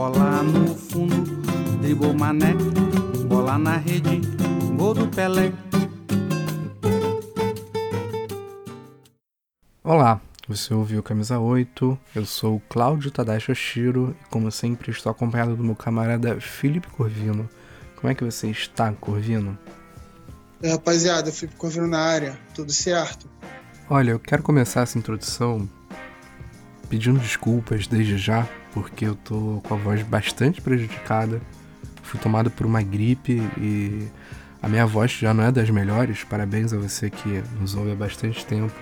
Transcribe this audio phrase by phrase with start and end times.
[0.00, 1.42] Bola no fundo,
[1.82, 2.54] dribou mané.
[3.28, 4.22] Bola na rede,
[4.74, 5.52] gol do Pelé.
[9.84, 10.18] Olá,
[10.48, 15.54] você ouviu Camisa 8, eu sou o Cláudio Tadashi Oshiro e como sempre estou acompanhado
[15.54, 17.46] do meu camarada Felipe Corvino.
[17.96, 19.58] Como é que você está, Corvino?
[20.62, 23.28] É, rapaziada, Felipe Corvino na área, tudo certo?
[23.90, 25.68] Olha, eu quero começar essa introdução
[26.88, 31.40] pedindo desculpas desde já, porque eu tô com a voz bastante prejudicada.
[32.02, 34.08] Fui tomado por uma gripe e
[34.62, 36.24] a minha voz já não é das melhores.
[36.24, 38.74] Parabéns a você que nos ouve há bastante tempo.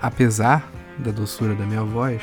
[0.00, 2.22] Apesar da doçura da minha voz,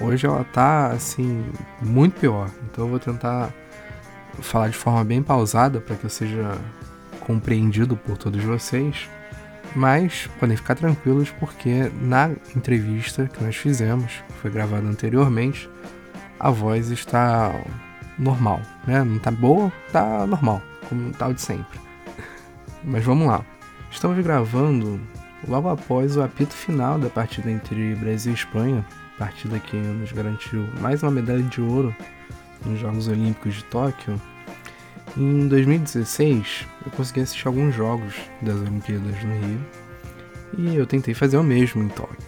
[0.00, 1.44] hoje ela tá assim
[1.80, 2.50] muito pior.
[2.70, 3.52] Então eu vou tentar
[4.40, 6.58] falar de forma bem pausada para que eu seja
[7.20, 9.08] compreendido por todos vocês.
[9.74, 15.68] Mas podem ficar tranquilos porque na entrevista que nós fizemos, que foi gravada anteriormente,
[16.38, 17.52] a voz está
[18.18, 19.02] normal, né?
[19.02, 21.78] Não tá boa, tá normal, como tal de sempre.
[22.84, 23.44] Mas vamos lá.
[23.90, 25.00] Estamos gravando
[25.46, 28.84] logo após o apito final da partida entre Brasil e Espanha,
[29.18, 31.94] partida que nos garantiu mais uma medalha de ouro
[32.64, 34.20] nos Jogos Olímpicos de Tóquio.
[35.16, 39.60] Em 2016, eu consegui assistir alguns jogos das Olimpíadas no Rio
[40.58, 42.18] e eu tentei fazer o mesmo em Tóquio.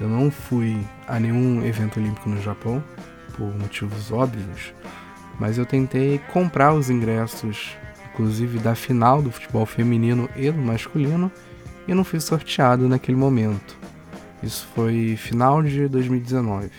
[0.00, 2.82] Eu não fui a nenhum evento olímpico no Japão,
[3.40, 4.74] por motivos óbvios,
[5.38, 7.74] mas eu tentei comprar os ingressos,
[8.12, 11.32] inclusive da final do futebol feminino e do masculino,
[11.88, 13.78] e não fui sorteado naquele momento.
[14.42, 16.70] Isso foi final de 2019.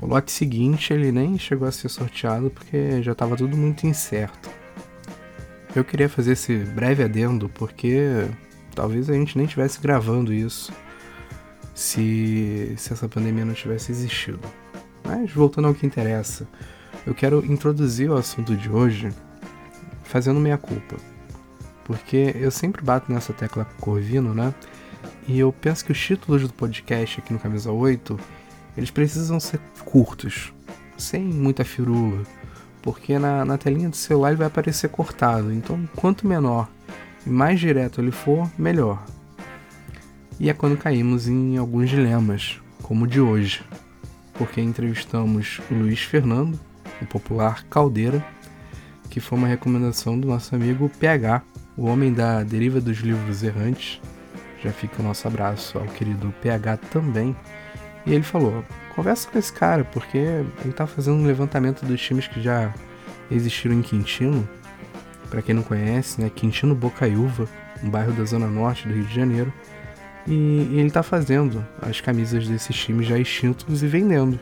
[0.00, 4.48] O lote seguinte ele nem chegou a ser sorteado porque já estava tudo muito incerto.
[5.74, 8.24] Eu queria fazer esse breve adendo porque
[8.72, 10.72] talvez a gente nem estivesse gravando isso
[11.74, 14.40] se, se essa pandemia não tivesse existido.
[15.06, 16.48] Mas voltando ao que interessa,
[17.06, 19.12] eu quero introduzir o assunto de hoje
[20.02, 20.96] fazendo meia culpa.
[21.84, 24.52] Porque eu sempre bato nessa tecla Corvino, né?
[25.28, 28.18] E eu penso que os títulos do podcast aqui no Camisa 8
[28.76, 30.52] eles precisam ser curtos,
[30.98, 32.22] sem muita firula,
[32.82, 35.52] porque na, na telinha do celular ele vai aparecer cortado.
[35.52, 36.68] Então, quanto menor
[37.24, 39.02] e mais direto ele for, melhor.
[40.38, 43.64] E é quando caímos em alguns dilemas, como o de hoje,
[44.38, 46.58] porque entrevistamos o Luiz Fernando,
[47.00, 48.24] o popular Caldeira,
[49.10, 51.42] que foi uma recomendação do nosso amigo PH,
[51.76, 54.00] o homem da deriva dos livros errantes.
[54.62, 57.36] Já fica o nosso abraço ao querido PH também
[58.06, 58.64] e ele falou:
[58.94, 62.72] conversa com esse cara, porque ele tá fazendo um levantamento dos times que já
[63.30, 64.48] existiram em Quintino.
[65.28, 66.30] Para quem não conhece, né?
[66.30, 67.48] Quintino Bocaiúva,
[67.82, 69.52] um bairro da zona norte do Rio de Janeiro.
[70.26, 74.38] E, ele tá fazendo as camisas desses times já extintos e vendendo.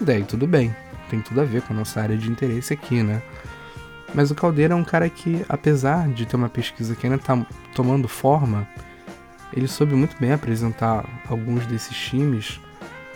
[0.00, 0.74] Daí tudo bem,
[1.10, 3.22] tem tudo a ver com a nossa área de interesse aqui, né?
[4.14, 7.46] Mas o Caldeira é um cara que, apesar de ter uma pesquisa que ainda tá
[7.74, 8.68] tomando forma,
[9.54, 12.60] ele soube muito bem apresentar alguns desses times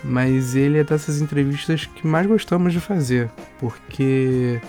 [0.08, 4.60] mas ele é dessas entrevistas que mais gostamos de fazer, porque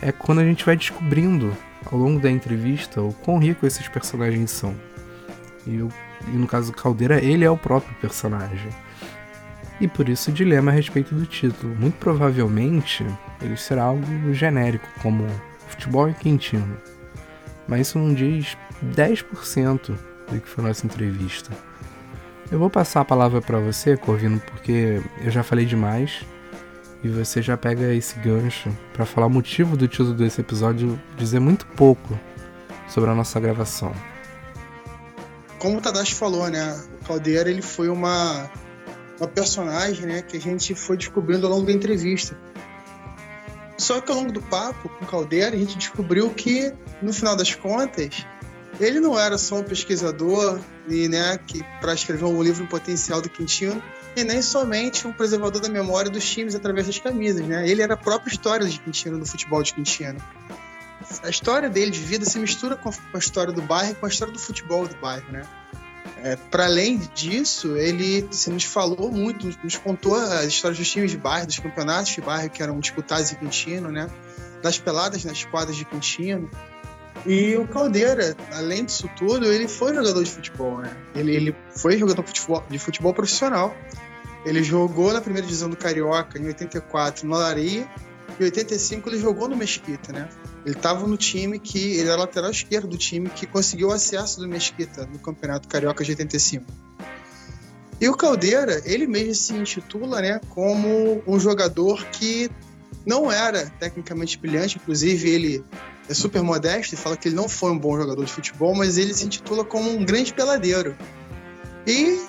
[0.00, 4.50] é quando a gente vai descobrindo ao longo da entrevista o quão rico esses personagens
[4.50, 4.74] são.
[5.66, 5.88] E, eu,
[6.26, 8.70] e no caso do Caldeira, ele é o próprio personagem.
[9.80, 11.74] E por isso o dilema a respeito do título.
[11.76, 13.06] Muito provavelmente
[13.40, 15.24] ele será algo genérico, como
[15.68, 16.76] futebol e quentino.
[17.68, 19.94] Mas isso não diz 10%
[20.30, 21.50] do que foi nossa entrevista.
[22.50, 26.24] Eu vou passar a palavra para você, Corvino, porque eu já falei demais
[27.04, 31.38] e você já pega esse gancho para falar o motivo do título desse episódio, dizer
[31.40, 32.18] muito pouco
[32.88, 33.92] sobre a nossa gravação.
[35.58, 36.80] Como o Tadashi falou, né?
[37.00, 38.50] O Caldeira ele foi uma,
[39.18, 42.38] uma personagem né, que a gente foi descobrindo ao longo da entrevista.
[43.76, 47.36] Só que ao longo do papo com o Caldeira, a gente descobriu que, no final
[47.36, 48.26] das contas,
[48.80, 50.58] ele não era só um pesquisador
[50.88, 53.82] e, né, que para escrever um livro potencial do Quintino
[54.16, 57.68] e nem somente um preservador da memória dos times através das camisas, né?
[57.68, 60.18] Ele era a própria história de Quintino, do futebol de Quintino.
[61.22, 64.32] A história dele de vida se mistura com a história do bairro com a história
[64.32, 65.42] do futebol do bairro, né?
[66.22, 71.10] É, para além disso, ele se nos falou muito, nos contou as histórias dos times
[71.10, 74.08] de bairro, dos campeonatos de bairro que eram disputados em Quintino, né?
[74.62, 76.50] Das peladas nas quadras de Quintino.
[77.26, 80.96] E o Caldeira, além disso tudo, ele foi jogador de futebol, né?
[81.14, 83.76] Ele, ele foi jogador de futebol, de futebol profissional.
[84.44, 87.88] Ele jogou na primeira divisão do Carioca em 84 no Olaria.
[88.38, 90.28] Em 85 ele jogou no Mesquita, né?
[90.64, 91.96] Ele estava no time que.
[91.96, 96.04] Ele era lateral esquerdo do time que conseguiu o acesso do Mesquita no Campeonato Carioca
[96.04, 96.64] de 85.
[98.00, 102.48] E o Caldeira, ele mesmo se intitula né, como um jogador que
[103.04, 105.64] não era tecnicamente brilhante, inclusive ele
[106.08, 108.96] é super modesto e fala que ele não foi um bom jogador de futebol, mas
[108.98, 110.96] ele se intitula como um grande peladeiro.
[111.86, 112.20] E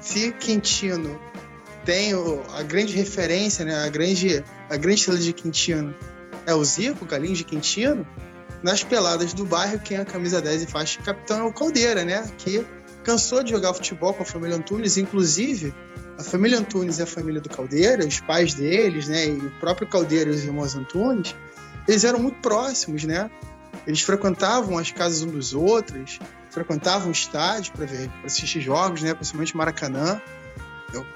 [0.00, 1.18] se Quintino
[1.84, 2.12] tem
[2.54, 5.94] a grande referência, né, a grande, a grande estrela de Quintino
[6.46, 8.06] é o Zico, o Galinho de Quintino,
[8.62, 12.04] nas peladas do bairro, quem é a camisa 10 e faixa capitão é o Caldeira,
[12.04, 12.66] né, que
[13.04, 15.74] cansou de jogar futebol com a família Antunes, inclusive
[16.18, 19.86] a família Antunes e a família do Caldeira, os pais deles, né, e o próprio
[19.86, 21.34] Caldeira e os irmãos Antunes,
[21.86, 23.30] eles eram muito próximos, né?
[23.86, 26.18] Eles frequentavam as casas um dos outros,
[26.50, 29.14] frequentavam o estádio para ver, assistir jogos, né?
[29.14, 30.20] Principalmente Maracanã.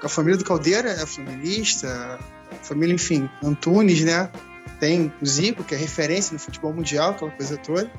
[0.02, 2.18] A família do Caldeira é flamenguista,
[2.62, 4.30] família, enfim, Antunes, né?
[4.78, 7.90] Tem o Zico, que é referência no futebol mundial, aquela coisa toda.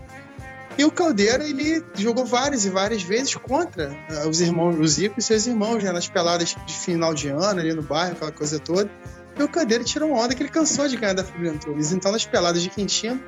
[0.78, 5.20] E o Caldeira, ele jogou várias e várias vezes contra uh, os irmãos, o Zico
[5.20, 5.92] e seus irmãos, né?
[5.92, 8.90] Nas peladas de final de ano, ali no bairro, aquela coisa toda.
[9.38, 11.92] E o Caldeira tirou onda que ele cansou de ganhar da família Antunes.
[11.92, 13.22] Então, nas peladas de Quintino,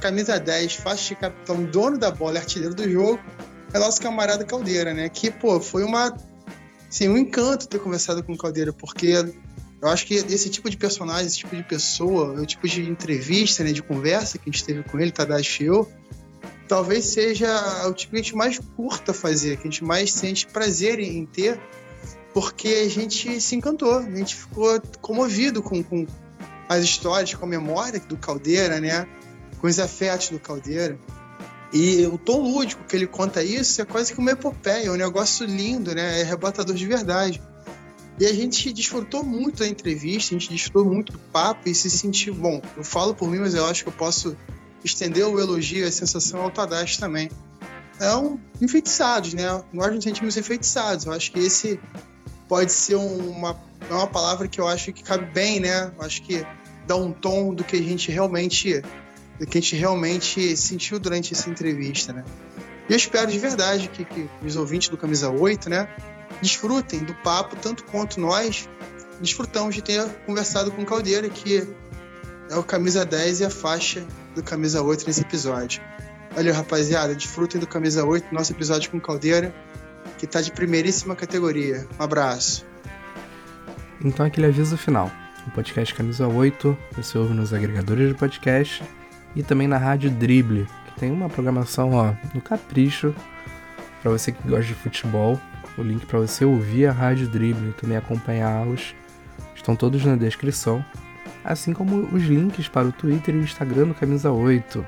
[0.00, 3.20] camisa 10, faixa de capitão, dono da bola, artilheiro do jogo,
[3.72, 5.08] é nosso camarada Caldeira, né?
[5.08, 6.16] Que, pô, foi uma.
[6.88, 9.14] Assim, um encanto ter conversado com o Caldeira, porque
[9.80, 13.62] eu acho que esse tipo de personagem, esse tipo de pessoa, o tipo de entrevista,
[13.62, 15.90] né, de conversa que a gente teve com ele, Tadashi e eu,
[16.66, 20.46] talvez seja o tipo que a gente mais curta fazer, que a gente mais sente
[20.46, 21.60] prazer em ter,
[22.34, 26.06] porque a gente se encantou, a gente ficou comovido com, com
[26.68, 29.06] as histórias, com a memória do Caldeira, né?
[29.58, 30.98] com os afetos do Caldeira.
[31.72, 34.96] E o tom lúdico que ele conta isso é quase que uma epopeia, é um
[34.96, 36.20] negócio lindo, né?
[36.20, 37.42] É arrebatador de verdade.
[38.20, 41.88] E a gente desfrutou muito da entrevista, a gente desfrutou muito do papo e se
[41.88, 42.60] sentiu bom.
[42.76, 44.36] Eu falo por mim, mas eu acho que eu posso
[44.84, 47.30] estender o elogio, a sensação ao Tadashi também.
[48.00, 49.62] É um enfeitiçados, né?
[49.72, 51.06] Nós nos sentimos enfeitiçados.
[51.06, 51.78] Eu acho que esse
[52.48, 53.56] pode ser uma,
[53.88, 55.92] é uma palavra que eu acho que cabe bem, né?
[55.96, 56.44] Eu acho que
[56.86, 58.82] dá um tom do que a gente realmente
[59.38, 62.24] do que a gente realmente sentiu durante essa entrevista, né?
[62.88, 65.88] E eu espero de verdade que, que os ouvintes do Camisa 8, né,
[66.40, 68.68] desfrutem do papo tanto quanto nós
[69.20, 71.66] desfrutamos de ter conversado com o Caldeira, que
[72.50, 74.04] é o Camisa 10 e a faixa
[74.34, 75.82] do Camisa 8 nesse episódio.
[76.34, 77.14] Valeu, rapaziada.
[77.14, 79.54] Desfrutem do Camisa 8, nosso episódio com o Caldeira,
[80.16, 81.86] que está de primeiríssima categoria.
[81.98, 82.64] Um abraço.
[84.04, 85.10] Então, aquele aviso final.
[85.46, 88.84] O podcast Camisa 8 você ouve nos agregadores de podcast
[89.34, 93.14] e também na Rádio Drible, que tem uma programação ó, no capricho
[94.02, 95.40] para você que gosta de futebol.
[95.78, 98.94] O link para você ouvir a Rádio Drible e também acompanhá-los
[99.54, 100.84] estão todos na descrição,
[101.44, 104.84] assim como os links para o Twitter e o Instagram do Camisa 8.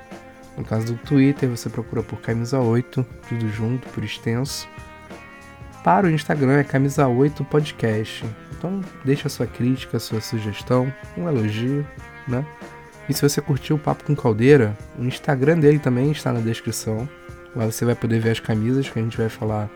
[0.59, 4.69] No caso do Twitter, você procura por Camisa 8, tudo junto, por extenso.
[5.85, 8.25] Para o Instagram é Camisa 8 Podcast.
[8.53, 11.87] Então deixa sua crítica, sua sugestão, um elogio,
[12.27, 12.45] né?
[13.09, 17.09] E se você curtiu o Papo com Caldeira, o Instagram dele também está na descrição.
[17.57, 19.71] Lá você vai poder ver as camisas que a gente vai falar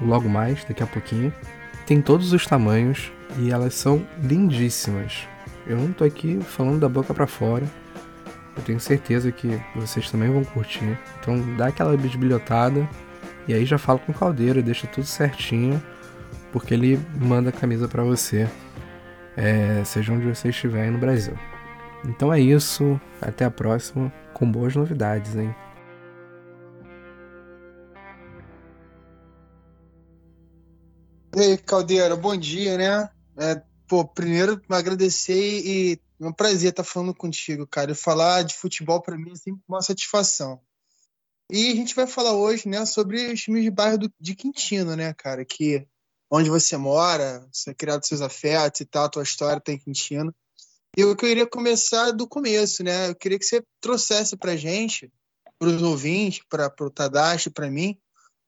[0.00, 1.32] logo mais, daqui a pouquinho.
[1.86, 5.26] Tem todos os tamanhos e elas são lindíssimas.
[5.66, 7.64] Eu não tô aqui falando da boca para fora.
[8.56, 10.98] Eu tenho certeza que vocês também vão curtir.
[11.20, 12.88] Então dá aquela bisbilhotada
[13.46, 15.82] e aí já fala com o Caldeira, deixa tudo certinho,
[16.52, 18.48] porque ele manda a camisa para você,
[19.36, 21.34] é, seja onde você estiver aí no Brasil.
[22.06, 25.54] Então é isso, até a próxima, com boas novidades, hein?
[31.36, 33.10] E aí, Caldeira, bom dia, né?
[33.36, 37.90] É, pô, primeiro agradecer e é um prazer estar falando contigo, cara.
[37.90, 40.60] E falar de futebol para mim é sempre uma satisfação.
[41.50, 44.94] E a gente vai falar hoje, né, sobre os times de bairro do, de Quintino,
[44.94, 45.44] né, cara?
[45.44, 45.84] Que
[46.30, 50.32] onde você mora, você é criado seus afetos e tal, tua história tá Quintino.
[50.96, 53.08] Eu queria começar do começo, né?
[53.10, 55.12] Eu queria que você trouxesse para gente,
[55.58, 57.98] para os ouvintes, para o Tadashi, para mim,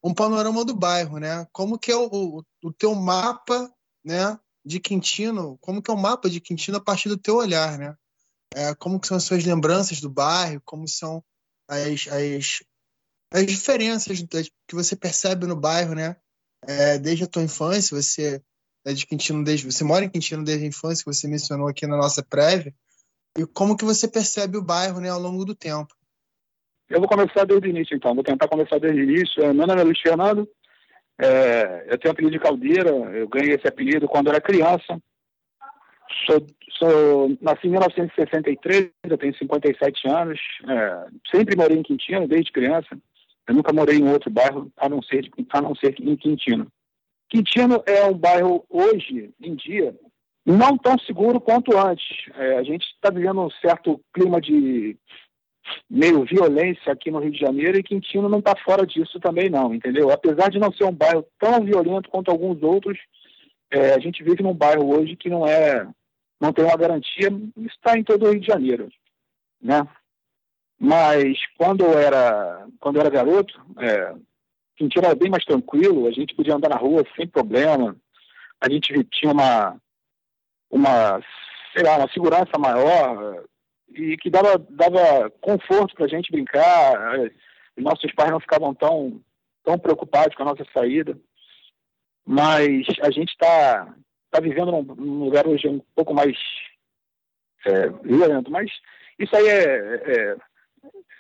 [0.03, 1.47] um panorama do bairro, né?
[1.53, 3.73] Como que é o, o, o, teu mapa,
[4.05, 4.39] né?
[4.65, 7.95] De Quintino, como que é o mapa de Quintino a partir do teu olhar, né?
[8.55, 11.23] É, como que são as suas lembranças do bairro, como são
[11.69, 12.63] as, as
[13.33, 14.25] as diferenças
[14.67, 16.17] que você percebe no bairro, né?
[16.63, 18.43] É, desde a tua infância, você
[18.85, 21.87] é de Quintino desde você mora em Quintino desde a infância, que você mencionou aqui
[21.87, 22.75] na nossa prévia,
[23.37, 25.95] e como que você percebe o bairro, né, ao longo do tempo?
[26.89, 28.15] Eu vou começar desde o início, então.
[28.15, 29.43] Vou tentar começar desde o início.
[29.55, 30.49] Meu nome é Luiz Fernando.
[31.19, 32.91] É, eu tenho o apelido de Caldeira.
[32.91, 35.01] Eu ganhei esse apelido quando era criança.
[36.25, 36.47] Sou,
[36.79, 40.41] sou, nasci em 1963, eu tenho 57 anos.
[40.69, 42.97] É, sempre morei em Quintino, desde criança.
[43.49, 46.67] Eu nunca morei em outro bairro, a não ser, a não ser em Quintino.
[47.29, 49.95] Quintino é um bairro, hoje em dia,
[50.45, 52.07] não tão seguro quanto antes.
[52.35, 54.97] É, a gente está vivendo um certo clima de
[55.89, 59.75] meio violência aqui no Rio de Janeiro e Quintino não está fora disso também não,
[59.75, 60.11] entendeu?
[60.11, 62.99] Apesar de não ser um bairro tão violento quanto alguns outros,
[63.71, 65.87] é, a gente vive num bairro hoje que não é,
[66.41, 67.29] não tem uma garantia,
[67.67, 68.89] está em todo o Rio de Janeiro,
[69.61, 69.87] né?
[70.79, 74.15] Mas quando eu era, quando eu era garoto, é,
[74.77, 77.97] Quintino era bem mais tranquilo, a gente podia andar na rua sem problema,
[78.61, 79.77] a gente tinha uma,
[80.71, 81.21] uma,
[81.75, 83.45] sei lá, uma segurança maior
[83.89, 87.19] e que dava, dava conforto para a gente brincar,
[87.77, 89.21] os nossos pais não ficavam tão,
[89.65, 91.19] tão preocupados com a nossa saída,
[92.25, 93.95] mas a gente está
[94.31, 96.37] tá vivendo num, num, lugar hoje um pouco mais
[97.65, 98.71] é, violento, mas
[99.19, 100.37] isso aí é, é,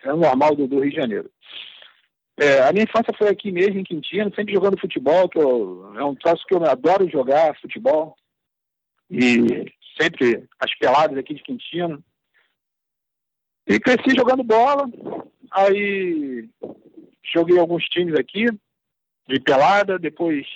[0.05, 1.31] é normal do, do Rio de Janeiro.
[2.39, 6.05] É, a minha infância foi aqui mesmo, em Quintino, sempre jogando futebol, que eu, é
[6.05, 8.15] um troço que eu adoro jogar, futebol.
[9.11, 12.05] E sempre as peladas aqui de Quintino.
[13.67, 14.89] E cresci jogando bola,
[15.51, 16.49] aí
[17.35, 18.47] joguei alguns times aqui,
[19.29, 20.47] de pelada, depois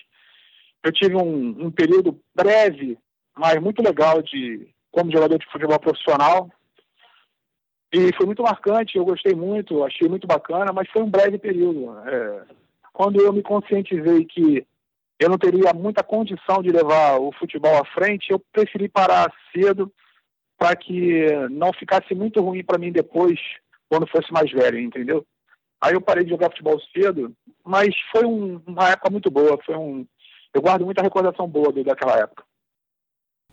[0.85, 2.97] eu tive um, um período breve,
[3.37, 6.50] mas muito legal de como jogador de futebol profissional,
[7.93, 11.99] e foi muito marcante, eu gostei muito, achei muito bacana, mas foi um breve período.
[12.07, 12.45] É,
[12.93, 14.64] quando eu me conscientizei que
[15.19, 19.93] eu não teria muita condição de levar o futebol à frente, eu preferi parar cedo
[20.61, 23.40] para que não ficasse muito ruim para mim depois,
[23.88, 25.26] quando fosse mais velho, entendeu?
[25.81, 29.75] Aí eu parei de jogar futebol cedo, mas foi um, uma época muito boa, foi
[29.75, 30.07] um,
[30.52, 32.45] eu guardo muita recordação boa daquela época.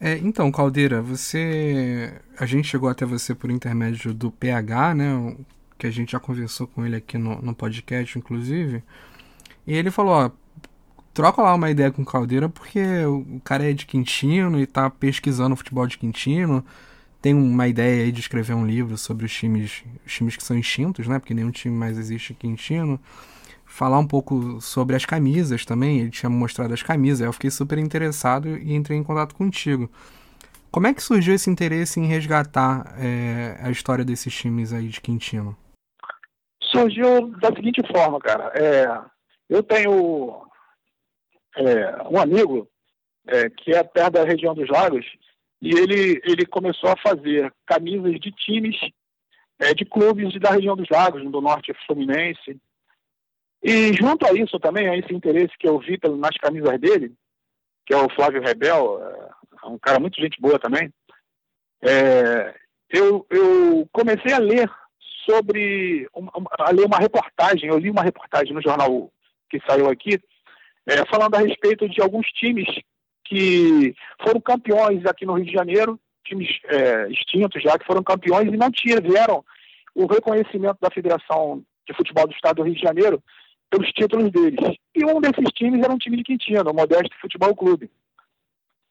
[0.01, 2.21] É, então, Caldeira, você.
[2.37, 5.37] A gente chegou até você por intermédio do PH, né?
[5.77, 8.83] Que a gente já conversou com ele aqui no, no podcast, inclusive.
[9.65, 10.31] E ele falou: ó,
[11.15, 14.87] troca lá uma ideia com o Caldeira, porque o cara é de Quintino e tá
[14.87, 16.63] pesquisando o futebol de Quintino.
[17.27, 20.57] Tem uma ideia aí de escrever um livro sobre os times, os times que são
[20.57, 21.19] extintos, né?
[21.19, 22.97] Porque nenhum time mais existe Quintino
[23.65, 25.99] falar um pouco sobre as camisas também.
[25.99, 29.91] Ele tinha mostrado as camisas, eu fiquei super interessado e entrei em contato contigo.
[30.71, 35.01] Como é que surgiu esse interesse em resgatar é, a história desses times aí de
[35.01, 35.53] Quintino?
[36.63, 38.53] Surgiu da seguinte forma, cara.
[38.55, 39.01] É,
[39.49, 40.47] eu tenho
[41.57, 42.69] é, um amigo
[43.57, 45.05] que é perto da região dos lagos
[45.61, 48.75] e ele, ele começou a fazer camisas de times
[49.59, 52.59] é, de clubes da região dos lagos, do norte fluminense,
[53.63, 57.13] e junto a isso também, a esse interesse que eu vi nas camisas dele,
[57.85, 59.01] que é o Flávio Rebel,
[59.63, 60.93] é um cara muito gente boa também,
[61.81, 62.55] é,
[62.89, 64.69] eu, eu comecei a ler
[65.29, 66.07] sobre,
[66.59, 69.11] a ler uma reportagem, eu li uma reportagem no jornal
[69.49, 70.19] que saiu aqui,
[70.85, 72.67] é, falando a respeito de alguns times
[73.27, 78.47] que foram campeões aqui no Rio de Janeiro, times é, extintos já, que foram campeões
[78.47, 79.43] e não tiveram
[79.95, 83.23] o reconhecimento da Federação de Futebol do Estado do Rio de Janeiro
[83.69, 84.77] pelos títulos deles.
[84.95, 87.89] E um desses times era um time de Quintino, o Modesto Futebol Clube.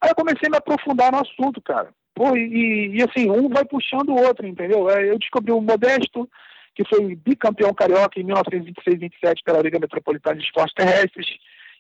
[0.01, 1.91] Aí eu comecei a me aprofundar no assunto, cara.
[2.15, 4.89] Pô, e, e assim, um vai puxando o outro, entendeu?
[4.91, 6.29] Eu descobri o Modesto,
[6.75, 11.27] que foi bicampeão carioca em 1926-27 pela Liga Metropolitana de Esportes Terrestres.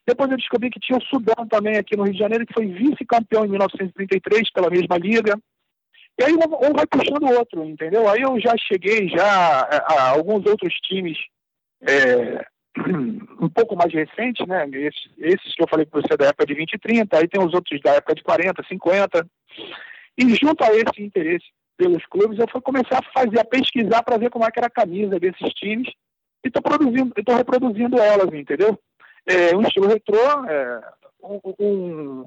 [0.06, 2.66] Depois eu descobri que tinha o Sudão também aqui no Rio de Janeiro, que foi
[2.66, 5.36] vice-campeão em 1933 pela mesma liga.
[6.18, 8.08] E aí um vai puxando o outro, entendeu?
[8.08, 11.18] Aí eu já cheguei já a, a alguns outros times
[11.82, 12.46] é,
[13.40, 14.66] um pouco mais recente, né?
[14.72, 17.28] Esses, esses, que eu falei com você é da época de 20 e 30, aí
[17.28, 19.26] tem os outros da época de 40, 50.
[20.18, 21.44] E junto a esse interesse
[21.76, 24.68] pelos clubes, eu fui começar a fazer, a pesquisar para ver como é que era
[24.68, 25.88] a camisa desses times
[26.44, 28.78] e estou produzindo, estou reproduzindo elas, entendeu?
[29.26, 30.18] É, um estilo retrô,
[30.48, 30.80] é,
[31.22, 32.24] um, um,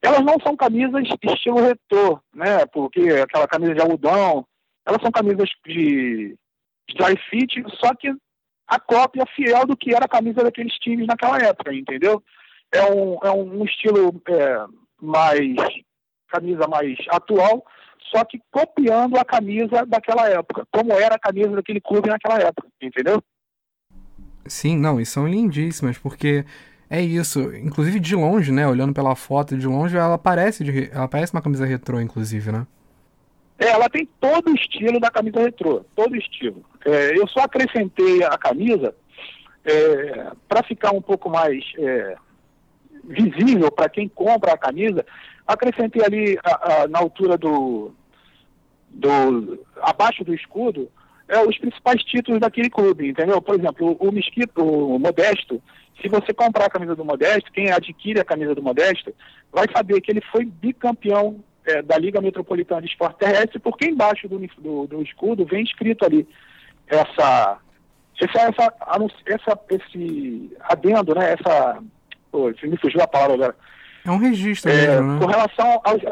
[0.00, 2.64] elas não são camisas estilo retrô, né?
[2.66, 4.46] Porque aquela camisa de algodão,
[4.86, 6.36] elas são camisas de
[6.96, 8.12] dry fit, só que
[8.66, 12.22] a cópia fiel do que era a camisa daqueles times naquela época, entendeu?
[12.72, 14.66] É um, é um estilo é,
[15.00, 15.56] mais
[16.28, 17.64] camisa mais atual,
[18.10, 22.66] só que copiando a camisa daquela época, como era a camisa daquele clube naquela época,
[22.80, 23.22] entendeu?
[24.46, 26.44] Sim, não, e são lindíssimas, porque
[26.90, 27.54] é isso.
[27.54, 28.66] Inclusive de longe, né?
[28.66, 32.66] Olhando pela foto de longe, ela parece, de, ela parece uma camisa retrô, inclusive, né?
[33.58, 36.64] É, ela tem todo o estilo da camisa retrô, todo o estilo.
[36.84, 38.94] É, eu só acrescentei a camisa
[39.64, 42.16] é, para ficar um pouco mais é,
[43.04, 45.06] visível para quem compra a camisa.
[45.46, 47.92] Acrescentei ali a, a, na altura do,
[48.90, 50.90] do abaixo do escudo
[51.32, 53.40] é, os principais títulos daquele clube, entendeu?
[53.40, 55.62] Por exemplo, o, o Mesquito, o Modesto,
[56.00, 59.14] se você comprar a camisa do Modesto, quem adquire a camisa do Modesto,
[59.50, 64.28] vai saber que ele foi bicampeão é, da Liga Metropolitana de Esporte Terrestre, porque embaixo
[64.28, 66.28] do, do, do escudo vem escrito ali
[66.86, 67.58] essa,
[68.20, 68.74] essa, essa,
[69.24, 71.32] essa, esse adendo, né?
[71.32, 71.82] Essa.
[72.30, 73.56] Pô, me fugiu a palavra agora.
[74.04, 75.18] É um registro é, mesmo, né?
[75.18, 76.02] Com relação aos.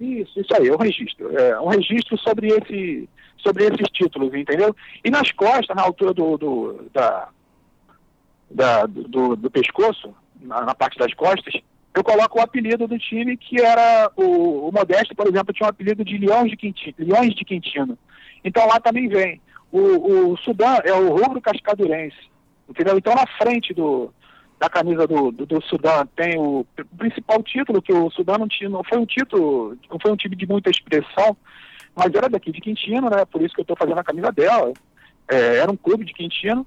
[0.00, 1.36] Isso, isso aí, é um registro.
[1.36, 3.08] É um registro sobre, esse,
[3.38, 4.74] sobre esses títulos, entendeu?
[5.04, 7.28] E nas costas, na altura do, do, da,
[8.50, 11.54] da do, do pescoço, na, na parte das costas,
[11.94, 15.70] eu coloco o apelido do time que era o, o Modesto, por exemplo, tinha um
[15.70, 16.94] apelido de Leões de Quintino.
[16.98, 17.96] Leões de Quintino.
[18.44, 19.40] Então lá também vem.
[19.70, 22.16] O, o Sudão é o rubro cascadurense.
[22.68, 22.98] Entendeu?
[22.98, 24.12] Então na frente do,
[24.58, 28.48] da camisa do, do, do Sudão tem o, o, principal título, que o Sudão não,
[28.48, 31.36] tinha, não foi um título, não foi um time de muita expressão,
[31.94, 33.24] mas era daqui de Quintino, né?
[33.24, 34.72] Por isso que eu estou fazendo a camisa dela.
[35.28, 36.66] É, era um clube de Quintino.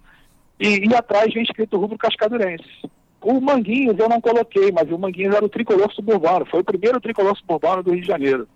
[0.60, 2.89] E, e atrás vem escrito rubro cascadurense.
[3.22, 7.00] O Manguinhos eu não coloquei, mas o Manguinhos era o tricolor suburbano, foi o primeiro
[7.01, 8.48] tricolor suburbano do Rio de Janeiro.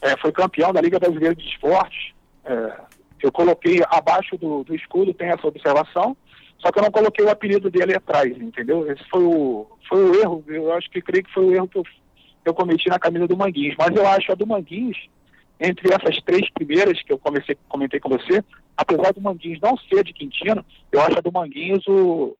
[0.00, 2.12] É, foi campeão da Liga Brasileira de Esportes.
[2.44, 2.80] É,
[3.22, 6.16] eu coloquei abaixo do, do escudo, tem essa observação,
[6.58, 8.90] só que eu não coloquei o apelido dele atrás, entendeu?
[8.90, 11.78] Esse foi o, foi o erro, eu acho que creio que foi o erro que
[11.78, 11.84] eu,
[12.44, 13.76] eu cometi na camisa do Manguinhos.
[13.78, 15.08] Mas eu acho a do Manguinhos,
[15.62, 18.42] entre essas três primeiras que eu comecei, comentei com você,
[18.76, 22.36] apesar do Manguinhos não ser de Quintino, eu acho a do Manguinhos o,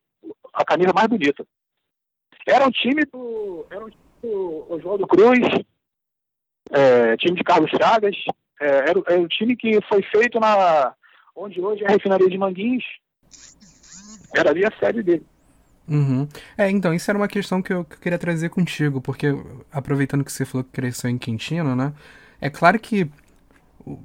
[0.52, 1.47] a camisa mais bonita.
[2.47, 3.64] Era um time do.
[3.71, 5.38] Era um time do Oswaldo Cruz,
[6.73, 8.17] é, time de Carlos Chagas.
[8.61, 10.92] É, era, era um time que foi feito na.
[11.37, 12.85] onde hoje é a refinaria de Manguinhos.
[14.35, 15.27] Era ali a sede dele.
[15.88, 16.27] Uhum.
[16.57, 19.29] É, então, isso era uma questão que eu, que eu, queria trazer contigo, porque
[19.70, 21.92] aproveitando que você falou que cresceu em Quintino, né?
[22.40, 23.09] É claro que,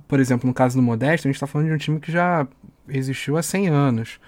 [0.07, 2.47] por exemplo, no caso do Modesto, a gente está falando de um time que já
[2.87, 4.19] existiu há 100 anos.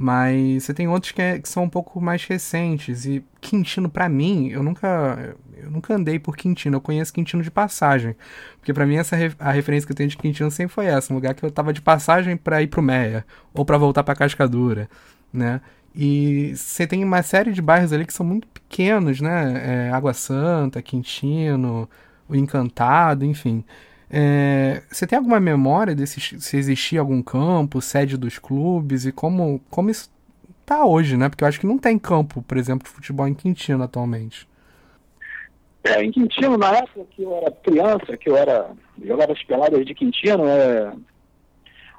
[0.00, 3.04] Mas você tem outros que, é, que, são um pouco mais recentes.
[3.04, 6.76] E Quintino, para mim, eu nunca eu nunca andei por Quintino.
[6.76, 8.14] Eu conheço Quintino de passagem.
[8.60, 11.12] Porque para mim, essa a referência que eu tenho de Quintino sempre foi essa.
[11.12, 13.26] Um lugar que eu tava de passagem para ir pro Meia.
[13.52, 14.88] Ou para voltar pra Cascadura,
[15.32, 15.60] né?
[15.92, 19.88] E você tem uma série de bairros ali que são muito pequenos, né?
[19.88, 21.90] É, Água Santa, Quintino,
[22.28, 23.64] o Encantado, enfim.
[24.10, 29.60] É, você tem alguma memória desse, se existia algum campo, sede dos clubes e como,
[29.70, 30.10] como isso
[30.64, 31.28] tá hoje, né?
[31.28, 34.48] Porque eu acho que não tem campo, por exemplo, de futebol em Quintino atualmente.
[35.84, 38.70] É, em Quintino, na época que eu era criança, que eu era
[39.02, 40.92] jogava as peladas de Quintino, é,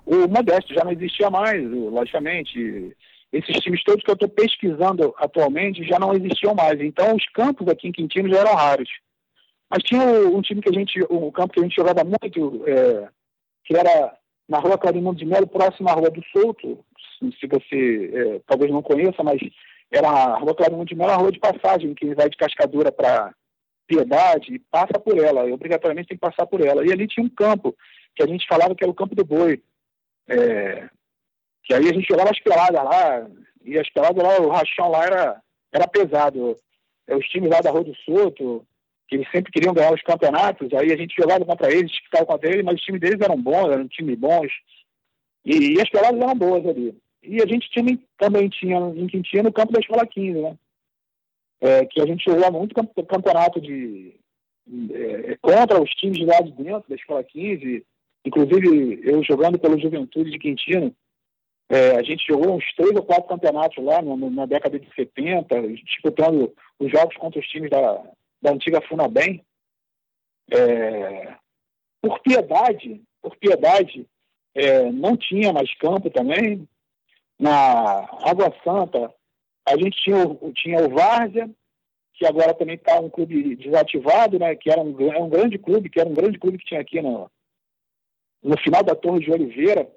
[0.06, 2.96] o Modesto já não existia mais, logicamente.
[3.32, 6.82] Esses times todos que eu estou pesquisando atualmente já não existiam mais.
[6.82, 8.90] Então, os campos aqui em Quintino já eram raros.
[9.70, 13.08] Mas tinha um time que a gente, um campo que a gente jogava muito, é,
[13.64, 16.84] que era na rua Clarimundo de Melo, próximo à Rua do Souto,
[17.40, 19.40] se você é, talvez não conheça, mas
[19.92, 23.34] era a Rua Clarimundo de Melo, a rua de passagem, que vai de Cascadura para
[23.86, 26.86] Piedade e passa por ela, e obrigatoriamente tem que passar por ela.
[26.86, 27.76] E ali tinha um campo,
[28.16, 29.62] que a gente falava que era o Campo do Boi,
[30.28, 30.90] é,
[31.64, 33.28] que aí a gente jogava as peladas lá,
[33.64, 36.58] e as peladas lá, o rachão lá era, era pesado.
[37.08, 38.66] É, os times lá da Rua do Souto,
[39.10, 42.48] que eles sempre queriam ganhar os campeonatos, aí a gente jogava contra eles, ficava contra
[42.48, 44.52] eles, mas os times deles eram bons, eram times bons,
[45.44, 46.96] e, e as peladas eram boas ali.
[47.24, 50.58] E a gente tinha, também tinha em Quintino no campo da Escola 15, né?
[51.62, 54.16] É, que a gente jogava muito campeonato de,
[54.92, 57.84] é, contra os times lá de dentro da Escola 15,
[58.24, 60.96] inclusive eu jogando pelo Juventude de Quintino,
[61.68, 64.88] é, a gente jogou uns três ou quatro campeonatos lá no, no, na década de
[64.96, 68.02] 70, disputando os jogos contra os times da,
[68.42, 69.44] da antiga Funabem,
[70.52, 71.36] é,
[72.02, 74.08] por piedade, por piedade,
[74.56, 76.68] é, não tinha mais campo também.
[77.38, 79.14] Na Água Santa,
[79.66, 80.26] a gente tinha,
[80.56, 81.50] tinha o Várzea,
[82.14, 84.56] que agora também está um clube desativado, né?
[84.56, 87.02] Que era um, é um grande clube, que era um grande clube que tinha aqui
[87.02, 87.32] no,
[88.44, 89.90] no final da Torre de Oliveira.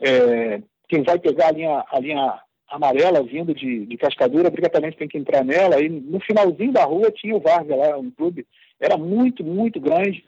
[0.00, 2.42] É, quem vai pegar a linha, a linha
[2.72, 5.80] amarela vindo de, de Cascadura, obrigatoriamente tem que entrar nela.
[5.80, 8.46] E no finalzinho da rua tinha o Vargas lá, um clube.
[8.80, 10.24] Era muito, muito grande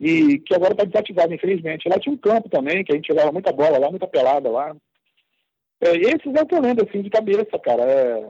[0.00, 1.88] e que agora está desativado, infelizmente.
[1.88, 4.74] Lá tinha um campo também, que a gente jogava muita bola lá, muita pelada lá.
[5.80, 7.82] É, esses é o que eu lembro, assim, de cabeça, cara.
[7.82, 8.28] É,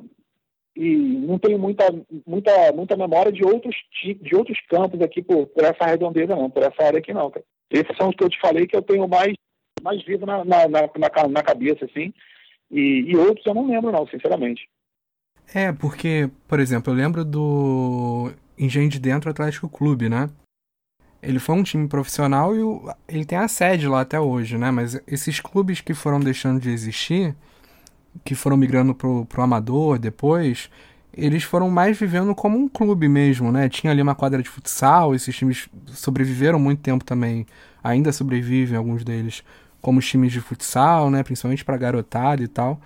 [0.77, 1.85] e não tenho muita,
[2.27, 6.63] muita, muita memória de outros, de outros campos aqui por, por essa redondeza, não, por
[6.63, 7.45] essa área aqui, não, cara.
[7.71, 9.35] Esses são os que eu te falei que eu tenho mais,
[9.83, 10.89] mais vivo na, na, na,
[11.29, 12.13] na cabeça, assim.
[12.71, 14.69] E, e outros eu não lembro, não, sinceramente.
[15.53, 20.31] É, porque, por exemplo, eu lembro do Engenho de Dentro Atlético Clube, né?
[21.23, 24.71] Ele foi um time profissional e o, ele tem a sede lá até hoje, né?
[24.71, 27.35] Mas esses clubes que foram deixando de existir,
[28.25, 30.71] que foram migrando pro, pro amador depois,
[31.17, 33.69] eles foram mais vivendo como um clube mesmo, né?
[33.69, 37.47] Tinha ali uma quadra de futsal, esses times sobreviveram muito tempo também,
[37.83, 39.43] ainda sobrevivem alguns deles,
[39.85, 41.23] como os times de futsal, né?
[41.23, 42.81] Principalmente para garotada e tal.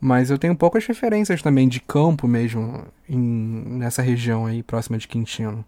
[0.00, 5.06] Mas eu tenho poucas referências também de campo mesmo em, nessa região aí próxima de
[5.06, 5.64] Quintino.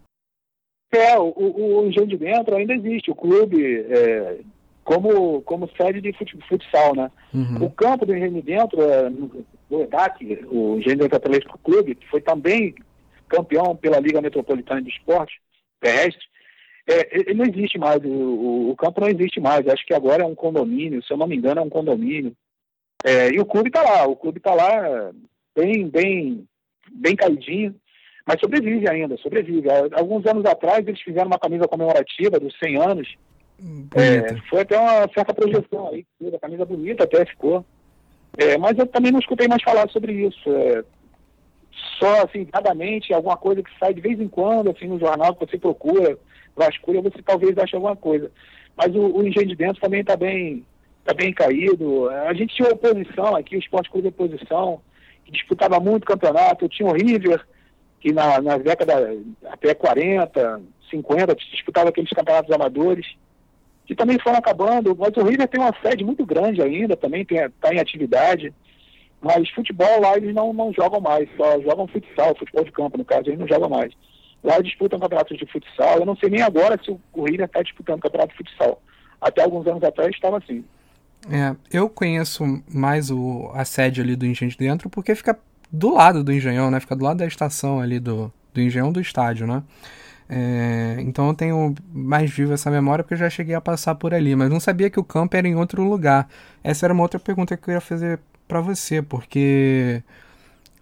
[0.91, 4.39] É, o, o Engenho de Dentro ainda existe, o clube é,
[4.83, 6.13] como, como sede de
[6.49, 7.09] futsal, né?
[7.33, 7.65] Uhum.
[7.65, 9.09] O campo do Engenho de Dentro, é,
[9.69, 12.75] o EDAC, o Engenho de Dentro Atlético Clube, que foi também
[13.29, 15.39] campeão pela Liga Metropolitana de Esporte
[15.79, 16.25] Terrestre,
[16.87, 20.25] é, ele não existe mais, o, o, campo não existe mais, acho que agora é
[20.25, 22.33] um condomínio, se eu não me engano é um condomínio.
[23.03, 25.11] É, e o clube está lá, o clube está lá
[25.55, 26.47] bem, bem,
[26.91, 27.75] bem caidinho,
[28.25, 29.67] mas sobrevive ainda, sobrevive.
[29.93, 33.15] Alguns anos atrás eles fizeram uma camisa comemorativa dos 100 anos.
[33.95, 37.65] É, foi até uma certa projeção aí, a camisa bonita até ficou.
[38.37, 40.49] É, mas eu também não escutei mais falar sobre isso.
[40.51, 40.83] É,
[41.99, 45.45] só assim, vadamente, alguma coisa que sai de vez em quando, assim, no jornal que
[45.45, 46.17] você procura,
[46.55, 48.31] vasculha, você talvez ache alguma coisa.
[48.75, 50.65] Mas o, o Engenho de Dentro também está bem,
[51.03, 52.09] tá bem caído.
[52.09, 54.81] A gente tinha oposição aqui, o Esporte Clube de Oposição,
[55.23, 56.65] que disputava muito campeonato.
[56.65, 57.45] Eu tinha o River,
[57.99, 59.15] que na, na década
[59.49, 63.05] até 40, 50, disputava aqueles campeonatos amadores,
[63.85, 67.73] que também foram acabando, mas o River tem uma sede muito grande ainda, também está
[67.73, 68.53] em atividade,
[69.21, 73.05] mas futebol lá eles não, não jogam mais, só jogam futsal, futebol de campo no
[73.05, 73.93] caso, eles não jogam mais.
[74.45, 77.99] Lá disputam campeonatos de futsal, eu não sei nem agora se o River está disputando
[77.99, 78.79] campeonato de futsal.
[79.19, 80.63] Até alguns anos atrás estava assim.
[81.29, 85.37] É, eu conheço mais o, a sede ali do Engenho de Dentro porque fica
[85.71, 86.79] do lado do Engenhão, né?
[86.79, 89.63] Fica do lado da estação ali do, do Engenhão do estádio, né?
[90.29, 94.13] É, então eu tenho mais viva essa memória porque eu já cheguei a passar por
[94.13, 96.27] ali, mas não sabia que o campo era em outro lugar.
[96.63, 100.03] Essa era uma outra pergunta que eu ia fazer para você, porque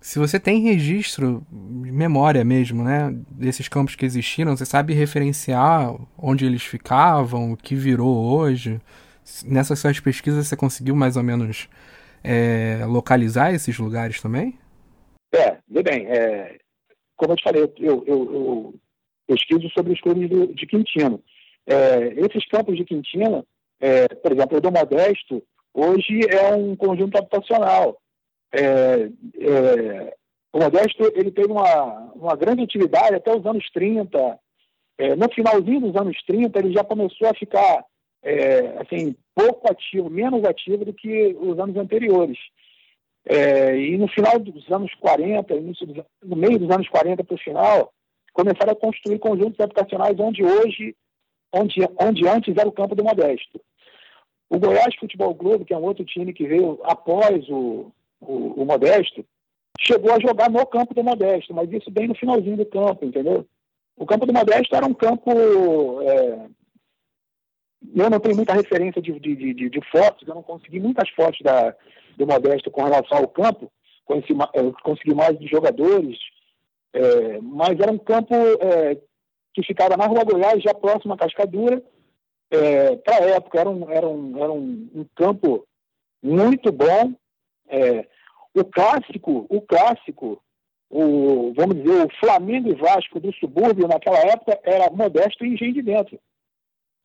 [0.04, 6.46] se você tem registro, memória mesmo, né, desses campos que existiram, você sabe referenciar onde
[6.46, 8.82] eles ficavam, o que virou hoje.
[9.46, 11.70] Nessas suas pesquisas você conseguiu mais ou menos
[12.22, 14.60] é, localizar esses lugares também?
[15.34, 16.58] É, vê bem, é,
[17.16, 18.76] como eu te falei, eu, eu, eu
[19.26, 21.24] pesquiso sobre os clubes do, de Quintino.
[21.66, 23.48] É, esses campos de Quintino,
[23.80, 25.42] é, por exemplo, o do Modesto,
[25.74, 27.98] hoje é um conjunto habitacional.
[28.54, 30.16] É, é,
[30.54, 34.40] o Modesto ele teve uma, uma grande atividade até os anos 30.
[35.00, 37.84] É, no finalzinho dos anos 30, ele já começou a ficar
[38.22, 42.38] é, assim, pouco ativo, menos ativo do que os anos anteriores.
[43.26, 45.80] É, e no final dos anos 40, dos,
[46.24, 47.92] no meio dos anos 40 para o final,
[48.34, 50.96] começaram a construir conjuntos habitacionais onde hoje,
[51.52, 53.60] onde, onde antes era o campo do Modesto.
[54.50, 57.92] O Goiás Futebol Clube, que é um outro time que veio após o,
[58.28, 59.26] o, o Modesto,
[59.80, 63.46] chegou a jogar no campo do Modesto, mas isso bem no finalzinho do campo, entendeu?
[63.98, 66.02] O campo do Modesto era um campo.
[66.02, 66.48] É...
[67.96, 71.40] Eu não tenho muita referência de, de, de, de, fotos, eu não consegui muitas fotos
[71.42, 71.76] da,
[72.18, 73.70] do Modesto com relação ao campo,
[74.06, 74.34] conheci,
[74.82, 76.18] consegui mais de jogadores,
[76.94, 78.98] é, mas era um campo é,
[79.54, 81.84] que ficava na Rua Goiás, já próximo à Cascadura.
[82.50, 85.66] É, Para a época, era um, era um, era um, um campo
[86.22, 87.14] muito bom.
[87.70, 88.06] É,
[88.54, 90.42] o clássico, o clássico,
[90.90, 95.74] o, vamos dizer, o Flamengo e Vasco do subúrbio naquela época era modesto e engenho
[95.74, 96.20] de dentro.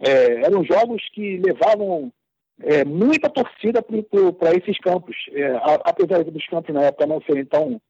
[0.01, 2.13] É, eram jogos que levavam
[2.61, 7.81] é, muita torcida para esses campos, é, apesar dos campos na época não serem tão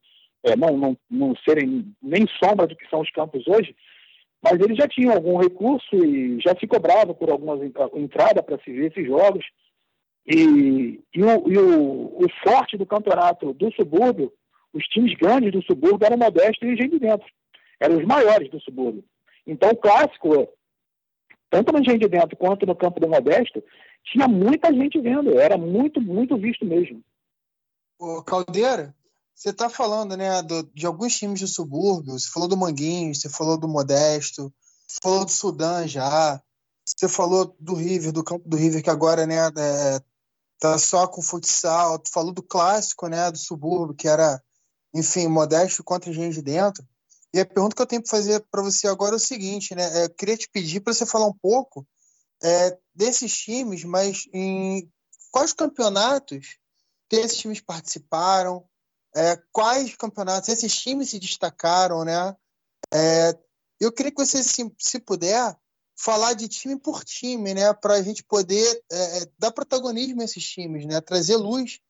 [0.44, 3.74] é, não, não, não serem nem sombra do que são os campos hoje,
[4.42, 7.60] mas eles já tinham algum recurso e já se cobrava por algumas
[7.94, 9.44] entradas para se ver esses jogos.
[10.30, 14.30] E, e, o, e o, o, forte do campeonato do subúrbio,
[14.74, 17.26] os times grandes do subúrbio eram Modesto e Engenho de Dentro.
[17.80, 19.02] Eram os maiores do subúrbio.
[19.46, 20.46] Então, o clássico,
[21.48, 23.64] tanto no Engenho de Dentro quanto no campo do Modesto,
[24.04, 25.38] tinha muita gente vendo.
[25.38, 27.02] Era muito, muito visto mesmo.
[27.98, 28.94] Ô, Caldeira,
[29.34, 33.30] você está falando né, do, de alguns times do subúrbio, você falou do Manguinhos, você
[33.30, 34.52] falou do Modesto,
[34.86, 36.42] você falou do Sudã já,
[36.84, 40.00] você falou do River, do campo do River, que agora né, é,
[40.58, 41.98] tá só com futsal.
[41.98, 44.42] Tu falou do clássico, né, do subúrbio, que era,
[44.94, 46.86] enfim, modesto contra gente de dentro.
[47.32, 50.04] E a pergunta que eu tenho para fazer para você agora é o seguinte, né?
[50.04, 51.86] Eu queria te pedir para você falar um pouco
[52.42, 54.90] é, desses times, mas em
[55.30, 56.58] quais campeonatos
[57.08, 58.66] que esses times participaram,
[59.14, 62.34] é, quais campeonatos esses times se destacaram, né?
[62.92, 63.38] É,
[63.80, 65.56] eu queria que você, se, se puder,
[65.98, 67.74] falar de time por time, né?
[67.74, 71.00] Para a gente poder é, é, dar protagonismo a esses times, né?
[71.00, 71.80] Trazer luz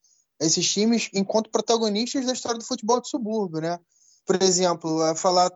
[0.41, 3.79] a esses times enquanto protagonistas da história do futebol de subúrbio, né?
[4.25, 5.51] Por exemplo, é, falar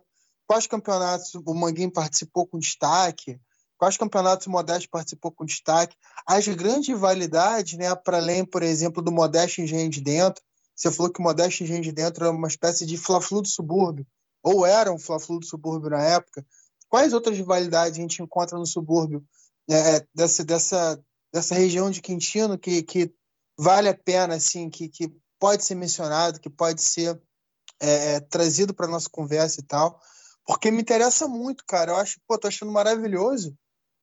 [0.45, 3.39] quais campeonatos o Manguinho participou com destaque,
[3.75, 5.95] quais campeonatos o Modeste participou com destaque,
[6.27, 7.93] as grandes rivalidades, né?
[7.95, 10.43] Para além, por exemplo, do Modeste Engenho de Dentro.
[10.75, 14.05] Você falou que o Modeste Engenho de Dentro é uma espécie de fla-flu do subúrbio,
[14.43, 16.45] ou era um fla-flu do subúrbio na época.
[16.93, 19.25] Quais outras rivalidades a gente encontra no subúrbio
[19.67, 21.03] é, é, dessa, dessa,
[21.33, 23.11] dessa região de Quintino que, que
[23.57, 27.19] vale a pena, assim, que, que pode ser mencionado, que pode ser
[27.81, 29.99] é, é trazido para nossa conversa e tal?
[30.45, 31.93] Porque me interessa muito, cara.
[31.93, 33.57] Eu acho, pô, tô achando maravilhoso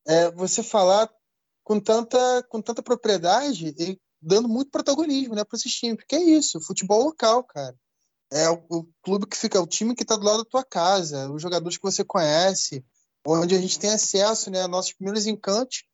[0.05, 1.09] é, você falar
[1.62, 5.98] com tanta, com tanta propriedade e dando muito protagonismo né, para esses times.
[5.98, 7.76] Porque é isso, futebol local, cara
[8.33, 11.31] é o, o, clube que fica, o time que está do lado da tua casa,
[11.31, 12.85] os jogadores que você conhece,
[13.27, 15.85] onde a gente tem acesso, né, a nossos primeiros encantos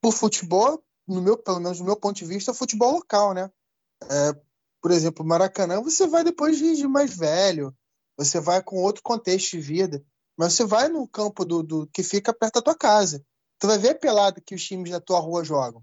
[0.00, 3.50] por futebol, no meu, pelo menos do meu ponto de vista, futebol local, né?
[4.10, 4.32] É,
[4.82, 7.74] por exemplo, Maracanã, você vai depois de, mais velho,
[8.16, 10.04] você vai com outro contexto de vida,
[10.36, 13.24] mas você vai no campo do, do que fica perto da tua casa.
[13.58, 15.82] Tu vai ver a pelada que os times da tua rua jogam.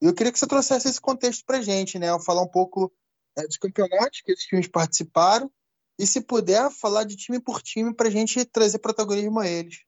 [0.00, 2.06] E eu queria que você trouxesse esse contexto pra gente, né?
[2.20, 2.92] Falar um pouco
[3.36, 5.50] é, dos campeonatos que esses times participaram
[5.98, 9.84] e, se puder, falar de time por time para a gente trazer protagonismo a eles.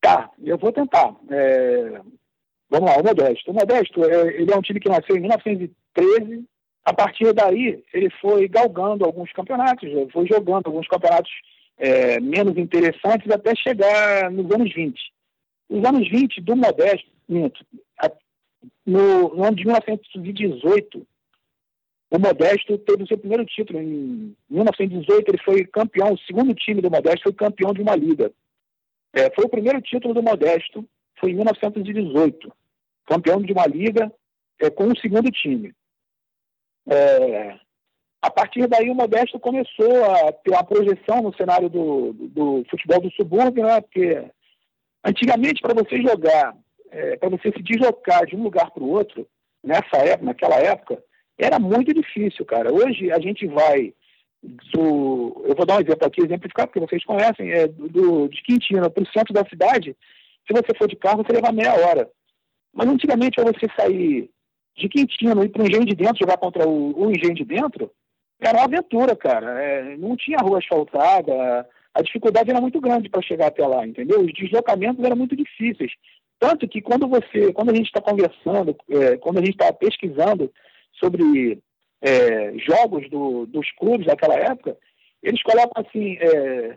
[0.00, 1.14] Tá, eu vou tentar.
[1.30, 2.00] É...
[2.70, 3.50] Vamos lá, o Modesto.
[3.50, 6.44] O Modesto é, ele é um time que nasceu em 1913.
[6.84, 11.30] A partir daí, ele foi galgando alguns campeonatos, foi jogando alguns campeonatos
[11.76, 14.98] é, menos interessantes até chegar nos anos 20.
[15.68, 17.10] Nos anos 20, do Modesto,
[18.86, 21.06] no, no ano de 1918,
[22.10, 23.80] o Modesto teve o seu primeiro título.
[23.80, 28.32] Em 1918, ele foi campeão, o segundo time do Modesto foi campeão de uma liga.
[29.12, 30.84] É, foi o primeiro título do Modesto,
[31.18, 32.52] foi em 1918.
[33.06, 34.12] Campeão de uma liga
[34.58, 35.72] é, com o segundo time.
[36.88, 37.58] É,
[38.20, 42.66] a partir daí, o Modesto começou a ter uma projeção no cenário do, do, do
[42.68, 43.80] futebol do subúrbio, né?
[43.80, 44.24] porque
[45.04, 46.56] antigamente, para você jogar,
[46.90, 49.26] é, para você se deslocar de um lugar para o outro,
[49.62, 51.02] nessa época, naquela época,
[51.40, 52.72] era muito difícil, cara.
[52.72, 53.92] Hoje a gente vai
[54.42, 55.42] do.
[55.46, 59.02] Eu vou dar um exemplo aqui, exemplificar, porque vocês conhecem, é do, de Quintino para
[59.02, 59.96] o centro da cidade.
[60.46, 62.08] Se você for de carro, você leva meia hora.
[62.72, 64.30] Mas antigamente, para você sair
[64.76, 67.90] de Quintino ir para o Engenho de Dentro, jogar contra o, o Engenho de Dentro,
[68.40, 69.60] era uma aventura, cara.
[69.60, 74.20] É, não tinha rua asfaltada, a dificuldade era muito grande para chegar até lá, entendeu?
[74.20, 75.92] Os deslocamentos eram muito difíceis.
[76.38, 80.50] Tanto que quando você, quando a gente está conversando, é, quando a gente está pesquisando
[81.02, 81.58] sobre
[82.02, 84.76] é, jogos do, dos clubes daquela época,
[85.22, 86.76] eles colocam assim, é,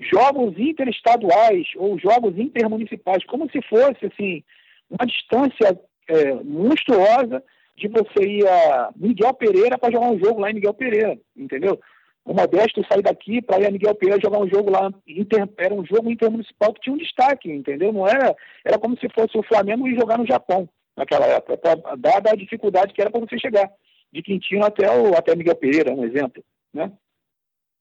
[0.00, 4.42] jogos interestaduais ou jogos intermunicipais, como se fosse assim,
[4.90, 7.42] uma distância é, monstruosa
[7.76, 11.78] de você ir a Miguel Pereira para jogar um jogo lá em Miguel Pereira, entendeu?
[12.24, 15.72] O Modesto sair daqui para ir a Miguel Pereira jogar um jogo lá, inter, era
[15.72, 17.92] um jogo intermunicipal que tinha um destaque, entendeu?
[17.92, 21.58] Não era, era como se fosse o Flamengo ir jogar no Japão naquela época,
[21.98, 23.70] dada a dificuldade que era para você chegar
[24.12, 26.90] de Quintino até, o, até Miguel Pereira, um exemplo, né?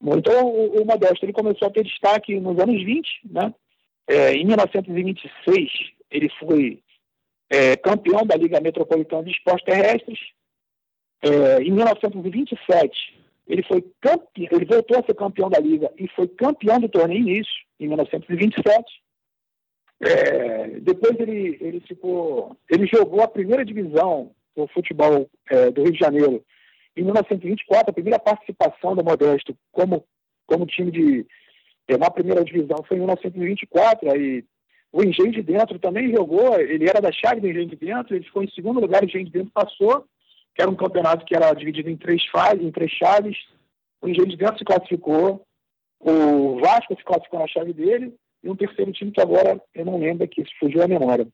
[0.02, 3.54] Então, o, o Modesto ele começou a ter destaque nos anos 20, né?
[4.08, 5.72] É, em 1926,
[6.12, 6.84] ele foi
[7.50, 10.20] é, campeão da Liga Metropolitana de Esportes Terrestres.
[11.24, 16.28] É, em 1927, ele foi campeão, ele voltou a ser campeão da Liga e foi
[16.28, 18.84] campeão do torneio início, em 1927.
[20.02, 22.56] É, depois ele, ele ficou.
[22.70, 26.44] Ele jogou a primeira divisão do futebol é, do Rio de Janeiro
[26.96, 30.06] em 1924, a primeira participação do Modesto como,
[30.48, 31.26] como time de
[31.88, 34.44] é, na primeira divisão foi em 1924, aí
[34.92, 38.24] o Engenho de Dentro também jogou, ele era da chave do Engenho de Dentro, ele
[38.24, 40.06] ficou em segundo lugar, o Engenho de Dentro passou,
[40.56, 43.38] que era um campeonato que era dividido em três fases, em três chaves,
[44.02, 45.46] o Engenho de Dentro se classificou,
[46.00, 50.00] o Vasco se classificou na chave dele, e um terceiro time que agora eu não
[50.00, 51.28] lembro aqui, fugiu a memória.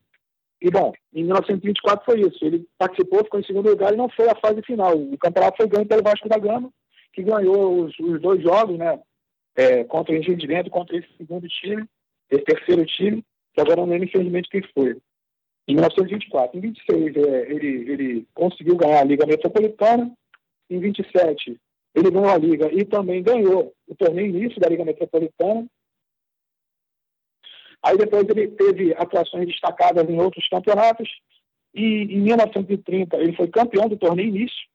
[0.61, 2.45] E, bom, em 1924 foi isso.
[2.45, 4.97] Ele participou, ficou em segundo lugar e não foi a fase final.
[4.97, 6.71] O campeonato foi ganho pelo Vasco da Gama,
[7.11, 8.97] que ganhou os, os dois jogos, né?
[9.57, 11.83] É, contra o Dentro, contra esse segundo time,
[12.29, 13.21] esse terceiro time,
[13.53, 14.95] que agora não lembro, infelizmente, quem foi.
[15.67, 16.57] em 1924.
[16.57, 20.09] Em 26, é, ele, ele conseguiu ganhar a Liga Metropolitana.
[20.69, 21.57] Em 27,
[21.93, 25.67] ele ganhou a Liga e também ganhou o torneio início da Liga Metropolitana.
[27.83, 31.09] Aí depois ele teve atuações destacadas em outros campeonatos.
[31.73, 34.69] E em 1930 ele foi campeão do torneio início,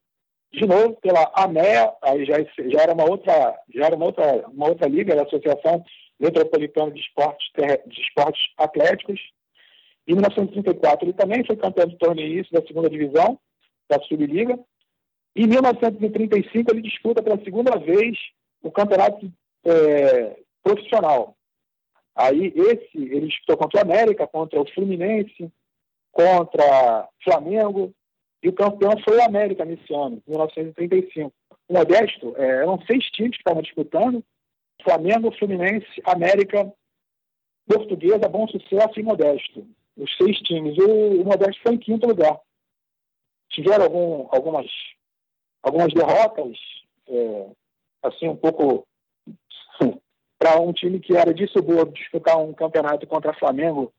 [0.53, 4.69] de novo pela AMEA, aí já, já era uma outra, já era uma outra, uma
[4.69, 5.85] outra liga, a Associação
[6.19, 7.47] Metropolitana de Esportes,
[7.87, 9.21] de Esportes Atléticos.
[10.09, 13.39] Em 1934 ele também foi campeão do torneio início da segunda divisão,
[13.89, 14.59] da Subliga.
[15.35, 18.17] Em 1935 ele disputa pela segunda vez
[18.63, 19.31] o campeonato
[19.65, 21.36] é, profissional.
[22.17, 25.53] Aí esse ele disputou contra o América, contra o Fluminense,
[26.11, 27.93] contra Flamengo,
[28.43, 31.31] e o campeão foi o América nesse ano, 1935.
[31.69, 34.25] O Modesto, é, eram seis times que estavam disputando,
[34.83, 36.73] Flamengo, Fluminense, América,
[37.69, 39.67] Portuguesa, Bom Sucesso e Modesto.
[39.97, 40.77] Os seis times.
[40.79, 42.39] O, o Modesto foi em quinto lugar.
[43.51, 44.67] Tiveram algum, algumas,
[45.63, 46.57] algumas derrotas,
[47.09, 47.51] é,
[48.03, 48.87] assim, um pouco
[50.39, 53.93] para um time que era de subúrbio disputar um campeonato contra Flamengo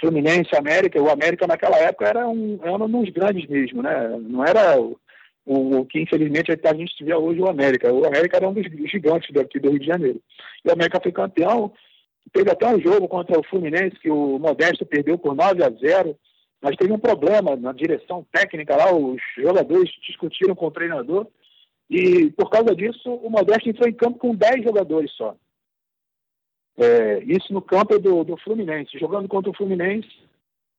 [0.00, 4.08] Fluminense, América, o América naquela época era um, era um dos grandes mesmo, né?
[4.22, 4.98] Não era o,
[5.44, 7.92] o, que infelizmente a gente vê hoje o América.
[7.92, 10.20] O América era um dos gigantes daqui do Rio de Janeiro.
[10.64, 11.72] E o América foi campeão,
[12.32, 16.16] teve até um jogo contra o Fluminense que o Modesto perdeu por 9 a 0,
[16.62, 21.26] mas teve um problema na direção técnica lá, os jogadores discutiram com o treinador
[21.88, 25.34] e por causa disso o Modesto entrou em campo com 10 jogadores só.
[26.80, 28.98] É, isso no campo do, do Fluminense.
[28.98, 30.08] Jogando contra o Fluminense,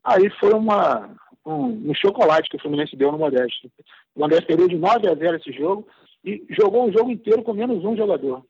[0.04, 3.72] aí foi uma, um, um, chocolate que o Fluminense deu no Modesto.
[4.16, 5.88] O Modesto perdeu de 9 a 0 esse jogo
[6.26, 8.44] e jogou o jogo inteiro com menos um jogador.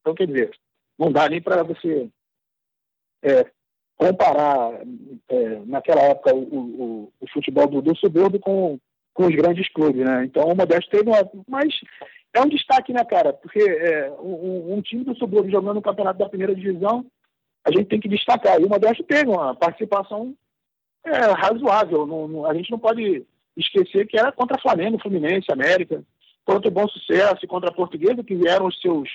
[0.00, 0.52] Então, quer dizer,
[0.96, 2.08] não dá nem para você
[3.20, 3.50] é,
[3.96, 4.80] comparar
[5.28, 8.78] é, naquela época o, o, o futebol do, do subúrbio com,
[9.12, 10.24] com os grandes clubes, né?
[10.24, 11.18] Então o Modesto teve uma.
[11.48, 11.74] Mas
[12.34, 13.32] é um destaque, né, cara?
[13.32, 17.04] Porque é, um, um, time do subúrbio jogando no campeonato da primeira divisão,
[17.64, 18.60] a gente tem que destacar.
[18.60, 20.34] E o Modesto teve uma participação
[21.04, 22.06] é, razoável.
[22.06, 23.24] Não, não, a gente não pode
[23.56, 26.02] esquecer que era contra Flamengo, Fluminense, América,
[26.44, 29.08] contra o Bom Sucesso contra a Portuguesa, que eram os seus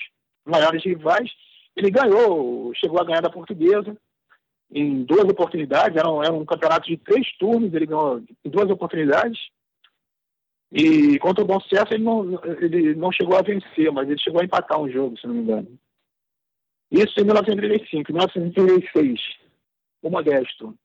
[0.45, 1.30] maiores rivais.
[1.75, 3.95] Ele ganhou, chegou a ganhar da Portuguesa
[4.71, 5.97] em duas oportunidades.
[5.97, 9.39] Era um, era um campeonato de três turnos, ele ganhou em duas oportunidades.
[10.71, 14.41] E contra o Bom Sucesso ele não, ele não chegou a vencer, mas ele chegou
[14.41, 15.80] a empatar um jogo, se não me engano.
[16.91, 18.12] Isso em 1935.
[18.12, 19.19] Em 1936,
[20.01, 20.75] o Modesto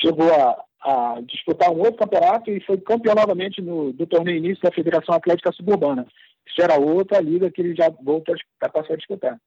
[0.00, 4.62] chegou a, a, disputar um outro campeonato e foi campeão novamente no, do torneio início
[4.62, 6.06] da Federação Atlética Suburbana.
[6.46, 9.38] Isso era outra liga que ele já voltou a, passar a disputar.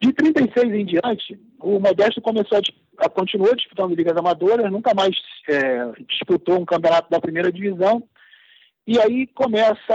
[0.00, 5.16] De 36 em diante, o Modesto começou a, a continuou disputando ligas amadoras, nunca mais
[5.48, 8.06] é, disputou um campeonato da primeira divisão
[8.86, 9.94] e aí começa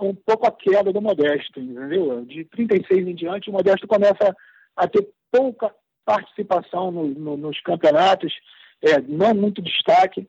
[0.00, 2.24] uh, um pouco a queda do Modesto, entendeu?
[2.24, 4.34] De 36 em diante, o Modesto começa
[4.74, 8.32] a ter pouca participação no, no, nos campeonatos,
[8.80, 10.26] é, não muito destaque,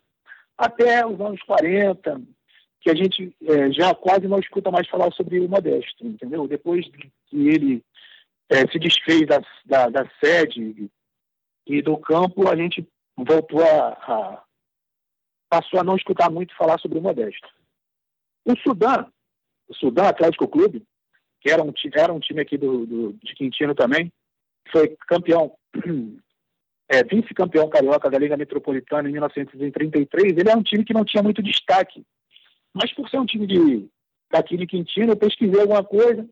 [0.58, 2.22] até os anos 40,
[2.82, 6.48] que a gente é, já quase não escuta mais falar sobre o Modesto, entendeu?
[6.48, 6.86] Depois
[7.28, 7.82] que ele
[8.50, 10.92] é, se desfez da, da, da, sede
[11.66, 12.86] e do campo, a gente
[13.18, 14.44] voltou a, a
[15.50, 17.48] passou a não escutar muito falar sobre o Modesto.
[18.46, 19.06] O Sudã,
[19.68, 20.84] o Sudã Atlético Clube,
[21.42, 24.12] que era um, era um time aqui do, do de Quintino também,
[24.72, 25.54] foi campeão,
[26.90, 30.38] é, vice-campeão carioca da Liga Metropolitana em 1933.
[30.38, 32.06] Ele é um time que não tinha muito destaque,
[32.74, 33.88] mas por ser um time de,
[34.32, 36.28] daqui de Quintino, eu pesquisei alguma coisa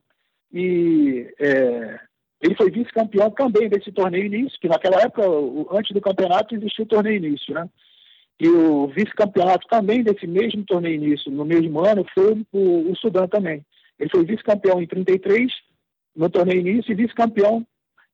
[0.54, 2.00] e é,
[2.42, 5.22] ele foi vice-campeão também desse torneio início, que naquela época,
[5.72, 7.70] antes do campeonato, existia o torneio início, né?
[8.42, 13.28] E o vice-campeonato também desse mesmo torneio início, no mesmo ano, foi o, o Sudão
[13.28, 13.64] também.
[14.00, 15.54] Ele foi vice-campeão em 33,
[16.16, 17.64] no torneio início, e vice-campeão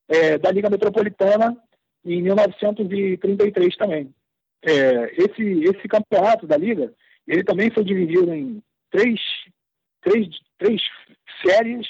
[0.06, 1.56] é, da Liga Metropolitana
[2.04, 4.13] em 1933 também.
[4.66, 6.92] É, esse, esse campeonato da Liga,
[7.26, 8.62] ele também foi dividido em
[8.92, 9.22] três,
[10.02, 10.28] três,
[10.60, 10.82] três
[11.42, 11.88] séries,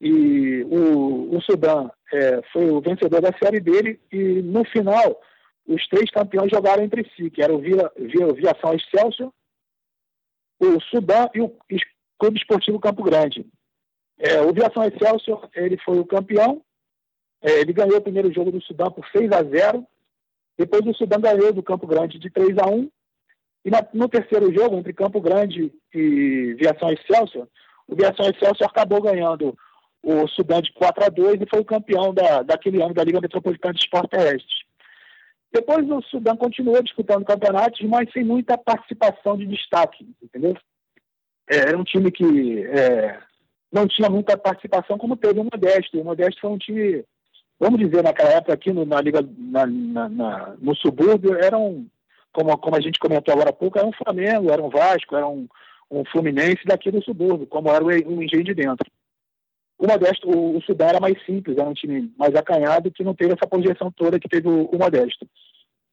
[0.00, 5.20] e o, o Sudão é, foi o vencedor da série dele, e no final
[5.68, 9.30] os três campeões jogaram entre si, que era o Via, Via, Viação Excelsior,
[10.58, 11.54] o Sudão e o
[12.18, 13.46] Clube Esportivo Campo Grande.
[14.18, 16.62] É, o Viação Excelsior ele foi o campeão,
[17.42, 19.86] é, ele ganhou o primeiro jogo do Sudão por 6 a 0
[20.56, 22.90] depois o Sudão ganhou do Campo Grande de 3 a 1
[23.64, 27.46] e na, no terceiro jogo, entre Campo Grande e Viação Excelsior,
[27.86, 29.56] o Viação Excelsior acabou ganhando
[30.02, 33.20] o Sudão de 4 a 2 e foi o campeão da, daquele ano da Liga
[33.20, 34.67] Metropolitana de Esporte Terrestre.
[35.52, 40.56] Depois o Sudão continuou disputando campeonatos, mas sem muita participação de destaque, entendeu?
[41.48, 43.18] É, era um time que é,
[43.72, 45.98] não tinha muita participação, como teve o Modesto.
[45.98, 47.04] O Modesto foi um time,
[47.58, 51.86] vamos dizer, naquela época aqui no, na Liga, na, na, na, no subúrbio, era um,
[52.32, 55.26] como, como a gente comentou agora há pouco, era um Flamengo, era um Vasco, era
[55.26, 55.48] um,
[55.90, 58.90] um Fluminense daqui do subúrbio, como era o, o Engenho de Dentro.
[59.78, 63.14] O Modesto, o, o Sudão era mais simples, era um time mais acanhado que não
[63.14, 65.28] teve essa projeção toda que teve o, o Modesto.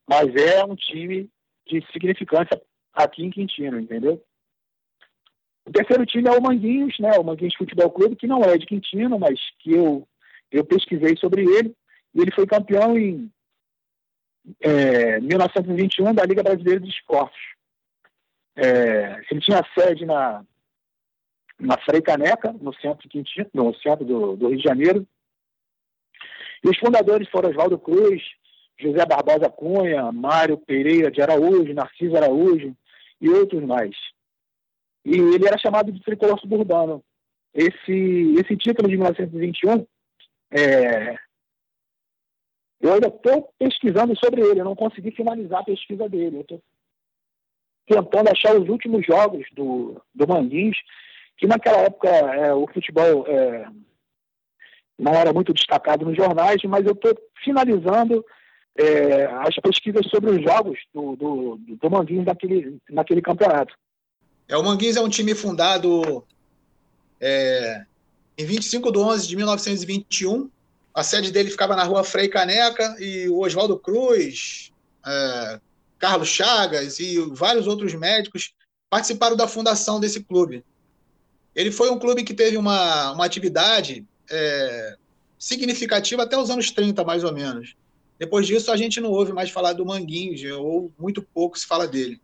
[0.07, 1.29] Mas é um time
[1.67, 2.59] de significância
[2.93, 4.21] aqui em Quintino, entendeu?
[5.67, 7.11] O terceiro time é o Manguinhos, né?
[7.17, 10.07] O Manguinhos Futebol Clube, que não é de Quintino, mas que eu,
[10.51, 11.75] eu pesquisei sobre ele.
[12.13, 13.31] E ele foi campeão em
[14.61, 17.39] é, 1921 da Liga Brasileira de Esportes.
[18.55, 20.45] É, ele tinha sede na,
[21.59, 25.07] na Frei Caneca, no centro Quintino, no centro do, do Rio de Janeiro.
[26.63, 28.21] E os fundadores foram Oswaldo Cruz,
[28.77, 32.75] José Barbosa Cunha, Mário Pereira de Araújo, Narciso Araújo
[33.21, 33.95] e outros mais.
[35.05, 37.03] E ele era chamado de tricolor suburbano.
[37.53, 39.85] Esse, esse título de 1921,
[40.51, 41.15] é,
[42.81, 46.37] eu ainda estou pesquisando sobre ele, eu não consegui finalizar a pesquisa dele.
[46.37, 46.61] Eu estou
[47.87, 50.77] tentando achar os últimos jogos do, do Manguinhos
[51.37, 53.67] que naquela época é, o futebol é,
[54.97, 58.25] não era muito destacado nos jornais, mas eu estou finalizando
[58.77, 63.73] é, as pesquisas sobre os jogos do, do, do Manguinhos naquele, naquele campeonato.
[64.47, 66.25] É, o Manguinhos é um time fundado
[67.19, 67.85] é,
[68.37, 70.49] em 25 de 11 de 1921.
[70.93, 74.71] A sede dele ficava na rua Frei Caneca e o Oswaldo Cruz,
[75.05, 75.59] é,
[75.97, 78.53] Carlos Chagas e vários outros médicos
[78.89, 80.63] participaram da fundação desse clube.
[81.55, 84.97] Ele foi um clube que teve uma, uma atividade é,
[85.39, 87.75] significativa até os anos 30, mais ou menos.
[88.19, 91.87] Depois disso, a gente não ouve mais falar do Manguinhos, ou muito pouco se fala
[91.87, 92.21] dele.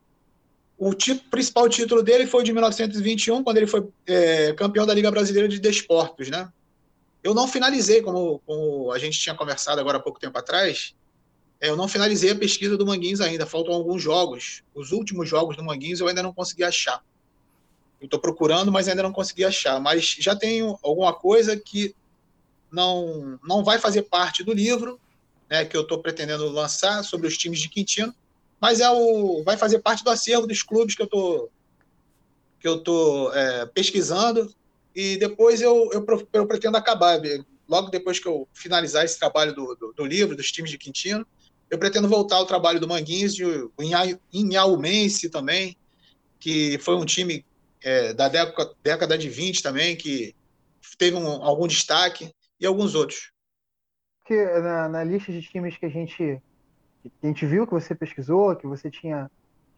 [0.78, 0.96] O
[1.30, 5.60] principal título dele foi de 1921, quando ele foi é, campeão da Liga Brasileira de
[5.60, 6.52] Desportos, né?
[7.24, 10.96] Eu não finalizei, como, como, a gente tinha conversado agora há pouco tempo atrás,
[11.60, 14.64] é, eu não finalizei a pesquisa do Manguinhos ainda, faltam alguns jogos.
[14.74, 17.04] Os últimos jogos do Manguinhos eu ainda não consegui achar.
[18.02, 19.80] Eu estou procurando, mas ainda não consegui achar.
[19.80, 21.96] Mas já tenho alguma coisa que
[22.72, 25.00] não, não vai fazer parte do livro,
[25.50, 28.14] né, que eu estou pretendendo lançar sobre os times de Quintino,
[28.60, 31.50] mas é o, vai fazer parte do acervo dos clubes que eu tô,
[32.60, 34.54] que eu tô é, pesquisando
[34.96, 37.20] e depois eu, eu, eu, pretendo acabar,
[37.68, 41.26] logo depois que eu finalizar esse trabalho do, do, do livro, dos times de Quintino,
[41.70, 45.78] eu pretendo voltar ao trabalho do Manguinhos, em Inhaumense também,
[46.40, 47.46] que foi um time
[47.84, 50.36] é, da década, década de 20 também, que
[50.98, 53.32] teve um, algum destaque, e alguns outros.
[54.26, 56.42] Que na, na, lista de times que a gente,
[57.04, 59.30] que a gente viu, que você pesquisou, que você tinha,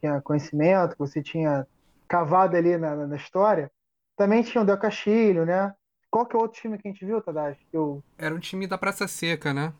[0.01, 1.65] tinha conhecimento, que você tinha
[2.07, 3.71] cavado ali na, na história,
[4.17, 5.73] também tinha o Del Castilho, né?
[6.11, 7.65] Qual que é o outro time que a gente viu, Tadashi?
[7.71, 8.03] Eu...
[8.17, 9.73] Era um time da Praça Seca, né?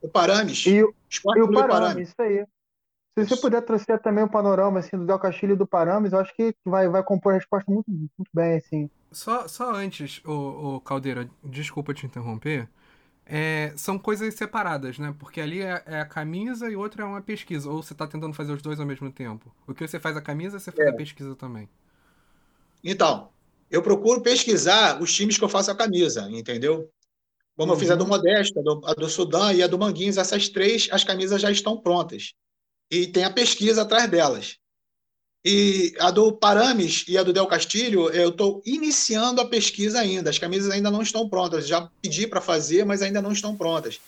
[0.00, 0.66] O Parames.
[0.66, 0.94] E, e o
[1.24, 2.46] Parames, Parames, isso aí.
[3.16, 6.18] Se você puder trazer também o panorama assim, do Del Castilho e do Parames, eu
[6.18, 8.90] acho que vai, vai compor a resposta muito, muito bem, assim.
[9.12, 12.68] Só, só antes, o, o Caldeira, desculpa te interromper.
[13.24, 15.14] É, são coisas separadas, né?
[15.16, 17.70] Porque ali é, é, a camisa e outra é uma pesquisa.
[17.70, 19.54] Ou você está tentando fazer os dois ao mesmo tempo?
[19.64, 20.90] O que você faz a camisa, você faz é.
[20.90, 21.68] a pesquisa também.
[22.82, 23.28] Então,
[23.70, 26.90] eu procuro pesquisar os times que eu faço a camisa, entendeu?
[27.56, 27.76] Como uhum.
[27.76, 28.10] eu fiz a do uhum.
[28.10, 31.50] Modesto, a do, a do Sudã e a do Manguinhos, essas três, as camisas já
[31.50, 32.34] estão prontas
[32.94, 34.56] e tem a pesquisa atrás delas.
[35.44, 40.30] E a do Parames e a do Del Castilho, eu estou iniciando a pesquisa ainda.
[40.30, 41.66] As camisas ainda não estão prontas.
[41.66, 44.00] Já pedi para fazer, mas ainda não estão prontas.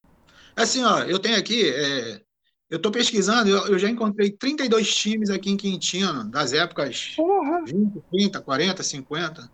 [0.55, 2.23] Assim, ó, eu tenho aqui, é,
[2.71, 7.65] eu estou pesquisando, eu, eu, já encontrei 32 times aqui em Quintino, das épocas uhum.
[7.67, 9.51] 20, 30, 40, 50.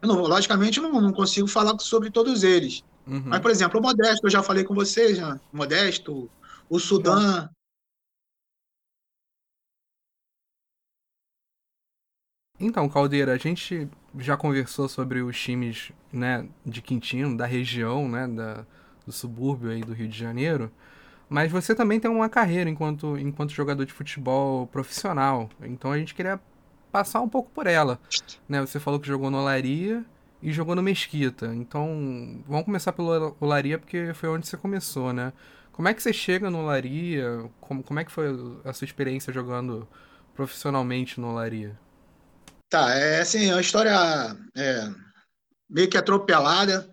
[0.00, 2.82] Eu não, logicamente, não, não consigo falar sobre todos eles.
[3.06, 3.24] Uhum.
[3.26, 6.30] Mas, por exemplo, o Modesto, eu já falei com vocês, já, Modesto,
[6.70, 7.48] o Sudã,
[12.58, 13.86] Então, Caldeira, a gente
[14.18, 18.64] já conversou sobre os times né, de Quintino, da região, né, da,
[19.04, 20.70] do subúrbio aí do Rio de Janeiro,
[21.28, 26.14] mas você também tem uma carreira enquanto, enquanto jogador de futebol profissional, então a gente
[26.14, 26.40] queria
[26.90, 28.00] passar um pouco por ela.
[28.48, 28.60] Né?
[28.60, 30.02] Você falou que jogou no Olaria
[30.40, 35.32] e jogou no Mesquita, então vamos começar pelo Olaria porque foi onde você começou, né?
[35.72, 37.50] Como é que você chega no Olaria?
[37.60, 38.28] Como, como é que foi
[38.64, 39.86] a sua experiência jogando
[40.34, 41.76] profissionalmente no Olaria?
[42.68, 43.92] Tá, é assim, é uma história
[44.56, 44.88] é,
[45.68, 46.92] meio que atropelada.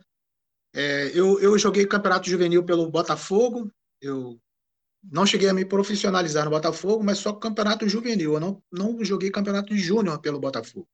[0.73, 3.71] É, eu, eu joguei campeonato juvenil pelo Botafogo,
[4.01, 4.39] eu
[5.03, 8.33] não cheguei a me profissionalizar no Botafogo, mas só campeonato juvenil.
[8.33, 10.87] Eu não, não joguei campeonato júnior pelo Botafogo.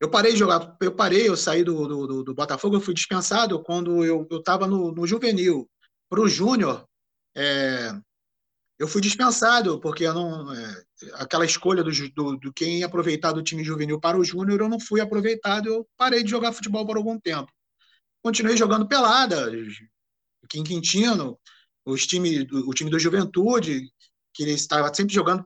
[0.00, 3.62] Eu parei de jogar, eu parei, eu saí do, do, do Botafogo, eu fui dispensado
[3.62, 5.70] quando eu estava no, no juvenil.
[6.08, 6.88] Para o júnior,
[7.36, 7.92] é,
[8.78, 13.42] eu fui dispensado, porque eu não, é, aquela escolha do, do, do, quem aproveitar do
[13.42, 16.96] time juvenil para o júnior, eu não fui aproveitado, eu parei de jogar futebol por
[16.96, 17.50] algum tempo.
[18.22, 19.50] Continuei jogando pelada,
[20.54, 21.38] em Quintino,
[21.84, 23.90] os time, o time do Juventude,
[24.34, 25.44] que ele estava sempre jogando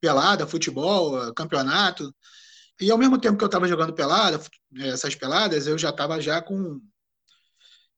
[0.00, 2.14] pelada, futebol, campeonato.
[2.80, 4.42] E ao mesmo tempo que eu estava jogando pelada,
[4.76, 6.80] essas peladas, eu já estava já com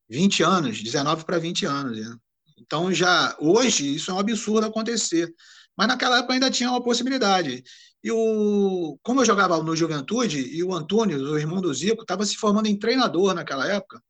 [0.08, 1.98] 20 anos, 19 para 20 anos.
[1.98, 2.16] Né?
[2.58, 5.32] Então já hoje isso é um absurdo acontecer,
[5.76, 7.62] mas naquela época ainda tinha uma possibilidade.
[8.02, 12.24] E o como eu jogava no Juventude e o Antônio, o irmão do Zico, estava
[12.24, 14.02] se formando em treinador naquela época.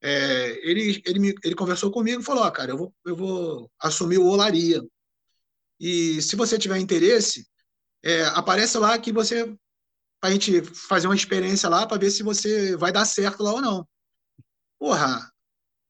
[0.00, 3.70] É, ele, ele, me, ele conversou comigo e falou: oh, cara, eu vou, eu vou
[3.80, 4.82] assumir o Olaria.
[5.78, 7.46] E se você tiver interesse,
[8.02, 9.46] é, aparece lá que você.
[10.20, 13.52] para a gente fazer uma experiência lá para ver se você vai dar certo lá
[13.54, 13.88] ou não.
[14.78, 15.30] Porra,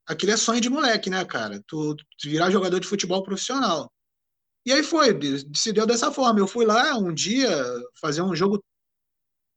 [0.07, 1.63] aquilo é sonho de moleque, né, cara?
[1.67, 3.91] Tu, tu virar jogador de futebol profissional.
[4.65, 5.19] E aí foi,
[5.55, 6.39] se deu dessa forma.
[6.39, 7.51] Eu fui lá um dia
[8.01, 8.63] fazer um jogo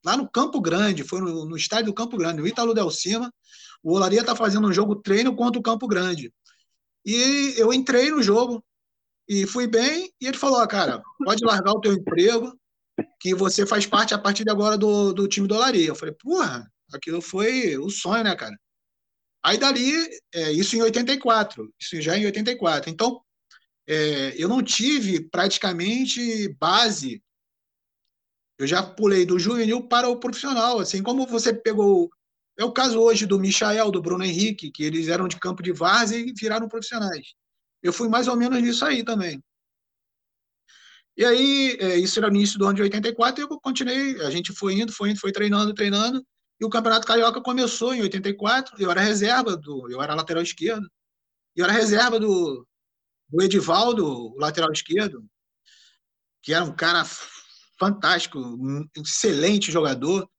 [0.03, 3.34] lá no Campo Grande, foi no, no estádio do Campo Grande, no Ítalo Del Cima.
[3.84, 6.34] O Olaria está fazendo um jogo treino contra o Campo Grande.
[7.06, 8.64] E eu entrei no jogo
[9.28, 10.12] e fui bem.
[10.20, 12.58] E ele falou: ah, cara, pode largar o teu emprego,
[13.20, 15.88] que você faz parte a partir de agora do, do time do Olaria.
[15.88, 18.56] Eu falei: porra, aquilo foi o sonho, né, cara?
[19.43, 19.93] Aí dali,
[20.34, 22.89] é, isso em 84, isso já em 84.
[22.89, 23.22] Então,
[23.88, 27.23] é, eu não tive praticamente base.
[28.57, 30.79] Eu já pulei do juvenil para o profissional.
[30.79, 32.09] Assim como você pegou
[32.57, 35.73] é o caso hoje do Michael, do Bruno Henrique, que eles eram de campo de
[35.73, 37.33] várzea e viraram profissionais.
[37.83, 39.43] Eu fui mais ou menos nisso aí também.
[41.17, 44.29] E aí, é, isso era no início do ano de 84, e eu continuei, a
[44.29, 46.25] gente foi indo, foi indo, foi treinando, treinando,
[46.59, 50.89] e o Campeonato Carioca começou em 84, eu era reserva, do, eu era lateral esquerdo,
[51.55, 52.67] eu era reserva do,
[53.36, 55.25] do Edivaldo, o lateral esquerdo,
[56.41, 57.03] que era um cara
[57.77, 60.29] fantástico, um excelente jogador,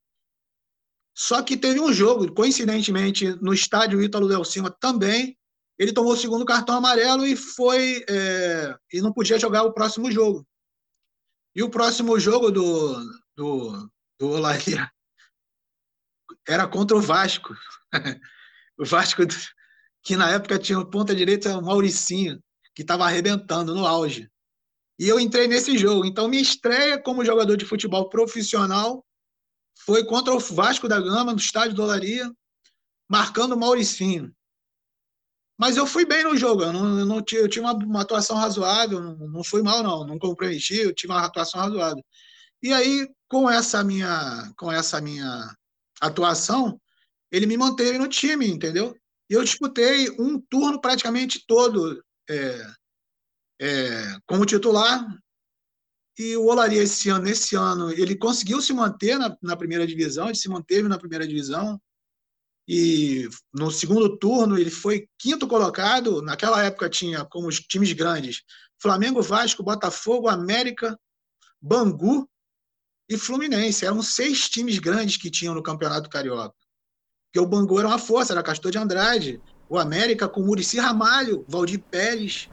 [1.15, 4.43] só que teve um jogo, coincidentemente, no estádio Ítalo Del
[4.79, 5.37] também,
[5.77, 10.11] ele tomou o segundo cartão amarelo e foi é, e não podia jogar o próximo
[10.11, 10.47] jogo.
[11.55, 13.03] E o próximo jogo do,
[13.35, 14.91] do, do Olaria
[16.47, 17.55] era contra o Vasco.
[18.77, 19.23] o Vasco,
[20.03, 22.41] que na época tinha o ponta direita o Mauricinho,
[22.77, 24.29] que estava arrebentando no auge.
[24.99, 26.05] E eu entrei nesse jogo.
[26.05, 29.03] Então, minha estreia como jogador de futebol profissional
[29.79, 32.31] foi contra o Vasco da Gama, no estádio do Olaria,
[33.09, 34.31] marcando o Mauricinho.
[35.57, 38.37] Mas eu fui bem no jogo, eu, não, eu, não, eu tinha uma, uma, atuação
[38.37, 42.05] razoável, não, não fui mal, não, não comprometi, eu tive uma atuação razoável.
[42.61, 45.51] E aí, com essa minha, com essa minha
[45.99, 46.79] atuação,
[47.31, 48.95] ele me manteve no time, entendeu?
[49.27, 52.67] E eu disputei um turno praticamente todo é,
[53.61, 55.05] é, como titular,
[56.17, 60.25] e o Olaria, esse ano, nesse ano, ele conseguiu se manter na, na primeira divisão,
[60.25, 61.79] ele se manteve na primeira divisão.
[62.67, 66.21] E no segundo turno ele foi quinto colocado.
[66.21, 68.41] Naquela época tinha como os times grandes
[68.79, 70.99] Flamengo, Vasco, Botafogo, América,
[71.61, 72.27] Bangu
[73.07, 73.85] e Fluminense.
[73.85, 76.55] Eram seis times grandes que tinham no Campeonato Carioca.
[77.27, 79.41] Porque o Bangu era uma força, era Castor de Andrade.
[79.69, 82.49] O América com Murici Ramalho, Valdir Pérez,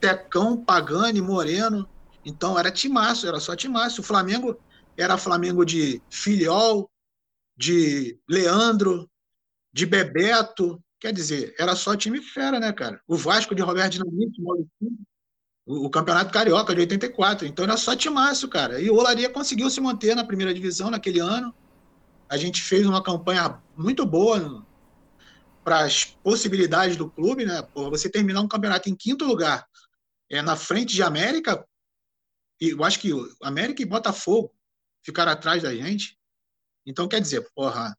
[0.00, 1.88] Tecão, Pagani, Moreno.
[2.24, 4.00] Então era timaço, era só timaço.
[4.00, 4.58] O Flamengo
[4.96, 6.90] era Flamengo de Filiol,
[7.56, 9.08] de Leandro,
[9.72, 10.82] de Bebeto.
[10.98, 13.00] Quer dizer, era só time fera, né, cara?
[13.06, 14.40] O Vasco de Roberto Dinamite,
[15.64, 17.46] o, o Campeonato Carioca de 84.
[17.46, 18.80] Então era só timaço, cara.
[18.80, 21.54] E o Olaria conseguiu se manter na primeira divisão naquele ano.
[22.28, 24.64] A gente fez uma campanha muito boa
[25.64, 27.62] para as possibilidades do clube, né?
[27.62, 29.66] Por você terminar um campeonato em quinto lugar,
[30.30, 31.64] é na frente de América,
[32.60, 33.10] eu acho que
[33.42, 34.52] América e Botafogo
[35.04, 36.18] ficaram atrás da gente.
[36.86, 37.96] Então, quer dizer, porra,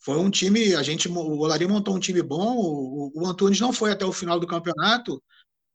[0.00, 3.72] foi um time, a gente, o Olaria montou um time bom, o, o Antunes não
[3.72, 5.22] foi até o final do campeonato,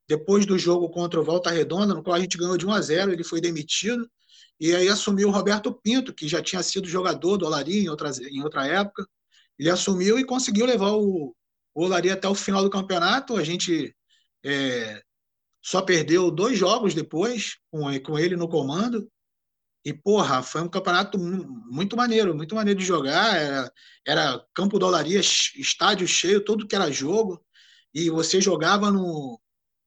[0.07, 2.81] depois do jogo contra o Volta Redonda, no qual a gente ganhou de 1 a
[2.81, 4.09] 0, ele foi demitido,
[4.59, 8.11] e aí assumiu o Roberto Pinto, que já tinha sido jogador do Olaria em outra,
[8.29, 9.07] em outra época,
[9.61, 11.35] ele assumiu e conseguiu levar o,
[11.75, 13.95] o Olaria até o final do campeonato, a gente
[14.43, 14.99] é,
[15.61, 19.07] só perdeu dois jogos depois, com, com ele no comando.
[19.85, 23.35] E, porra, foi um campeonato muito maneiro, muito maneiro de jogar.
[23.35, 23.71] Era,
[24.03, 27.39] era campo dolaria, estádio cheio, tudo que era jogo.
[27.93, 29.39] E você jogava no,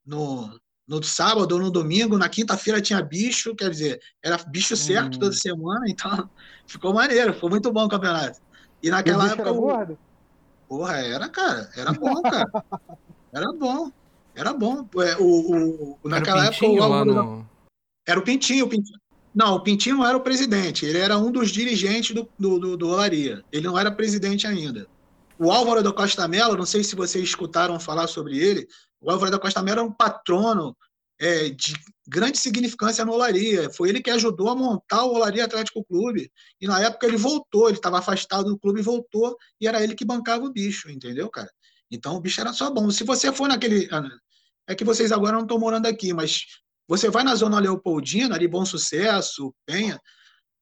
[0.07, 5.17] no, no sábado ou no domingo, na quinta-feira tinha bicho, quer dizer, era bicho certo
[5.17, 5.19] hum.
[5.19, 6.31] toda semana, então
[6.65, 8.44] ficou maneiro, ficou muito bom o campeonato.
[8.85, 9.49] E naquela época.
[9.49, 9.61] Era o...
[9.61, 9.99] gordo?
[10.69, 12.51] Porra, era, cara, era bom, cara.
[13.33, 13.91] Era bom.
[14.35, 14.87] Era bom.
[14.99, 17.15] É, o, o, naquela época o Álvaro.
[17.15, 17.51] No...
[18.07, 19.01] Era o Pintinho, o Pintinho.
[19.35, 22.77] Não, o Pintinho não era o presidente, ele era um dos dirigentes do, do, do,
[22.77, 23.43] do Olaria.
[23.51, 24.87] Ele não era presidente ainda.
[25.39, 28.69] O Álvaro da Costa Mello, não sei se vocês escutaram falar sobre ele,
[29.01, 30.77] o Álvaro da Costa Mello era um patrono
[31.21, 31.75] é, de
[32.07, 33.71] grande significância no Olaria.
[33.71, 36.31] Foi ele que ajudou a montar o Olaria Atlético Clube.
[36.61, 40.05] E na época ele voltou, ele estava afastado do clube voltou, e era ele que
[40.05, 41.51] bancava o bicho, entendeu, cara?
[41.91, 42.91] Então o bicho era só bom.
[42.91, 43.89] Se você for naquele.
[43.93, 44.03] Ah,
[44.67, 46.45] é que vocês agora não estão morando aqui, mas
[46.89, 50.01] você vai na zona Leopoldina, ali Bom Sucesso, Penha,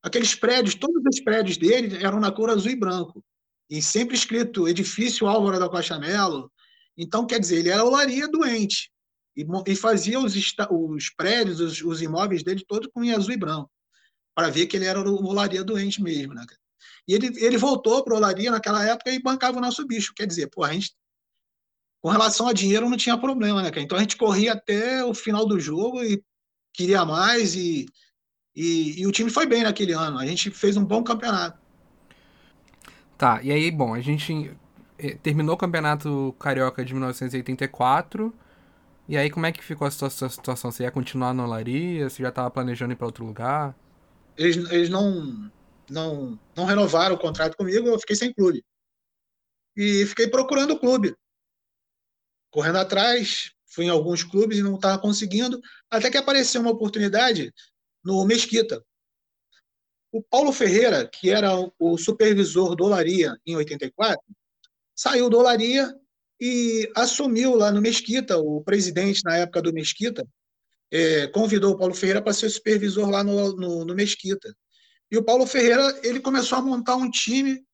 [0.03, 3.25] aqueles prédios, todos os prédios dele eram na cor azul e branco.
[3.71, 6.51] E sempre escrito edifício Álvaro da Costa Melo.
[6.97, 8.91] Então, quer dizer, ele era olaria doente.
[9.37, 13.71] E, e fazia os, os prédios, os, os, imóveis dele todos com azul e branco.
[14.35, 16.45] Para ver que ele era o olaria doente mesmo, né?
[17.07, 20.15] E ele, ele voltou para olaria naquela época e bancava o nosso bicho.
[20.15, 20.95] Quer dizer, pô, a gente
[22.03, 23.83] com relação a dinheiro não tinha problema, né, cara?
[23.83, 26.23] Então a gente corria até o final do jogo e
[26.73, 27.87] queria mais e,
[28.55, 30.19] e, e, o time foi bem naquele ano.
[30.19, 31.59] A gente fez um bom campeonato.
[33.17, 34.51] Tá, e aí, bom, a gente
[34.99, 38.35] eh, terminou o campeonato carioca de 1984.
[39.09, 40.71] E aí, como é que ficou a situação?
[40.71, 42.09] Você ia continuar na Olaria?
[42.09, 43.77] Você já estava planejando ir para outro lugar?
[44.37, 45.51] Eles, eles não,
[45.91, 48.65] não, não renovaram o contrato comigo, eu fiquei sem clube.
[49.77, 51.15] E fiquei procurando o clube
[52.53, 57.53] correndo atrás, fui em alguns clubes e não estava conseguindo, até que apareceu uma oportunidade
[58.05, 58.85] no Mesquita.
[60.13, 64.23] O Paulo Ferreira, que era o supervisor do Olaria em 84,
[64.95, 65.91] saiu do Olaria
[66.45, 70.27] e assumiu lá no Mesquita, o presidente na época do Mesquita,
[70.91, 74.53] é, convidou o Paulo Ferreira para ser supervisor lá no, no, no Mesquita.
[75.09, 77.65] E o Paulo Ferreira ele começou a montar um time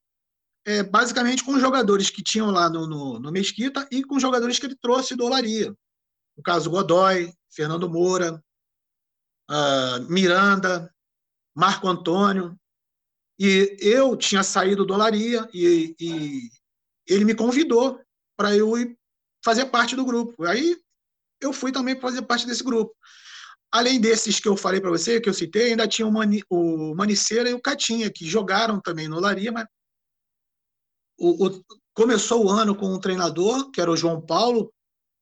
[0.66, 4.66] é, basicamente com jogadores que tinham lá no, no, no, Mesquita e com jogadores que
[4.66, 5.74] ele trouxe do Olaria.
[6.36, 8.34] No caso, Godoy, Fernando Moura,
[9.50, 10.94] uh, Miranda,
[11.56, 12.54] Marco Antônio.
[13.38, 16.50] E eu tinha saído do Olaria e, e
[17.06, 17.98] ele me convidou
[18.38, 18.96] para eu ir
[19.44, 20.44] fazer parte do grupo.
[20.44, 20.76] Aí
[21.40, 22.94] eu fui também fazer parte desse grupo.
[23.70, 26.94] Além desses que eu falei para você, que eu citei, ainda tinha o, Mani, o
[26.94, 29.66] Maniceira e o Catinha, que jogaram também no Olaria, mas
[31.18, 34.72] o, o, começou o ano com um treinador, que era o João Paulo.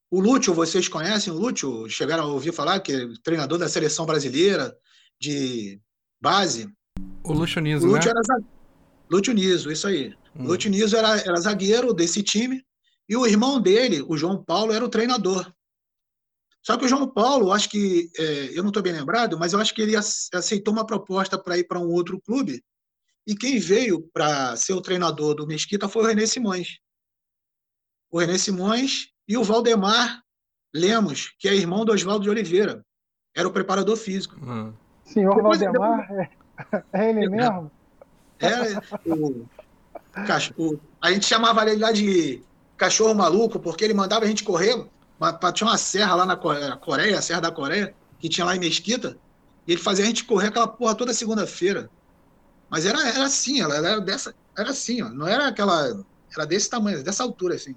[0.09, 1.89] O Lúcio, vocês conhecem o Lúcio?
[1.89, 4.73] Chegaram a ouvir falar que é treinador da seleção brasileira
[5.19, 5.81] de
[6.21, 6.71] base?
[7.23, 8.21] O Lúcio Niso, o Lúcio né?
[8.29, 8.43] Era,
[9.11, 10.15] Lúcio Niso, isso aí.
[10.33, 10.45] Hum.
[10.45, 12.63] Lúcio Niso era, era zagueiro desse time
[13.07, 15.51] e o irmão dele, o João Paulo, era o treinador.
[16.61, 19.59] Só que o João Paulo, acho que, é, eu não estou bem lembrado, mas eu
[19.59, 22.61] acho que ele aceitou uma proposta para ir para um outro clube
[23.25, 26.79] e quem veio para ser o treinador do Mesquita foi o René Simões.
[28.09, 30.21] O René Simões e o Valdemar
[30.73, 32.85] Lemos, que é irmão do Oswaldo de Oliveira.
[33.35, 34.35] Era o preparador físico.
[34.41, 34.73] Hum.
[35.03, 36.07] Senhor depois, Valdemar?
[36.07, 36.29] Depois...
[36.93, 37.71] É ele mesmo?
[38.39, 39.45] É, o,
[40.57, 42.41] o, a gente chamava ele lá de
[42.77, 44.85] cachorro maluco, porque ele mandava a gente correr.
[45.53, 46.37] Tinha uma serra lá na
[46.77, 49.17] Coreia, a Serra da Coreia, que tinha lá em Mesquita,
[49.67, 51.89] e ele fazia a gente correr aquela porra toda segunda-feira.
[52.69, 56.03] Mas era, era assim, ela era dessa, era assim, ó, não era aquela,
[56.35, 57.75] era desse tamanho, dessa altura assim.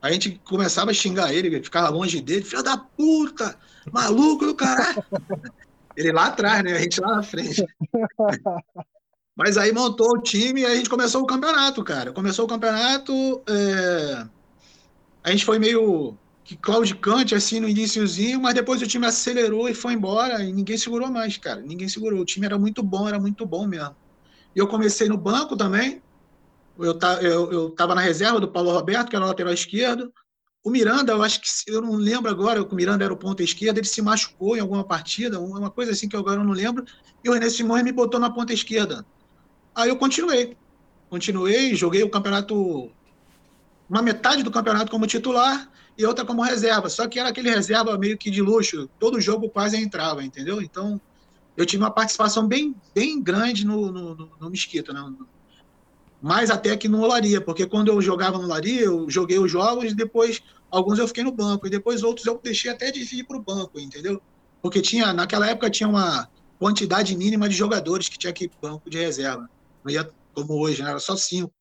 [0.00, 3.56] A gente começava a xingar ele, ficava longe dele, filho da puta,
[3.92, 5.04] maluco do caralho.
[5.96, 6.72] ele lá atrás, né?
[6.72, 7.64] A gente lá na frente.
[9.36, 12.12] Mas aí montou o time e a gente começou o campeonato, cara.
[12.12, 14.26] Começou o campeonato, é...
[15.24, 19.74] a gente foi meio que claudicante assim no iníciozinho, mas depois o time acelerou e
[19.74, 21.60] foi embora e ninguém segurou mais, cara.
[21.60, 22.20] Ninguém segurou.
[22.20, 23.96] O time era muito bom, era muito bom mesmo.
[24.54, 26.02] E eu comecei no banco também.
[26.78, 30.12] Eu, eu, eu tava na reserva do Paulo Roberto, que era o lateral esquerdo.
[30.64, 33.80] O Miranda, eu acho que eu não lembro agora, o Miranda era o ponta esquerda,
[33.80, 36.84] ele se machucou em alguma partida, uma coisa assim que eu agora não lembro,
[37.24, 39.04] e o René Simões me botou na ponta esquerda.
[39.74, 40.56] Aí eu continuei.
[41.08, 42.90] Continuei, joguei o campeonato,
[43.88, 46.88] uma metade do campeonato como titular e outra como reserva.
[46.88, 50.62] Só que era aquele reserva meio que de luxo, todo jogo quase entrava, entendeu?
[50.62, 51.00] Então
[51.56, 55.02] eu tive uma participação bem, bem grande no, no, no, no Mesquita, né?
[56.20, 59.90] mais até que no Olaria, porque quando eu jogava no Olaria, eu joguei os jogos
[59.90, 63.24] e depois alguns eu fiquei no banco, e depois outros eu deixei até de ir
[63.24, 64.22] para o banco, entendeu?
[64.62, 68.98] Porque tinha, naquela época tinha uma quantidade mínima de jogadores que tinha que banco de
[68.98, 69.50] reserva.
[69.84, 70.90] Não ia como hoje, né?
[70.90, 71.52] era só cinco.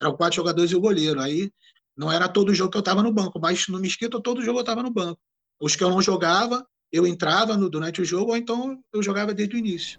[0.00, 1.20] Eram quatro jogadores e o goleiro.
[1.20, 1.50] Aí
[1.96, 4.62] não era todo jogo que eu estava no banco, mas no Mesquita todo jogo eu
[4.62, 5.20] estava no banco.
[5.60, 9.34] Os que eu não jogava, eu entrava no, durante o jogo, ou então eu jogava
[9.34, 9.98] desde o início.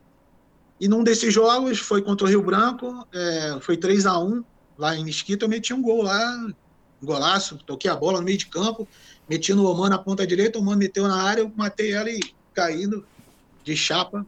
[0.80, 4.44] E num desses jogos, foi contra o Rio Branco, é, foi 3 a 1
[4.78, 6.38] lá em Mesquita, eu meti um gol lá,
[7.02, 8.88] um golaço, toquei a bola no meio de campo,
[9.30, 12.20] meti no Oman na ponta direita, o Oman meteu na área, eu matei ela e
[12.54, 13.06] caindo
[13.62, 14.26] de chapa,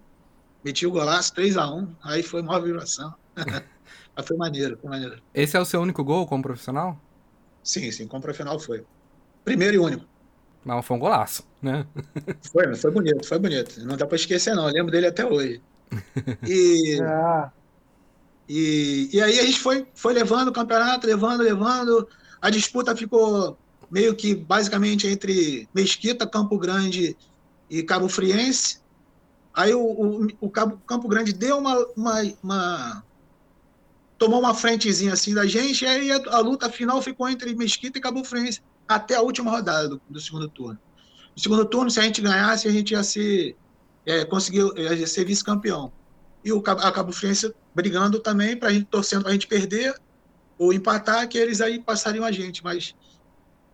[0.62, 3.14] meti o golaço, 3 a 1 aí foi uma vibração.
[4.16, 5.22] Mas foi maneiro, foi maneiro.
[5.34, 7.00] Esse é o seu único gol como profissional?
[7.64, 8.86] Sim, sim, como profissional foi.
[9.44, 10.06] Primeiro e único.
[10.64, 11.88] Mas foi um golaço, né?
[12.52, 13.80] Foi, foi bonito, foi bonito.
[13.86, 14.68] Não dá pra esquecer, não.
[14.68, 15.62] Eu lembro dele até hoje.
[16.46, 17.52] E, Ah,
[18.48, 22.08] e, e aí a gente foi, foi levando o campeonato, levando, levando.
[22.42, 23.58] A disputa ficou
[23.90, 27.16] meio que basicamente entre Mesquita, Campo Grande
[27.70, 28.80] e Cabo Friense.
[29.54, 33.04] Aí o, o, o Cabo, Campo Grande deu uma, uma, uma-
[34.22, 37.98] tomou uma frentezinha assim da gente, e aí a, a luta final ficou entre Mesquita
[37.98, 40.78] e Cabo Friense até a última rodada do, do segundo turno.
[41.36, 43.58] No segundo turno, se a gente ganhasse, a gente ia ser,
[44.06, 45.92] é, conseguir ia ser vice-campeão.
[46.46, 50.00] E o a Cabo Friense brigando também, para a gente torcendo para a gente perder
[50.56, 52.64] ou empatar, que eles aí passariam a gente.
[52.64, 52.94] Mas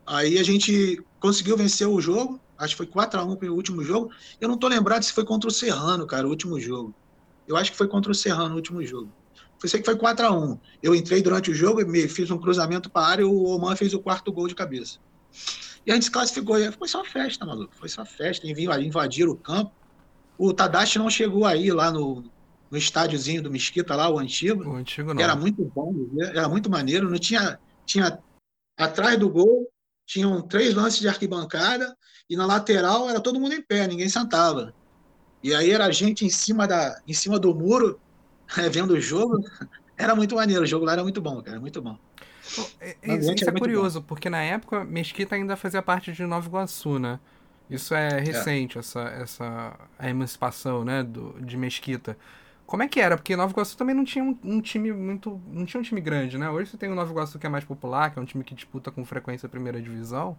[0.06, 3.84] aí a gente conseguiu vencer o jogo, acho que foi 4 a 1 o último
[3.84, 4.12] jogo.
[4.40, 6.96] Eu não tô lembrado se foi contra o Serrano, cara, o último jogo.
[7.46, 9.12] Eu acho que foi contra o Serrano o último jogo.
[9.62, 12.38] Eu sei que foi 4 a 1 Eu entrei durante o jogo, me fiz um
[12.38, 15.00] cruzamento para a área e o Oman fez o quarto gol de cabeça.
[15.86, 16.60] E a gente se classificou.
[16.60, 17.74] E Foi só festa, maluco.
[17.76, 18.46] Foi só festa.
[18.48, 19.72] Invadiram o campo.
[20.38, 22.24] O Tadashi não chegou aí lá no,
[22.70, 24.64] no estádiozinho do Mesquita, lá, o antigo.
[24.70, 25.22] O antigo não.
[25.22, 27.10] Era muito bom, era muito maneiro.
[27.10, 28.20] Não tinha, tinha
[28.78, 29.68] atrás do gol
[30.08, 31.96] tinham três lances de arquibancada
[32.30, 34.74] e na lateral era todo mundo em pé, ninguém sentava.
[35.44, 38.00] E aí era a gente em cima da, em cima do muro
[38.72, 39.38] vendo o jogo.
[39.98, 41.98] Era muito maneiro, o jogo lá era muito bom, cara, muito bom.
[42.80, 46.48] É- é- isso isso é curioso, porque na época Mesquita ainda fazia parte de Nova
[46.48, 47.20] Iguaçu, né?
[47.70, 52.18] Isso é recente, essa, essa a emancipação, né, do, de Mesquita.
[52.66, 53.18] Como é que era?
[53.18, 55.42] Porque Nova Iguaçu também não tinha um, um time muito.
[55.48, 56.50] não tinha um time grande, né?
[56.50, 58.54] Hoje você tem o Nova Iguaçu que é mais popular, que é um time que
[58.56, 60.38] disputa com frequência a primeira divisão.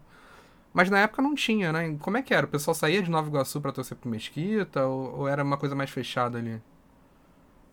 [0.74, 1.96] Mas na época não tinha, né?
[2.00, 2.46] Como é que era?
[2.46, 4.86] O pessoal saía de Nova Iguaçu pra torcer pro Mesquita?
[4.86, 6.60] Ou, ou era uma coisa mais fechada ali?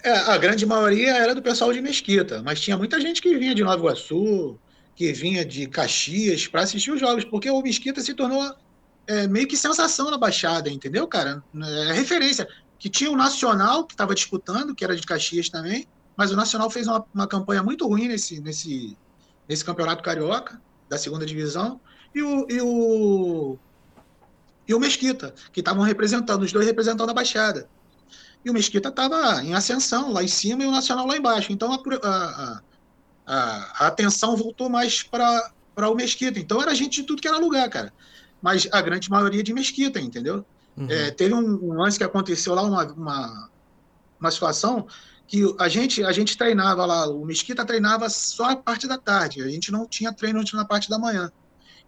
[0.06, 3.56] É, a grande maioria era do pessoal de Mesquita, mas tinha muita gente que vinha
[3.56, 4.56] de Nova Iguaçu,
[4.95, 8.53] que vinha de Caxias para assistir os jogos, porque o Mesquita se tornou
[9.08, 11.43] é, meio que sensação na Baixada, entendeu, cara?
[11.89, 12.47] É referência.
[12.78, 16.70] Que tinha o Nacional, que estava disputando, que era de Caxias também, mas o Nacional
[16.70, 18.95] fez uma, uma campanha muito ruim nesse, nesse,
[19.49, 21.82] nesse campeonato carioca, da segunda divisão,
[22.14, 23.58] e o, e o,
[24.68, 27.68] e o Mesquita, que estavam representando, os dois representando a Baixada.
[28.45, 31.51] E o Mesquita estava em ascensão lá em cima e o Nacional lá embaixo.
[31.51, 32.61] Então a, a,
[33.25, 36.39] a, a atenção voltou mais para o Mesquita.
[36.39, 37.91] Então era gente de tudo que era lugar, cara.
[38.39, 40.45] Mas a grande maioria de Mesquita, entendeu?
[40.77, 40.87] Uhum.
[40.87, 43.49] É, teve um, um lance que aconteceu lá, uma, uma,
[44.19, 44.85] uma situação
[45.27, 49.41] que a gente, a gente treinava lá, o Mesquita treinava só a parte da tarde,
[49.41, 51.31] a gente não tinha treino na parte da manhã.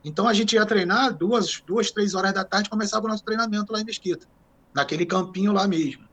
[0.03, 3.71] Então a gente ia treinar duas, duas, três horas da tarde, começava o nosso treinamento
[3.71, 4.25] lá em Mesquita,
[4.73, 6.06] naquele campinho lá mesmo.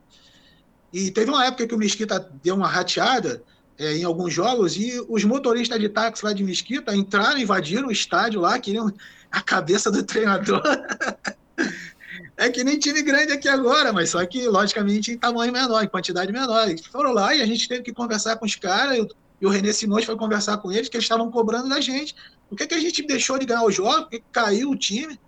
[0.94, 3.42] E teve uma época que o Mesquita deu uma rateada
[3.76, 7.90] é, em alguns jogos e os motoristas de táxi lá de Mesquita entraram, invadiram o
[7.90, 8.94] estádio lá, queriam
[9.28, 10.62] a cabeça do treinador.
[12.38, 15.88] é que nem time grande aqui agora, mas só que, logicamente, em tamanho menor, em
[15.88, 16.68] quantidade menor.
[16.68, 19.04] Eles foram lá e a gente teve que conversar com os caras,
[19.40, 22.14] e o René Simões foi conversar com eles, que eles estavam cobrando da gente.
[22.48, 24.02] Por que, que a gente deixou de ganhar o jogo?
[24.02, 25.18] Por que caiu o time?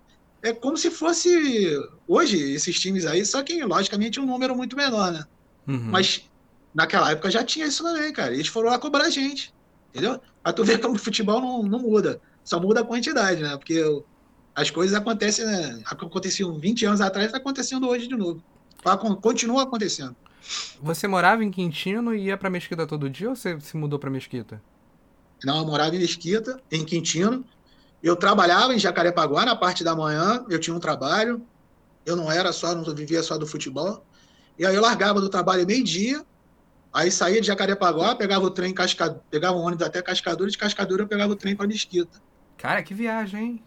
[0.42, 5.10] É como se fosse hoje esses times aí, só que, logicamente, um número muito menor,
[5.10, 5.24] né?
[5.66, 5.88] Uhum.
[5.90, 6.28] Mas
[6.74, 8.32] naquela época já tinha isso também, cara.
[8.32, 9.52] Eles foram lá cobrar a gente,
[9.90, 10.20] entendeu?
[10.42, 13.56] Pra tu ver como o futebol não, não muda, só muda a quantidade, né?
[13.56, 13.82] Porque
[14.54, 15.82] as coisas acontecem, né?
[15.86, 18.42] Aconteciam 20 anos atrás, tá acontecendo hoje de novo.
[19.20, 20.14] Continua acontecendo.
[20.80, 24.08] Você morava em Quintino e ia pra Mesquita todo dia ou você se mudou pra
[24.08, 24.62] Mesquita?
[25.44, 27.44] Não, eu morava em Mesquita, em Quintino.
[28.02, 31.42] Eu trabalhava em Jacarepaguá na parte da manhã, eu tinha um trabalho.
[32.04, 34.04] Eu não era só, não vivia só do futebol.
[34.58, 36.24] E aí eu largava do trabalho meio-dia,
[36.92, 39.20] aí saía de Jacarepaguá, pegava o trem, casca...
[39.30, 42.20] pegava um ônibus até Cascadura, de Cascadura eu pegava o trem para Mesquita.
[42.56, 43.64] Cara, que viagem, hein?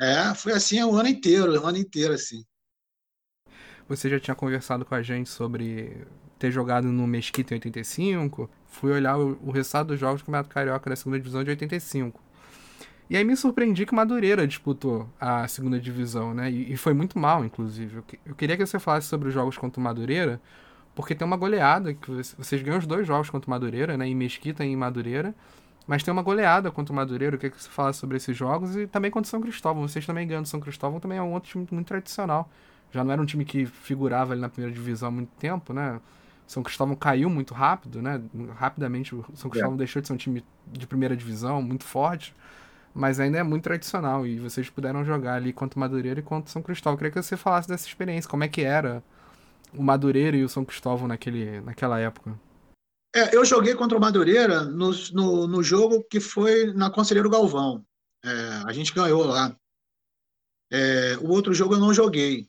[0.00, 2.44] É, foi assim o ano inteiro, o ano inteiro, assim.
[3.88, 6.06] Você já tinha conversado com a gente sobre
[6.38, 8.48] ter jogado no Mesquita em 85.
[8.66, 12.22] Fui olhar o, o resultado dos jogos do Campeonato Carioca da segunda divisão de 85.
[13.10, 16.48] E aí me surpreendi que Madureira disputou a segunda divisão, né?
[16.48, 17.96] E, e foi muito mal, inclusive.
[17.96, 20.40] Eu, eu, queria que você falasse sobre os jogos contra o Madureira,
[20.94, 24.06] porque tem uma goleada, que vocês ganham os dois jogos contra o Madureira, né?
[24.06, 25.34] Em Mesquita e em Madureira.
[25.88, 27.34] Mas tem uma goleada contra o Madureira.
[27.34, 28.76] O que, é que você fala sobre esses jogos?
[28.76, 29.88] E também contra o São Cristóvão.
[29.88, 32.48] Vocês também ganham São Cristóvão, também é um outro time muito tradicional.
[32.92, 36.00] Já não era um time que figurava ali na primeira divisão há muito tempo, né?
[36.46, 38.22] São Cristóvão caiu muito rápido, né?
[38.54, 39.78] Rapidamente o São Cristóvão é.
[39.78, 42.32] deixou de ser um time de primeira divisão, muito forte,
[42.94, 44.26] mas ainda é muito tradicional.
[44.26, 46.94] E vocês puderam jogar ali contra o Madureira e contra o São Cristóvão.
[46.94, 49.02] Eu queria que você falasse dessa experiência, como é que era
[49.74, 52.38] o Madureira e o São Cristóvão naquele, naquela época.
[53.14, 57.84] É, eu joguei contra o Madureira no, no, no jogo que foi na Conselheiro Galvão.
[58.24, 58.30] É,
[58.66, 59.56] a gente ganhou lá.
[60.70, 62.48] É, o outro jogo eu não joguei.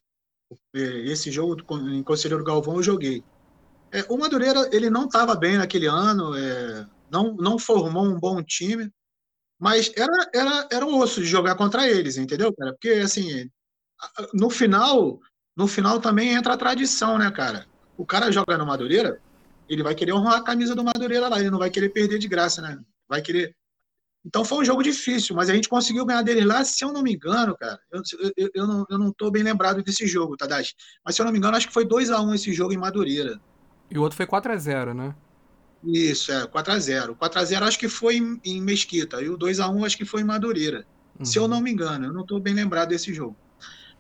[0.76, 1.58] É, esse jogo
[1.90, 3.24] em Conselheiro Galvão eu joguei.
[3.92, 8.42] É, o Madureira ele não estava bem naquele ano, é, não, não formou um bom
[8.44, 8.92] time,
[9.62, 12.72] mas era, era, era um osso de jogar contra eles, entendeu, cara?
[12.72, 13.48] Porque assim,
[14.34, 15.20] no final,
[15.56, 17.68] no final também entra a tradição, né, cara?
[17.96, 19.22] O cara joga no Madureira,
[19.70, 22.28] ele vai querer honrar a camisa do Madureira lá, ele não vai querer perder de
[22.28, 22.80] graça, né?
[23.08, 23.56] Vai querer.
[24.26, 27.04] Então foi um jogo difícil, mas a gente conseguiu ganhar deles lá, se eu não
[27.04, 27.80] me engano, cara.
[27.92, 28.02] Eu,
[28.36, 30.74] eu, eu, não, eu não tô bem lembrado desse jogo, Tadashi.
[31.06, 32.78] Mas se eu não me engano, acho que foi 2 a 1 esse jogo em
[32.78, 33.40] Madureira.
[33.92, 35.16] E o outro foi 4 a 0 né?
[35.84, 39.30] Isso, é, 4 a 0 4 a 0 acho que foi em, em Mesquita, e
[39.30, 40.86] o 2 a 1 acho que foi em Madureira.
[41.18, 41.26] Uhum.
[41.26, 43.36] Se eu não me engano, eu não tô bem lembrado desse jogo.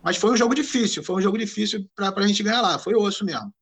[0.03, 2.95] Mas foi um jogo difícil, foi um jogo difícil para a gente ganhar lá, foi
[2.95, 3.53] osso mesmo.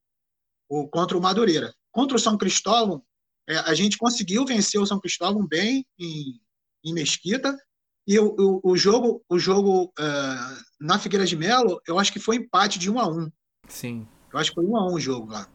[0.69, 1.73] O, contra o Madureira.
[1.91, 3.03] Contra o São Cristóvão,
[3.47, 6.39] é, a gente conseguiu vencer o São Cristóvão bem em,
[6.83, 7.57] em Mesquita.
[8.07, 12.19] E o, o, o jogo, o jogo uh, na Figueira de Melo, eu acho que
[12.19, 13.31] foi empate de 1 a 1
[13.67, 14.07] Sim.
[14.31, 15.47] Eu acho que foi 1 a 1 o jogo lá.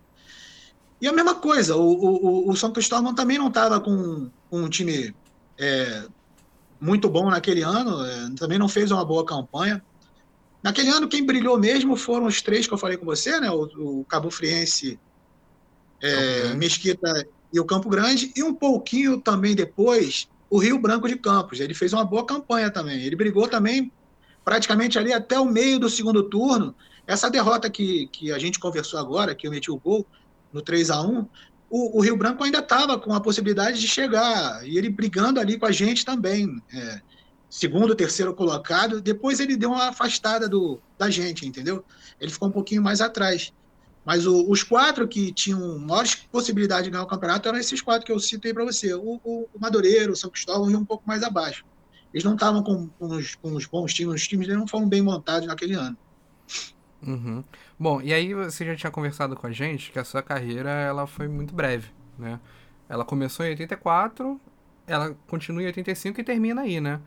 [1.05, 5.15] E a mesma coisa, o, o, o São Cristóvão também não estava com, um time
[5.59, 6.07] é,
[6.81, 9.85] muito bom naquele ano, é, também não fez uma boa campanha.
[10.63, 13.51] Naquele ano, quem brilhou mesmo foram os três que eu falei com você, né?
[13.51, 13.65] O,
[14.01, 14.99] o Cabo Friense,
[16.01, 16.55] é.
[16.55, 21.61] Mesquita e o Campo Grande, e um pouquinho também depois, o Rio Branco de Campos.
[21.61, 23.03] Ele fez uma boa campanha também.
[23.03, 23.93] Ele brigou também
[24.43, 26.75] praticamente ali até o meio do segundo turno.
[27.07, 30.07] Essa derrota que, que a gente conversou agora, que eu meti o gol
[30.55, 31.27] no 3 a 1
[31.77, 35.59] o, o Rio Branco ainda estava com a possibilidade de chegar, e ele brigando ali
[35.59, 36.63] com a gente também.
[36.73, 37.01] É,
[37.51, 41.85] segundo, terceiro colocado, depois ele deu uma afastada do, da gente, entendeu?
[42.21, 43.53] Ele ficou um pouquinho mais atrás.
[44.05, 48.07] Mas o, os quatro que tinham maiores possibilidades de ganhar o campeonato eram esses quatro
[48.07, 51.25] que eu citei para você: o, o, o o São Cristóvão e um pouco mais
[51.25, 51.65] abaixo.
[52.13, 55.03] Eles não estavam com, com, os, com os bons times, os times não foram bem
[55.03, 55.97] montados naquele ano.
[57.03, 57.43] Uhum.
[57.79, 61.07] Bom, e aí você já tinha conversado com a gente que a sua carreira ela
[61.07, 62.41] foi muito breve, né?
[62.89, 64.41] Ela começou em 84,
[64.87, 67.01] ela continua em 85 e termina aí, né?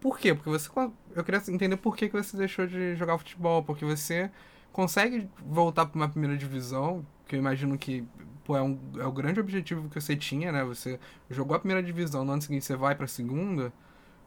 [0.00, 0.34] Por quê?
[0.34, 0.70] Porque você.
[1.14, 3.62] Eu queria entender por que, que você deixou de jogar futebol.
[3.62, 4.30] Porque você
[4.72, 8.04] consegue voltar para uma primeira divisão, que eu imagino que
[8.44, 10.64] pô, é, um, é o grande objetivo que você tinha, né?
[10.64, 11.00] Você
[11.30, 13.72] jogou a primeira divisão, no ano seguinte você vai para a segunda.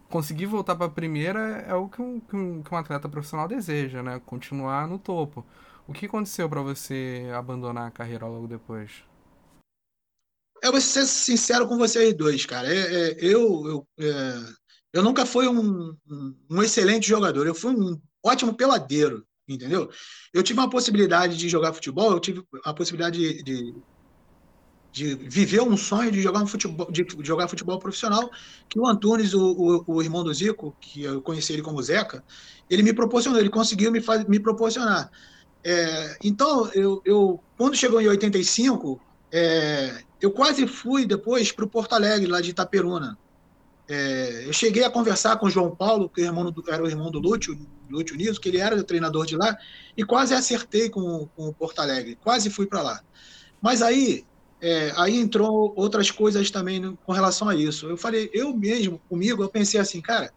[0.10, 3.48] Conseguir voltar para a primeira é o que um, que um, que um atleta profissional
[3.48, 4.20] deseja, né?
[4.26, 5.46] Continuar no topo.
[5.90, 8.92] O que aconteceu para você abandonar a carreira logo depois?
[10.62, 12.72] Eu vou ser sincero com vocês dois, cara.
[12.72, 14.34] É, é, eu, eu, é,
[14.94, 15.98] eu nunca fui um,
[16.48, 19.90] um, excelente jogador, eu fui um ótimo peladeiro, entendeu?
[20.32, 23.76] Eu tive uma possibilidade de jogar futebol, eu tive a possibilidade de, de,
[24.92, 28.30] de viver um sonho de jogar um futebol, de jogar futebol profissional,
[28.70, 32.24] que o Antunes, o, o, o, irmão do Zico, que eu conheci ele como Zeca,
[32.70, 35.10] ele me proporcionou, ele conseguiu me, me proporcionar.
[35.64, 39.01] É, então, eu, eu, quando chegou em 85,
[39.32, 43.18] é, eu quase fui depois para o Porto Alegre, lá de Itaperuna.
[43.88, 47.57] É, eu cheguei a conversar com o João Paulo, que era o irmão do Lúcio,
[47.89, 49.57] Lúcio Niso, que ele era o treinador de lá,
[49.97, 53.01] e quase acertei com, com o Porto Alegre, quase fui para lá.
[53.62, 54.26] Mas aí,
[54.62, 57.88] é, aí entrou outras coisas também com relação a isso.
[57.88, 60.32] Eu falei, eu mesmo, comigo, eu pensei assim, cara,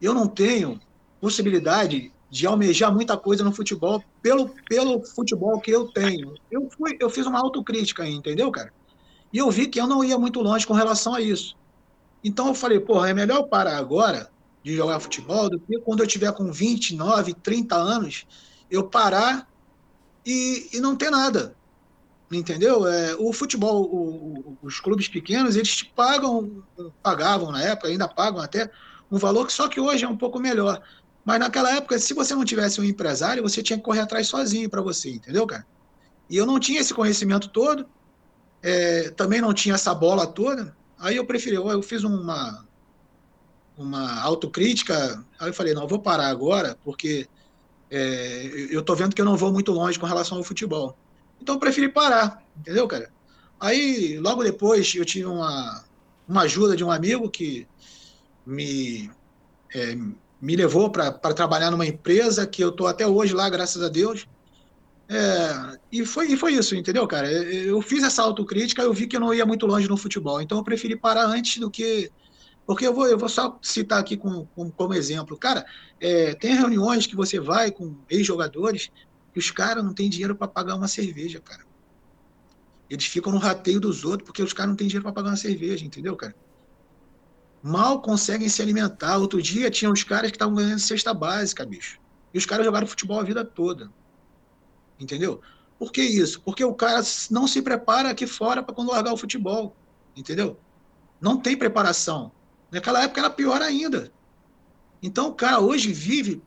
[0.00, 0.78] eu não tenho
[1.20, 6.32] possibilidade de almejar muita coisa no futebol pelo, pelo futebol que eu tenho.
[6.50, 8.72] Eu, fui, eu fiz uma autocrítica aí, entendeu, cara?
[9.30, 11.54] E eu vi que eu não ia muito longe com relação a isso.
[12.24, 14.30] Então eu falei, porra, é melhor parar agora
[14.64, 18.26] de jogar futebol do que quando eu tiver com 29, 30 anos,
[18.70, 19.46] eu parar
[20.24, 21.54] e, e não ter nada.
[22.32, 22.86] Entendeu?
[22.86, 26.64] É, o futebol, o, o, os clubes pequenos, eles pagam,
[27.02, 28.70] pagavam na época, ainda pagam até
[29.10, 30.80] um valor que só que hoje é um pouco melhor.
[31.24, 34.68] Mas naquela época, se você não tivesse um empresário, você tinha que correr atrás sozinho
[34.68, 35.66] para você, entendeu, cara?
[36.28, 37.86] E eu não tinha esse conhecimento todo,
[38.62, 40.76] é, também não tinha essa bola toda.
[40.98, 42.66] Aí eu preferi, eu fiz uma,
[43.76, 47.28] uma autocrítica, aí eu falei, não, eu vou parar agora, porque
[47.90, 50.96] é, eu tô vendo que eu não vou muito longe com relação ao futebol.
[51.40, 53.12] Então eu preferi parar, entendeu, cara?
[53.60, 55.84] Aí, logo depois, eu tive uma,
[56.26, 57.66] uma ajuda de um amigo que
[58.46, 59.10] me,
[59.74, 59.96] é,
[60.42, 64.26] me levou para trabalhar numa empresa que eu estou até hoje lá, graças a Deus.
[65.08, 67.30] É, e, foi, e foi isso, entendeu, cara?
[67.30, 70.58] Eu fiz essa autocrítica, eu vi que eu não ia muito longe no futebol, então
[70.58, 72.10] eu preferi parar antes do que.
[72.66, 75.38] Porque eu vou, eu vou só citar aqui com, com como exemplo.
[75.38, 75.64] Cara,
[76.00, 78.90] é, tem reuniões que você vai com ex-jogadores
[79.36, 81.64] e os caras não têm dinheiro para pagar uma cerveja, cara.
[82.90, 85.36] Eles ficam no rateio dos outros porque os caras não têm dinheiro para pagar uma
[85.36, 86.34] cerveja, entendeu, cara?
[87.62, 89.18] Mal conseguem se alimentar.
[89.18, 92.00] Outro dia tinha uns caras que estavam ganhando cesta básica, bicho.
[92.34, 93.90] E os caras jogaram futebol a vida toda.
[94.98, 95.40] Entendeu?
[95.78, 96.40] Por que isso?
[96.40, 99.76] Porque o cara não se prepara aqui fora para quando largar o futebol.
[100.16, 100.58] Entendeu?
[101.20, 102.32] Não tem preparação.
[102.70, 104.12] Naquela época era pior ainda.
[105.02, 106.42] Então o cara hoje vive,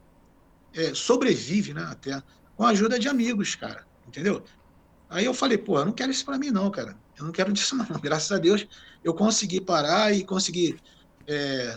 [0.74, 2.22] é, sobrevive, né, até,
[2.55, 3.86] com a ajuda de amigos, cara.
[4.07, 4.43] Entendeu?
[5.09, 6.97] Aí eu falei, pô, eu não quero isso para mim, não, cara.
[7.18, 7.86] Eu não quero disso, não.
[8.01, 8.66] Graças a Deus,
[9.03, 10.78] eu consegui parar e consegui
[11.28, 11.76] é,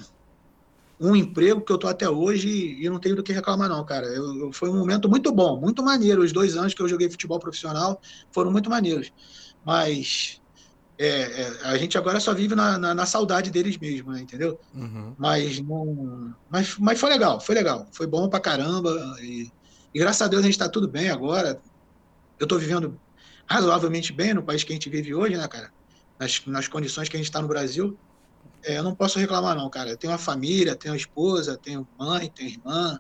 [1.01, 4.07] um emprego que eu tô até hoje e não tenho do que reclamar, não, cara.
[4.07, 6.23] Eu, eu, foi um momento muito bom, muito maneiro.
[6.23, 8.01] Os dois anos que eu joguei futebol profissional
[8.33, 9.13] foram muito maneiros.
[9.65, 10.41] Mas
[10.99, 14.59] é, é, a gente agora só vive na, na, na saudade deles mesmo, né, entendeu?
[14.75, 15.15] Uhum.
[15.17, 17.87] Mas, não, mas, mas foi legal, foi legal.
[17.93, 19.17] Foi bom pra caramba.
[19.21, 19.51] E,
[19.95, 21.61] e graças a Deus a gente tá tudo bem agora.
[22.41, 23.01] Eu tô vivendo
[23.47, 25.73] razoavelmente bem no país que a gente vive hoje, né, cara?
[26.19, 27.97] Nas, nas condições que a gente está no Brasil.
[28.65, 29.91] É, eu não posso reclamar, não, cara.
[29.91, 32.99] Eu tenho uma família, tenho uma esposa, tenho mãe, tenho irmã,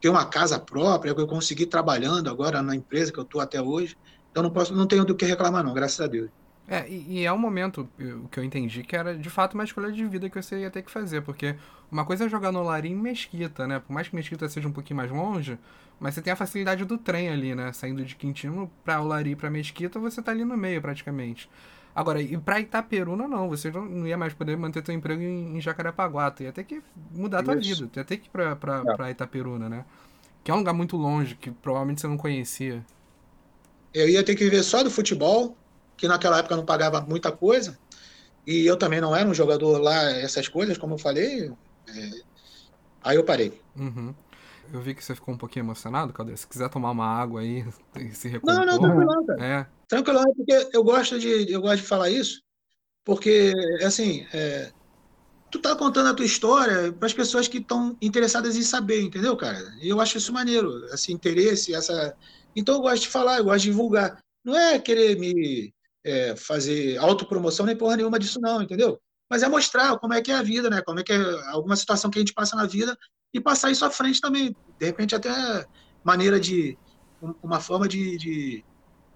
[0.00, 3.60] tenho uma casa própria que eu consegui trabalhando agora na empresa que eu estou até
[3.60, 3.96] hoje.
[4.30, 6.30] Então não posso, não tenho do que reclamar, não, graças a Deus.
[6.66, 9.90] É, e, é um momento, o que eu entendi, que era de fato uma escolha
[9.90, 11.56] de vida que você ia ter que fazer, porque
[11.90, 13.80] uma coisa é jogar no Larim Mesquita, né?
[13.80, 15.58] Por mais que Mesquita seja um pouquinho mais longe,
[15.98, 17.72] mas você tem a facilidade do trem ali, né?
[17.72, 21.50] Saindo de Quintino pra Olari pra Mesquita, você tá ali no meio praticamente.
[21.94, 23.48] Agora, e pra Itaperuna, não.
[23.48, 26.30] Você não ia mais poder manter seu emprego em, em Jacarepaguá.
[26.30, 27.88] Tu ia ter que mudar a tua vida.
[27.92, 28.96] Tu ia ter que ir pra, pra, é.
[28.96, 29.84] pra Itaperuna, né?
[30.44, 32.84] Que é um lugar muito longe, que provavelmente você não conhecia.
[33.92, 35.56] Eu ia ter que viver só do futebol,
[35.96, 37.78] que naquela época não pagava muita coisa.
[38.46, 41.52] E eu também não era um jogador lá, essas coisas, como eu falei.
[41.88, 42.10] É...
[43.02, 43.60] Aí eu parei.
[43.76, 44.14] Uhum.
[44.72, 46.36] Eu vi que você ficou um pouquinho emocionado, Caldeira.
[46.36, 47.64] Se quiser tomar uma água aí
[47.96, 48.54] e se recompor.
[48.54, 49.44] Não, não, tranquilo, cara.
[49.44, 49.66] É.
[49.88, 52.42] Tranquilo, porque eu gosto de, eu gosto de falar isso,
[53.04, 53.52] porque,
[53.84, 54.72] assim, é,
[55.50, 59.36] tu tá contando a tua história para as pessoas que estão interessadas em saber, entendeu,
[59.36, 59.58] cara?
[59.80, 62.16] E eu acho isso maneiro, esse interesse, essa.
[62.54, 64.18] Então eu gosto de falar, eu gosto de divulgar.
[64.44, 69.00] Não é querer me é, fazer autopromoção nem porra nenhuma disso, não, entendeu?
[69.30, 70.82] Mas é mostrar como é que é a vida, né?
[70.82, 72.98] Como é que é alguma situação que a gente passa na vida
[73.32, 74.54] e passar isso à frente também.
[74.78, 75.64] De repente, até
[76.02, 76.76] maneira de.
[77.42, 78.64] uma forma de, de,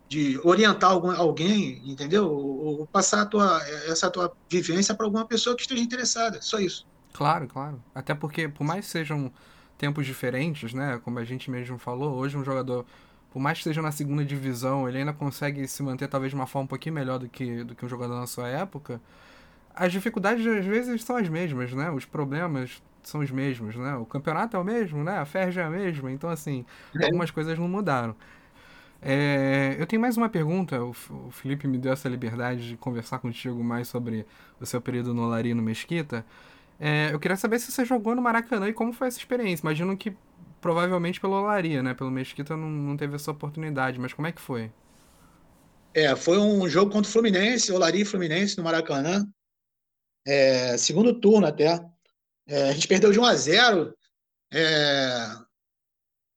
[0.09, 2.31] de orientar algum, alguém, entendeu?
[2.31, 6.41] Ou, ou, passar tua, essa tua vivência para alguma pessoa que esteja interessada.
[6.41, 6.87] Só isso.
[7.13, 7.83] Claro, claro.
[7.95, 9.33] Até porque, por mais sejam
[9.77, 11.01] tempos diferentes, né?
[11.05, 12.87] Como a gente mesmo falou, hoje um jogador,
[13.31, 16.47] por mais que esteja na segunda divisão, ele ainda consegue se manter talvez de uma
[16.47, 19.01] forma um pouquinho melhor do que, do que um jogador na sua época.
[19.75, 21.91] As dificuldades às vezes são as mesmas, né?
[21.91, 23.97] Os problemas são os mesmos, né?
[23.97, 25.19] O campeonato é o mesmo, né?
[25.19, 26.65] A Ferja é a mesma, então assim,
[26.99, 27.07] é.
[27.07, 28.15] algumas coisas não mudaram.
[29.03, 30.83] É, eu tenho mais uma pergunta.
[30.83, 34.27] O, o, Felipe me deu essa liberdade de conversar contigo mais sobre
[34.59, 36.25] o seu período no Larino Mesquita.
[36.81, 39.63] É, eu queria saber se você jogou no Maracanã e como foi essa experiência.
[39.63, 40.17] Imagino que
[40.61, 41.93] provavelmente pelo Olaria, né?
[41.93, 44.71] Pelo Mesquita não, não teve essa oportunidade, mas como é que foi?
[45.93, 49.25] É, foi um jogo contra o Fluminense, Olaria e Fluminense no Maracanã.
[50.27, 51.81] É, segundo turno até.
[52.47, 53.95] É, a gente perdeu de 1 a 0.
[54.53, 55.29] É,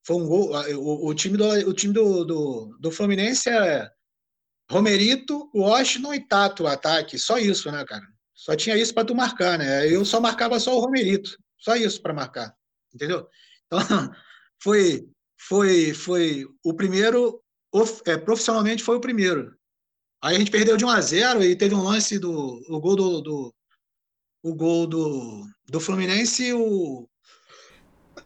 [0.05, 0.51] foi um gol.
[0.77, 3.89] O, o time, do, o time do, do, do Fluminense é
[4.69, 7.17] Romerito, Washington e Tato o ataque.
[7.17, 8.05] Só isso, né, cara?
[8.33, 9.87] Só tinha isso para tu marcar, né?
[9.91, 11.37] Eu só marcava só o Romerito.
[11.57, 12.55] Só isso para marcar.
[12.93, 13.27] Entendeu?
[13.65, 13.79] Então,
[14.61, 15.07] foi,
[15.37, 17.41] foi, foi o primeiro.
[18.05, 19.55] É, profissionalmente foi o primeiro.
[20.23, 22.95] Aí a gente perdeu de 1 a 0 e teve um lance do o gol
[22.95, 23.55] do, do
[24.43, 27.07] o gol do, do Fluminense, o,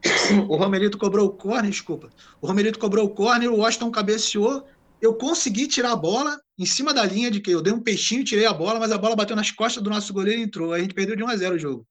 [0.47, 2.09] o Romerito cobrou o corner, desculpa.
[2.41, 4.65] O Romerito cobrou o corner, o Washington cabeceou.
[5.01, 8.23] Eu consegui tirar a bola em cima da linha de que eu dei um peixinho,
[8.23, 10.73] tirei a bola, mas a bola bateu nas costas do nosso goleiro e entrou.
[10.73, 11.87] Aí a gente perdeu de 1 a 0 o jogo.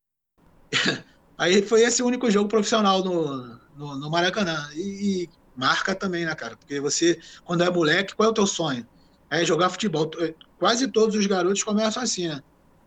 [1.36, 4.68] Aí foi esse o único jogo profissional no, no, no Maracanã.
[4.74, 6.56] E, e, marca também, né, cara?
[6.56, 8.86] Porque você, quando é moleque, qual é o teu sonho?
[9.30, 10.10] É jogar futebol.
[10.58, 12.42] Quase todos os garotos começam assim, né?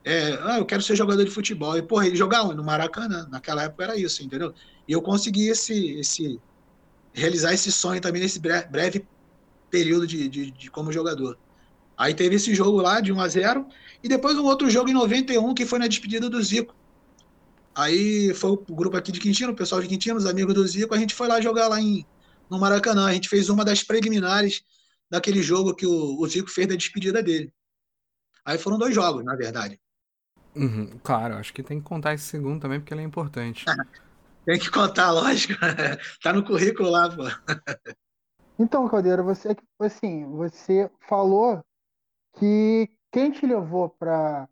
[0.05, 1.77] É, ah, eu quero ser jogador de futebol.
[1.77, 3.27] E, porra, ele jogava no Maracanã.
[3.31, 4.53] Naquela época era isso, entendeu?
[4.87, 6.39] E eu consegui esse, esse
[7.13, 9.07] realizar esse sonho também nesse breve
[9.69, 11.37] período de, de, de como jogador.
[11.97, 13.67] Aí teve esse jogo lá de 1 a 0
[14.03, 16.75] e depois um outro jogo em 91 que foi na despedida do Zico.
[17.75, 20.93] Aí foi o grupo aqui de Quintino, o pessoal de Quintino, os amigos do Zico,
[20.93, 22.05] a gente foi lá jogar lá em,
[22.49, 23.07] no Maracanã.
[23.07, 24.63] A gente fez uma das preliminares
[25.09, 27.53] daquele jogo que o, o Zico fez da despedida dele.
[28.45, 29.79] Aí foram dois jogos, na verdade.
[30.55, 33.65] Uhum, claro, acho que tem que contar esse segundo também, porque ele é importante.
[34.45, 35.53] tem que contar, lógico.
[36.21, 37.23] tá no currículo lá, pô.
[38.59, 41.65] Então, Caldeira, você assim, você falou
[42.37, 44.47] que quem te levou para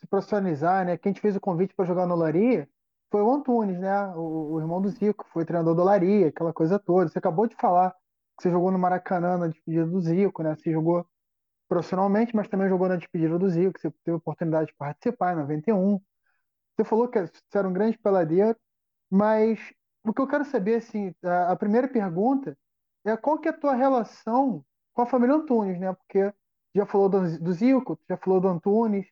[0.00, 0.96] se profissionalizar, né?
[0.96, 2.68] Quem te fez o convite para jogar no Laria
[3.10, 4.08] foi o Antunes, né?
[4.16, 7.08] O, o, irmão do Zico, foi treinador do Laria, aquela coisa toda.
[7.08, 7.92] Você acabou de falar
[8.36, 10.56] que você jogou no Maracanã na despedida do Zico, né?
[10.56, 11.06] Você jogou
[11.68, 15.36] profissionalmente, mas também jogou na despedida do Zico, você teve a oportunidade de participar em
[15.36, 16.00] 91.
[16.76, 18.56] Você falou que você era um grande peladeiro,
[19.10, 19.58] mas
[20.04, 22.56] o que eu quero saber, assim, a, primeira pergunta
[23.04, 24.64] é qual que é a tua relação
[24.94, 25.92] com a família Antunes, né?
[25.92, 26.32] Porque
[26.74, 29.06] já falou do, do Zico, já falou do Antunes,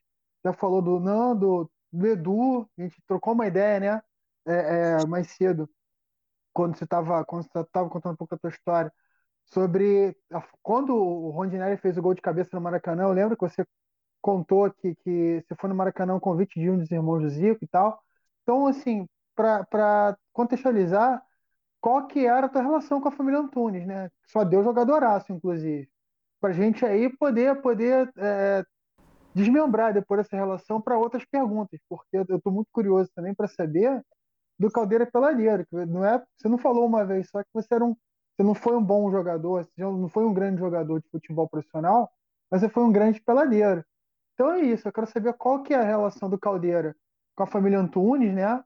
[0.44, 4.02] já falou do Nando, do Edu, a gente trocou uma ideia, né?
[4.46, 5.68] É, é, mais cedo,
[6.52, 8.92] quando você estava contando um pouco da tua história,
[9.52, 13.42] sobre a, quando o Rondinelli fez o gol de cabeça no Maracanã, eu lembro que
[13.42, 13.64] você
[14.20, 17.64] contou que, que você foi no Maracanã um convite de um dos irmãos do Zico
[17.64, 18.00] e tal.
[18.42, 21.22] Então, assim, para contextualizar,
[21.80, 24.10] qual que era a tua relação com a família Antunes, né?
[24.26, 25.88] Só deu jogadoraço, inclusive.
[26.40, 28.64] Pra gente aí poder, poder é,
[29.34, 34.02] desmembrar depois essa relação para outras perguntas, porque eu estou muito curioso também para saber
[34.58, 37.94] do Caldeira Peladeiro, não é, você não falou uma vez só que você era um,
[38.36, 42.10] você não foi um bom jogador, você não foi um grande jogador de futebol profissional,
[42.50, 43.82] mas você foi um grande peladeiro.
[44.34, 46.94] Então é isso, eu quero saber qual que é a relação do Caldeira
[47.34, 48.62] com a família Antunes, né?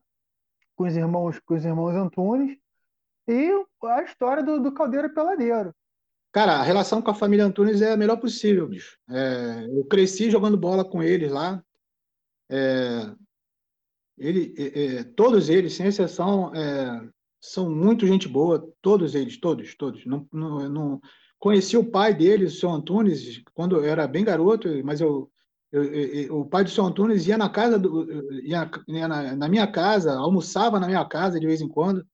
[0.75, 2.59] Com os irmãos, com os irmãos Antunes,
[3.29, 5.73] e a história do, do Caldeira Peladeiro.
[6.33, 8.99] Cara, a relação com a família Antunes é a melhor possível, bicho.
[9.09, 11.63] É, eu cresci jogando bola com eles lá.
[12.49, 13.15] É,
[14.19, 17.09] ele, é, é todos eles, sem exceção, é,
[17.41, 20.05] são muito gente boa, todos eles, todos, todos.
[20.05, 21.01] Não, não, não...
[21.39, 25.31] Conheci o pai deles, o seu Antunes, quando eu era bem garoto, mas eu,
[25.73, 28.07] eu, eu, o pai do seu Antunes ia na casa, do,
[28.43, 32.07] ia, ia na, na, minha casa, almoçava na minha casa de vez em quando,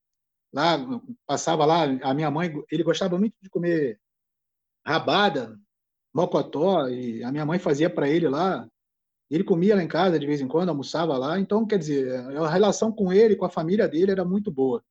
[0.52, 0.78] lá,
[1.26, 3.98] passava lá, a minha mãe, ele gostava muito de comer
[4.86, 5.58] rabada,
[6.14, 8.68] mocotó, e a minha mãe fazia para ele lá,
[9.28, 12.48] ele comia lá em casa de vez em quando, almoçava lá, então, quer dizer, a
[12.48, 14.84] relação com ele, com a família dele era muito boa.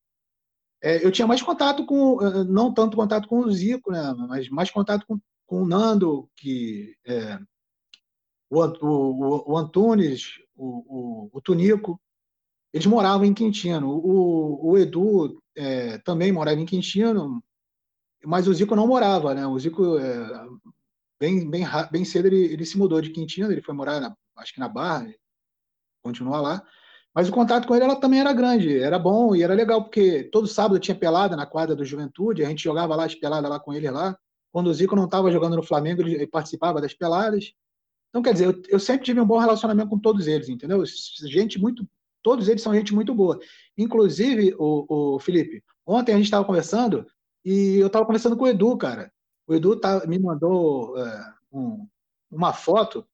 [0.81, 4.49] É, eu tinha mais contato com, eh, não tanto contato com o Zico, né, mas
[4.49, 7.39] mais contato com, com o Nando, que é,
[8.49, 11.99] o, o, o, Antunes, o, o, o, Tunico,
[12.73, 13.89] eles moravam em Quintino.
[13.89, 17.43] O, o Edu é, também morava em Quintino,
[18.23, 19.45] mas o Zico não morava, né?
[19.47, 20.47] O Zico, é,
[21.19, 24.53] bem, bem, bem cedo, ele, ele se mudou de Quintino, ele foi morar, na, acho
[24.53, 25.11] que na Barra,
[26.03, 26.63] continua lá.
[27.15, 30.25] Mas o contato com ele ela também era grande, era bom e era legal, porque
[30.25, 33.57] todo sábado tinha pelada na quadra do Juventude, a gente jogava lá as peladas lá
[33.57, 34.17] com ele lá.
[34.51, 37.53] Quando o Zico não estava jogando no Flamengo, ele participava das peladas.
[38.09, 40.83] Então, quer dizer, eu, eu, sempre tive um bom relacionamento com todos eles, entendeu?
[41.25, 41.87] Gente muito.
[42.21, 43.39] Todos eles são gente muito boa.
[43.77, 47.05] Inclusive, o, o Felipe, ontem a gente estava conversando
[47.43, 49.11] e eu estava conversando com o Edu, cara.
[49.47, 51.87] O Edu tá, me mandou é, um,
[52.31, 53.05] uma foto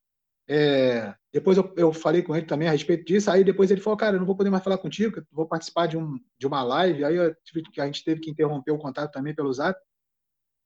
[0.54, 3.96] é, depois eu, eu, falei com ele também a respeito disso, aí depois ele falou,
[3.96, 7.06] cara, eu não vou poder mais falar contigo, vou participar de, um, de uma live,
[7.06, 9.80] aí tive, a gente teve que interromper o contato também pelo zap.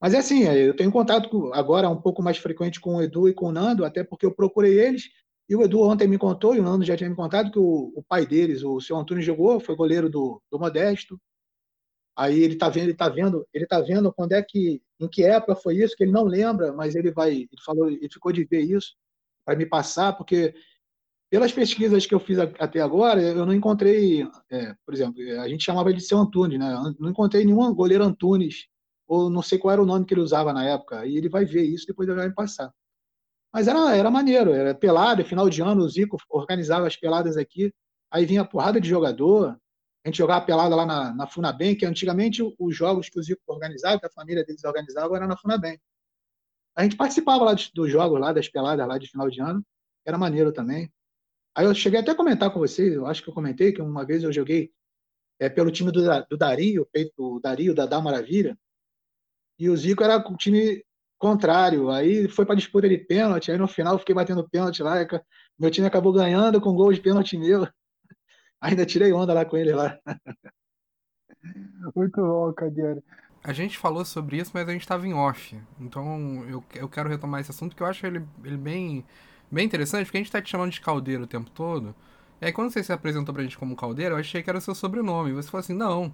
[0.01, 3.29] Mas é assim, é, eu tenho contato agora um pouco mais frequente com o Edu
[3.29, 5.03] e com o Nando, até porque eu procurei eles,
[5.47, 7.93] e o Edu ontem me contou, e o Nando já tinha me contado, que o,
[7.95, 11.21] o pai deles, o seu Antônio jogou, foi goleiro do, do Modesto,
[12.17, 15.24] aí ele está vendo, ele tá vendo, ele tá vendo quando é que, em que
[15.24, 18.43] época foi isso, que ele não lembra, mas ele vai, ele falou, ele ficou de
[18.45, 18.95] ver isso,
[19.46, 20.54] para me passar, porque
[21.30, 25.63] pelas pesquisas que eu fiz até agora, eu não encontrei, é, por exemplo, a gente
[25.63, 26.74] chamava ele de seu Antunes, né?
[27.00, 28.67] Não encontrei nenhum goleiro Antunes,
[29.08, 31.46] ou não sei qual era o nome que ele usava na época, e ele vai
[31.46, 32.72] ver isso, depois ele vai me passar.
[33.54, 37.74] Mas era, era maneiro, era pelado, final de ano, o Zico organizava as peladas aqui,
[38.12, 39.58] aí vinha porrada de jogador,
[40.04, 43.42] a gente jogava pelada lá na, na Funabem, que antigamente os jogos que o Zico
[43.47, 45.80] organizava, que a família deles organizava, era na Funabem.
[46.76, 49.66] A gente participava lá dos, dos jogos, lá das peladas lá de final de ano,
[50.06, 50.92] era maneiro também.
[51.56, 54.06] Aí eu cheguei até a comentar com vocês, eu acho que eu comentei que uma
[54.06, 54.72] vez eu joguei
[55.39, 56.88] é, pelo time do, do Dario,
[57.18, 58.58] o Dario da Dá Maravilha,
[59.58, 60.84] e o Zico era o time
[61.18, 61.89] contrário.
[61.89, 64.96] Aí foi para disputa de pênalti, aí no final fiquei batendo pênalti lá,
[65.58, 67.68] meu time acabou ganhando com gol de pênalti meu.
[68.62, 69.97] Ainda tirei onda lá com ele lá.
[71.96, 73.02] Muito bom, Cadeira.
[73.46, 75.55] A gente falou sobre isso, mas a gente estava em off.
[75.80, 79.05] Então eu, eu quero retomar esse assunto que eu acho ele, ele bem,
[79.51, 81.96] bem interessante, porque a gente está te chamando de caldeiro o tempo todo.
[82.42, 84.74] E aí quando você se apresentou pra gente como caldeira, eu achei que era seu
[84.76, 85.32] sobrenome.
[85.34, 86.12] Você falou assim, não,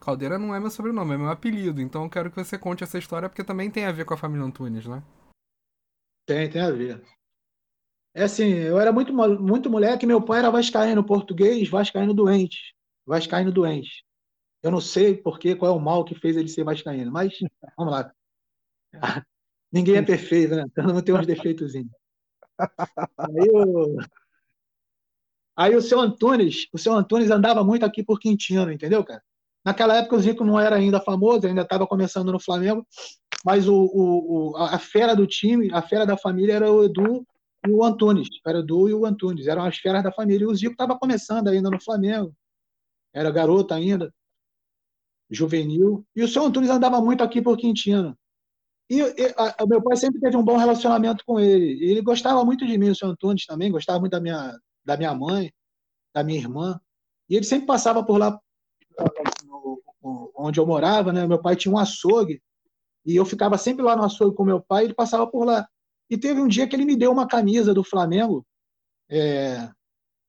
[0.00, 1.80] caldeira não é meu sobrenome, é meu apelido.
[1.80, 4.18] Então eu quero que você conte essa história, porque também tem a ver com a
[4.18, 5.02] família Antunes, né?
[6.26, 7.02] Tem, tem a ver.
[8.14, 12.74] É assim, eu era muito, muito moleque, meu pai era vascaíno português, vascaíno doente.
[13.06, 14.05] Vascaíno doente.
[14.66, 17.32] Eu não sei porque qual é o mal que fez ele ser vascaíno, mas
[17.78, 18.12] vamos lá.
[19.70, 20.64] Ninguém é perfeito, né?
[20.66, 21.72] Então não tem uns defeitos.
[21.76, 21.86] Aí,
[23.46, 23.96] eu...
[25.56, 29.22] Aí o seu Antunes, o seu Antunes andava muito aqui por Quintino, entendeu, cara?
[29.64, 32.84] Naquela época o Zico não era ainda famoso, ainda estava começando no Flamengo,
[33.44, 37.24] mas o, o, o, a fera do time, a fera da família era o Edu
[37.64, 38.28] e o Antunes.
[38.44, 40.42] Era o Edu e o Antunes, eram as feras da família.
[40.42, 42.34] E o Zico estava começando ainda no Flamengo,
[43.14, 44.12] era garoto ainda,
[45.30, 46.04] juvenil.
[46.14, 48.16] E o seu Antunes andava muito aqui por Quintino.
[48.88, 51.84] E, e a, meu pai sempre teve um bom relacionamento com ele.
[51.84, 55.14] Ele gostava muito de mim, o seu Antunes também, gostava muito da minha, da minha
[55.14, 55.52] mãe,
[56.14, 56.80] da minha irmã.
[57.28, 58.40] E ele sempre passava por lá,
[59.44, 59.82] no,
[60.36, 61.26] onde eu morava, né?
[61.26, 62.40] Meu pai tinha um açougue.
[63.04, 65.68] E eu ficava sempre lá no açougue com meu pai ele passava por lá.
[66.08, 68.46] E teve um dia que ele me deu uma camisa do Flamengo
[69.10, 69.68] é,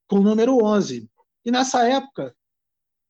[0.08, 1.08] com o número 11.
[1.44, 2.34] E nessa época,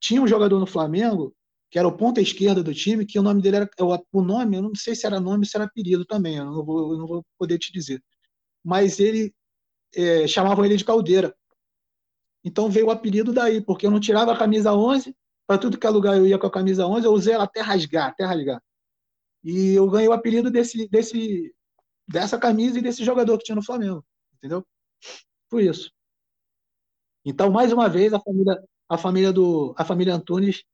[0.00, 1.34] tinha um jogador no Flamengo
[1.70, 3.70] que era o ponta esquerda do time, que o nome dele era.
[4.12, 6.64] O nome, eu não sei se era nome ou se era apelido também, eu não
[6.64, 8.02] vou, eu não vou poder te dizer.
[8.64, 9.34] Mas ele
[9.94, 11.34] é, chamavam ele de Caldeira.
[12.44, 15.14] Então veio o apelido daí, porque eu não tirava a camisa 11,
[15.46, 17.60] para tudo que é lugar eu ia com a camisa 11, eu usei ela até
[17.60, 18.62] rasgar, até rasgar.
[19.44, 21.54] E eu ganhei o apelido desse, desse,
[22.06, 24.04] dessa camisa e desse jogador que tinha no Flamengo,
[24.36, 24.64] entendeu?
[25.50, 25.90] Por isso.
[27.24, 30.64] Então, mais uma vez, a família, a família do, a família Antunes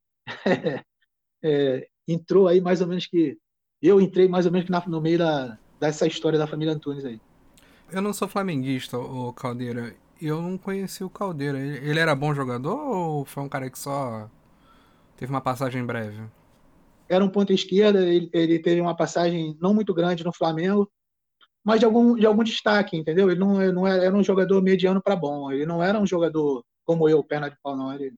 [1.42, 3.38] é, entrou aí mais ou menos que
[3.82, 7.05] eu entrei mais ou menos que na, no meio da, dessa história da família Antunes
[7.05, 7.20] aí.
[7.92, 9.94] Eu não sou flamenguista, o Caldeira.
[10.20, 11.59] Eu não conheci o Caldeira.
[11.59, 14.30] Ele era bom jogador ou foi um cara que só
[15.16, 16.22] teve uma passagem breve?
[17.09, 20.90] Era um ponto esquerda, ele, ele teve uma passagem não muito grande no Flamengo,
[21.62, 23.30] mas de algum, de algum destaque, entendeu?
[23.30, 25.52] Ele não, ele não era, era um jogador mediano para bom.
[25.52, 27.92] Ele não era um jogador como eu, perna de pau, não.
[27.92, 28.14] Ele,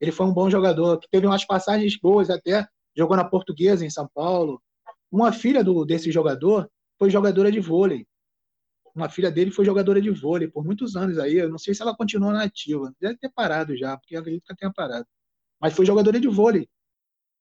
[0.00, 2.66] ele foi um bom jogador, que teve umas passagens boas até,
[2.96, 4.62] jogou na Portuguesa em São Paulo.
[5.10, 8.06] Uma filha do, desse jogador foi jogadora de vôlei.
[8.94, 11.36] Uma filha dele foi jogadora de vôlei por muitos anos aí.
[11.36, 12.92] Eu não sei se ela continua na ativa.
[13.00, 15.06] Deve ter parado já, porque acredito que ela tenha parado.
[15.60, 16.68] Mas foi jogadora de vôlei.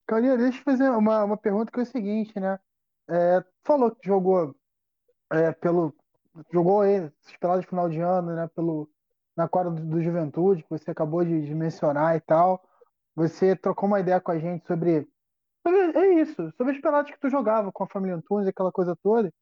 [0.07, 2.59] Carlinhos, deixa eu fazer uma, uma pergunta que é o seguinte, né?
[3.09, 4.55] É, falou que jogou
[5.31, 5.93] é, pelo.
[6.51, 8.47] Jogou aí, esses de final de ano, né?
[8.53, 8.89] Pelo,
[9.35, 12.63] na quadra do, Juventude, que você acabou de, de, mencionar e tal.
[13.15, 15.07] Você trocou uma ideia com a gente sobre,
[15.65, 18.95] sobre é isso, sobre os pelados que tu jogava com a família Antunes, aquela coisa
[19.01, 19.33] toda.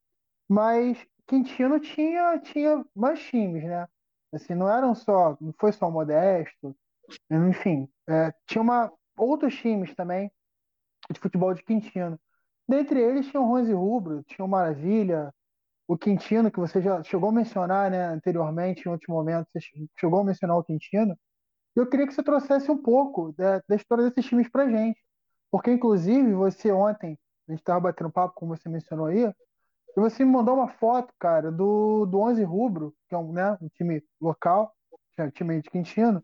[0.48, 3.86] Mas Quintino tinha, tinha mais times, né?
[4.32, 6.76] Assim, não eram só, não foi só o Modesto,
[7.30, 10.30] enfim, é, tinha uma, outros times também
[11.10, 12.18] de futebol de Quintino.
[12.68, 15.32] Dentre eles tinha o Ronze Rubro, tinha o Maravilha,
[15.86, 19.60] o Quintino, que você já chegou a mencionar né, anteriormente, em outro momento, você
[19.98, 21.16] chegou a mencionar o Quintino.
[21.76, 25.00] Eu queria que você trouxesse um pouco da, da história desses times pra gente.
[25.50, 29.24] Porque, inclusive, você ontem, a gente estava batendo papo, como você mencionou aí,
[29.96, 33.56] e você me mandou uma foto, cara, do, do 11 Rubro, que é um, né,
[33.60, 34.74] um time local,
[35.18, 36.22] um time de Quintino,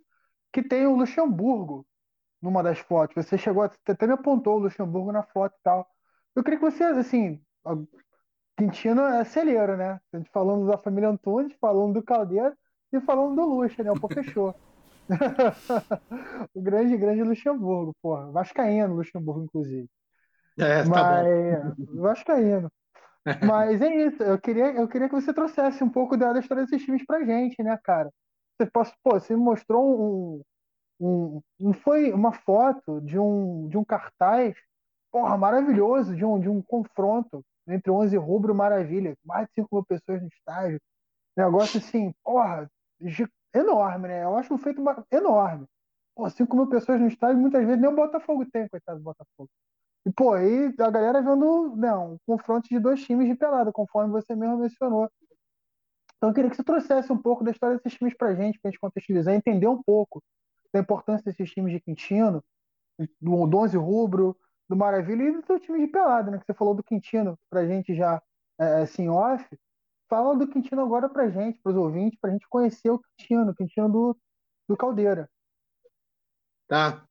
[0.53, 1.87] que tem o Luxemburgo
[2.43, 3.15] numa das fotos.
[3.25, 5.87] Você chegou, até me apontou o Luxemburgo na foto e tal.
[6.35, 7.41] Eu queria que você, assim,
[8.61, 9.99] Quintino é celeiro, né?
[10.13, 12.55] A gente falando da família Antunes, falando do Caldeira
[12.93, 13.91] e falando do Luxa, né?
[13.91, 14.55] O pô fechou.
[16.55, 18.31] o grande, grande Luxemburgo, porra.
[18.31, 19.89] Vascaíno, Luxemburgo, inclusive.
[20.59, 22.03] É, tá Mas, bom.
[22.03, 22.71] Vascaíno.
[23.47, 26.65] Mas é isso, eu queria, eu queria que você trouxesse um pouco da, da história
[26.65, 28.11] desses times pra gente, né, cara?
[28.59, 30.43] Você, posso, pô, você me mostrou um,
[31.01, 34.55] um, um, foi uma foto de um, de um cartaz,
[35.11, 39.17] porra, maravilhoso, de um, de um confronto entre 11 rubro, maravilha.
[39.25, 40.81] Mais de 5 mil pessoas no estádio.
[41.37, 42.71] Negócio assim, porra,
[43.55, 44.25] enorme, né?
[44.25, 45.67] Eu acho um feito enorme.
[46.15, 49.49] Pô, 5 mil pessoas no estádio, muitas vezes nem o Botafogo tem, coitado do Botafogo.
[50.07, 54.11] E, pô, aí a galera vendo não, um confronto de dois times de pelada, conforme
[54.11, 55.11] você mesmo mencionou.
[56.17, 58.71] Então eu queria que você trouxesse um pouco da história desses times pra gente, pra
[58.71, 60.23] gente contextualizar, entender um pouco
[60.73, 62.43] da importância desses times de Quintino,
[63.21, 64.37] do 11 Rubro,
[64.71, 66.39] do Maravilha e do seu time de pelada, né?
[66.39, 68.23] Que você falou do Quintino pra gente já
[68.57, 69.45] é, assim, off.
[70.09, 73.89] Fala do Quintino agora pra gente, pros ouvintes, pra gente conhecer o Quintino, o Quintino
[73.91, 74.17] do,
[74.69, 75.29] do Caldeira.
[76.69, 77.05] Tá.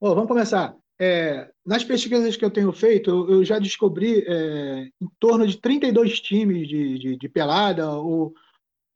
[0.00, 0.76] Bom, vamos começar.
[1.00, 5.60] é, nas pesquisas que eu tenho feito, eu, eu já descobri é, em torno de
[5.60, 8.32] 32 times de, de, de pelada, ou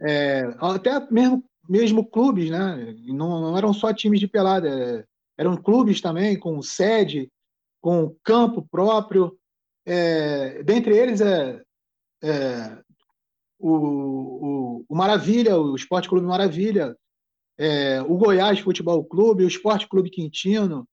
[0.01, 2.95] é, até mesmo, mesmo clubes, né?
[3.07, 5.05] Não, não, eram só times de pelada, é,
[5.37, 7.29] eram clubes também, com sede,
[7.89, 9.35] com campo próprio.
[9.87, 11.63] É, dentre eles é,
[12.23, 12.79] é
[13.59, 16.95] o, o, o, Maravilha, o Esporte Clube Maravilha,
[17.57, 20.87] é, o Goiás Futebol Clube, o Esporte Clube Quintino,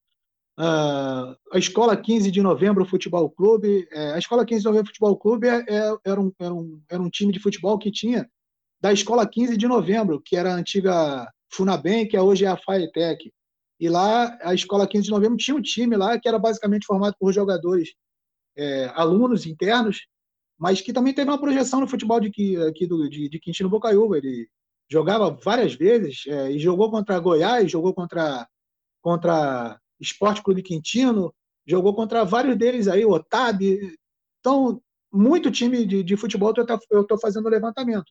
[0.58, 3.86] Uh, a Escola 15 de Novembro Futebol Clube.
[3.92, 7.02] É, a Escola 15 de Novembro Futebol Clube é, é, era, um, era, um, era
[7.02, 8.26] um time de futebol que tinha
[8.80, 13.30] da Escola 15 de Novembro, que era a antiga Funabem, que hoje é a Faetec.
[13.78, 17.14] E lá, a Escola 15 de Novembro tinha um time lá que era basicamente formado
[17.18, 17.94] por jogadores,
[18.56, 20.06] é, alunos internos,
[20.58, 22.28] mas que também teve uma projeção no futebol de,
[22.68, 24.16] aqui do, de, de Quintino Bocaiúva.
[24.16, 24.48] Ele
[24.88, 28.48] jogava várias vezes é, e jogou contra Goiás, jogou contra,
[29.02, 31.34] contra Esporte Clube Quintino,
[31.66, 33.94] jogou contra vários deles aí, Otávio.
[34.40, 34.80] Então,
[35.12, 36.54] muito time de, de futebol
[36.90, 38.10] eu estou fazendo levantamento.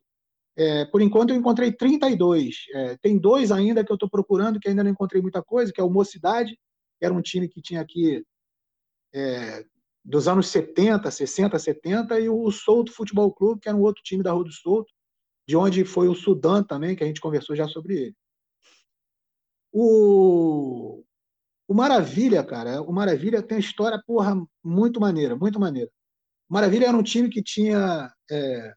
[0.57, 2.65] É, por enquanto eu encontrei 32.
[2.73, 5.81] É, tem dois ainda que eu estou procurando, que ainda não encontrei muita coisa, que
[5.81, 6.57] é o Mocidade,
[6.97, 8.23] que era um time que tinha aqui
[9.13, 9.65] é,
[10.03, 14.23] dos anos 70, 60, 70, e o Souto Futebol Clube, que era um outro time
[14.23, 14.91] da Rua do Souto,
[15.47, 18.15] de onde foi o Sudan também, que a gente conversou já sobre ele.
[19.73, 21.03] O,
[21.67, 25.91] o Maravilha, cara, o Maravilha tem uma história, porra, muito maneira, muito maneira.
[26.49, 28.73] O Maravilha era um time que tinha é,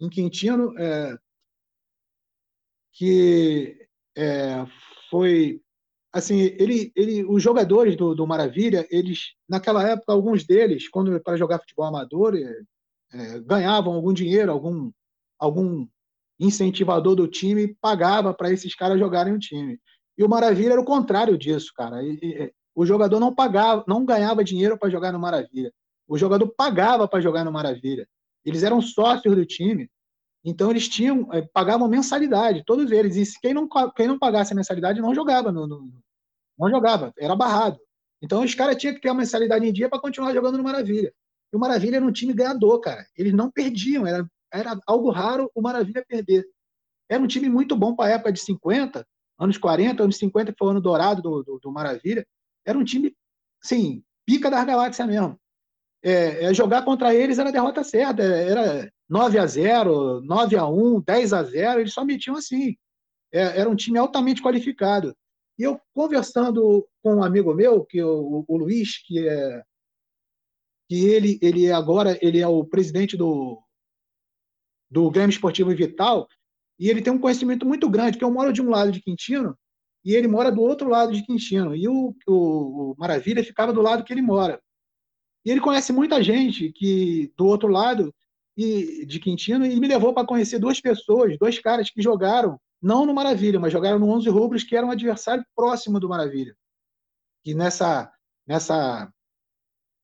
[0.00, 1.16] em Quintino, é,
[2.92, 4.66] que é,
[5.10, 5.60] foi
[6.12, 11.36] assim, ele, ele, os jogadores do, do, Maravilha, eles naquela época, alguns deles, quando para
[11.36, 12.54] jogar futebol amador, é,
[13.12, 14.90] é, ganhavam algum dinheiro, algum
[15.38, 15.86] algum
[16.40, 19.78] incentivador do time pagava para esses caras jogarem o time.
[20.16, 22.02] E o Maravilha era o contrário disso, cara.
[22.02, 25.72] E, e, o jogador não pagava, não ganhava dinheiro para jogar no Maravilha.
[26.06, 28.06] O jogador pagava para jogar no Maravilha.
[28.46, 29.90] Eles eram sócios do time.
[30.44, 33.16] Então eles tinham, eh, pagavam mensalidade, todos eles.
[33.16, 35.92] E quem não, quem não pagasse a mensalidade não jogava, no, no,
[36.56, 37.78] não jogava, era barrado.
[38.22, 41.12] Então os caras tinham que ter a mensalidade em dia para continuar jogando no Maravilha.
[41.52, 43.04] E o Maravilha era um time ganhador, cara.
[43.16, 46.46] Eles não perdiam, era, era algo raro o Maravilha perder.
[47.08, 49.04] Era um time muito bom para a época de 50,
[49.38, 52.26] anos 40, anos 50, que foi o ano dourado do, do, do Maravilha,
[52.64, 53.14] era um time,
[53.62, 55.38] sim, pica das galáxias mesmo.
[56.08, 61.00] É, é, jogar contra eles era derrota certa, era 9 a 0 9 a 1
[61.00, 62.76] 10 a 0 eles só metiam assim.
[63.32, 65.12] É, era um time altamente qualificado.
[65.58, 69.62] E eu conversando com um amigo meu, que é o, o Luiz, que é
[70.88, 73.60] que ele, ele agora ele é o presidente do,
[74.88, 76.28] do Grêmio Esportivo Vital,
[76.78, 79.58] e ele tem um conhecimento muito grande, porque eu moro de um lado de Quintino
[80.04, 81.74] e ele mora do outro lado de Quintino.
[81.74, 84.62] E o, o, o Maravilha ficava do lado que ele mora.
[85.46, 88.12] E ele conhece muita gente que do outro lado
[88.56, 93.06] e, de Quintino e me levou para conhecer duas pessoas, dois caras que jogaram, não
[93.06, 96.56] no Maravilha, mas jogaram no 11 Rubros, que era um adversário próximo do Maravilha.
[97.44, 98.10] E nessa,
[98.44, 99.08] nessa,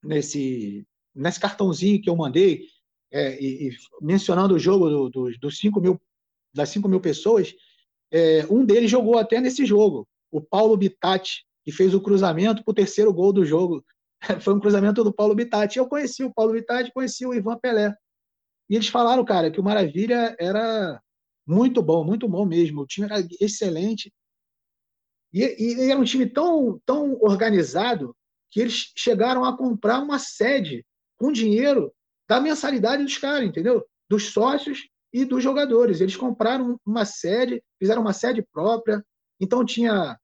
[0.00, 2.66] nesse, nesse cartãozinho que eu mandei,
[3.10, 6.00] é, e, e, mencionando o jogo do, do, dos 5 mil
[6.54, 7.52] das 5 mil pessoas,
[8.12, 12.70] é, um deles jogou até nesse jogo, o Paulo Bitatti, que fez o cruzamento para
[12.70, 13.84] o terceiro gol do jogo.
[14.40, 15.78] Foi um cruzamento do Paulo Bitatti.
[15.78, 17.94] Eu conheci o Paulo Bitatti, conheci o Ivan Pelé.
[18.70, 21.00] E eles falaram, cara, que o Maravilha era
[21.46, 22.82] muito bom, muito bom mesmo.
[22.82, 24.12] O time era excelente.
[25.32, 28.14] E, e era um time tão, tão organizado
[28.50, 30.84] que eles chegaram a comprar uma sede
[31.18, 31.92] com dinheiro
[32.28, 33.84] da mensalidade dos caras, entendeu?
[34.08, 36.00] Dos sócios e dos jogadores.
[36.00, 39.04] Eles compraram uma sede, fizeram uma sede própria,
[39.40, 40.18] então tinha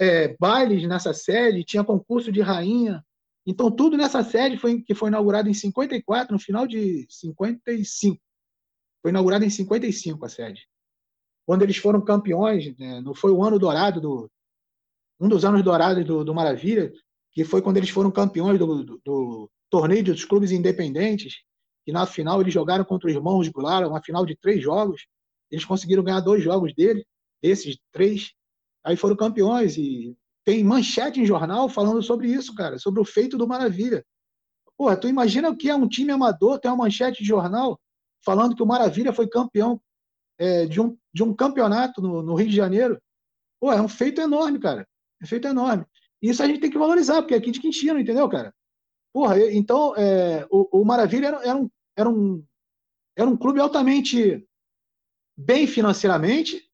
[0.00, 3.04] é, bailes nessa sede, tinha concurso de rainha.
[3.48, 8.20] Então, tudo nessa sede foi, que foi inaugurada em 54, no final de 55.
[9.00, 10.68] Foi inaugurada em 55 a sede.
[11.46, 14.30] Quando eles foram campeões, né, não foi o ano dourado do.
[15.18, 16.92] Um dos anos dourados do, do Maravilha,
[17.32, 21.42] que foi quando eles foram campeões do, do, do torneio dos clubes independentes,
[21.86, 25.06] que na final eles jogaram contra os irmãos Goulart, uma final de três jogos.
[25.50, 27.02] Eles conseguiram ganhar dois jogos dele,
[27.42, 28.34] desses três.
[28.84, 30.14] Aí foram campeões e
[30.48, 34.02] tem manchete em jornal falando sobre isso, cara, sobre o feito do Maravilha.
[34.78, 37.78] Porra, tu imagina o que é um time amador ter uma manchete de jornal
[38.24, 39.78] falando que o Maravilha foi campeão
[40.38, 42.98] é, de, um, de um campeonato no, no, Rio de Janeiro.
[43.60, 44.88] Pô, é um feito enorme, cara.
[45.20, 45.84] É um feito enorme.
[46.22, 48.54] Isso a gente tem que valorizar, porque é aqui de Quintino, entendeu, cara?
[49.12, 52.42] Porra, então, é, o, o, Maravilha era, era, um, era um,
[53.14, 54.48] era um clube altamente
[55.36, 56.66] bem financeiramente,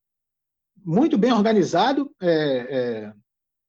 [0.76, 3.14] muito bem organizado, é, é,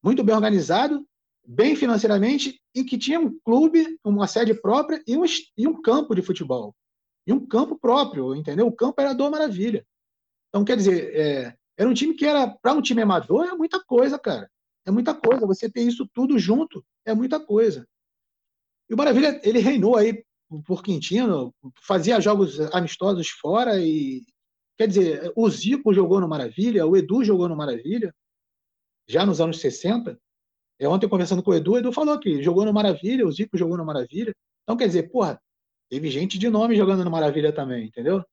[0.05, 1.03] muito bem organizado,
[1.43, 5.23] bem financeiramente e que tinha um clube, uma sede própria e um,
[5.57, 6.75] e um campo de futebol.
[7.25, 8.67] E um campo próprio, entendeu?
[8.67, 9.83] O campo era do Maravilha.
[10.49, 13.83] Então, quer dizer, é, era um time que era, para um time amador, é muita
[13.83, 14.47] coisa, cara.
[14.85, 15.47] É muita coisa.
[15.47, 17.87] Você ter isso tudo junto é muita coisa.
[18.87, 20.23] E o Maravilha, ele reinou aí
[20.67, 21.51] por Quintino,
[21.81, 24.21] fazia jogos amistosos fora e.
[24.77, 28.13] Quer dizer, o Zico jogou no Maravilha, o Edu jogou no Maravilha,
[29.07, 30.19] já nos anos 60.
[30.79, 33.57] É, ontem, conversando com o Edu, o Edu falou que jogou no Maravilha, o Zico
[33.57, 34.35] jogou no Maravilha.
[34.63, 35.39] Então, quer dizer, porra,
[35.89, 38.23] teve gente de nome jogando no Maravilha também, entendeu?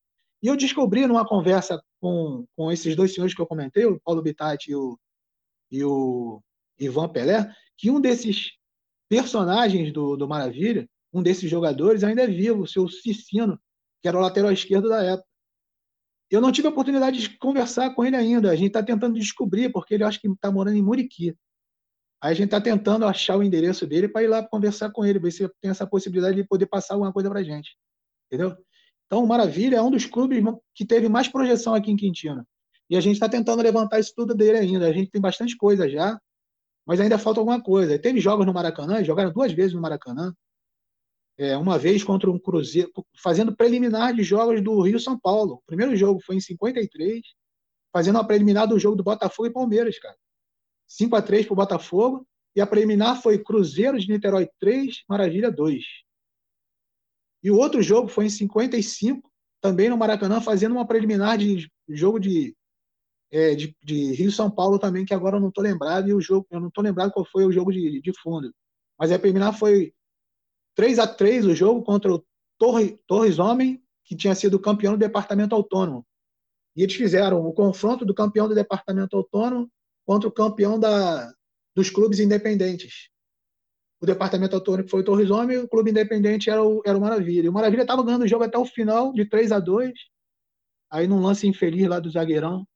[0.42, 4.22] E eu descobri numa conversa com, com esses dois senhores que eu comentei, o Paulo
[4.22, 4.98] Bitatti e o,
[5.70, 6.42] e o
[6.78, 8.52] Ivan Pelé, que um desses
[9.08, 13.60] personagens do, do Maravilha, um desses jogadores, ainda é vivo, o seu Cicino,
[14.00, 15.28] que era o lateral esquerdo da época.
[16.32, 18.50] Eu não tive a oportunidade de conversar com ele ainda.
[18.50, 21.36] A gente está tentando descobrir, porque ele acho que está morando em Muriqui.
[22.22, 25.18] Aí a gente está tentando achar o endereço dele para ir lá conversar com ele,
[25.18, 27.76] ver se tem essa possibilidade de poder passar alguma coisa para a gente.
[28.26, 28.56] Entendeu?
[29.06, 30.42] Então, o Maravilha é um dos clubes
[30.74, 32.46] que teve mais projeção aqui em Quintino.
[32.88, 34.86] E a gente está tentando levantar isso tudo dele ainda.
[34.86, 36.18] A gente tem bastante coisa já,
[36.86, 37.98] mas ainda falta alguma coisa.
[37.98, 40.32] Teve jogos no Maracanã, jogaram duas vezes no Maracanã.
[41.42, 45.54] É, uma vez contra um Cruzeiro, fazendo preliminar de jogos do Rio São Paulo.
[45.54, 47.20] O primeiro jogo foi em 53,
[47.92, 50.16] fazendo a preliminar do jogo do Botafogo e Palmeiras, cara.
[50.86, 52.24] 5 a 3 para o Botafogo.
[52.54, 55.82] E a preliminar foi Cruzeiro de Niterói 3, Maravilha 2.
[57.42, 59.28] E o outro jogo foi em 55,
[59.60, 62.54] também no Maracanã, fazendo uma preliminar de jogo de,
[63.32, 66.46] é, de, de Rio-São Paulo também, que agora eu não estou lembrado, e o jogo,
[66.52, 68.54] eu não estou lembrado qual foi o jogo de, de fundo.
[68.96, 69.92] Mas a preliminar foi
[70.74, 72.24] 3 a 3 o jogo contra o
[72.58, 76.06] Torre, Torres Homem, que tinha sido campeão do departamento autônomo.
[76.76, 79.70] E eles fizeram o confronto do campeão do departamento autônomo
[80.06, 81.32] contra o campeão da,
[81.74, 83.08] dos clubes independentes.
[84.00, 87.46] O departamento autônomo foi o Torres Homem, o clube independente era o, era o Maravilha.
[87.46, 89.92] E o Maravilha estava ganhando o jogo até o final, de 3 a 2
[90.92, 92.66] Aí, num lance infeliz lá do zagueirão,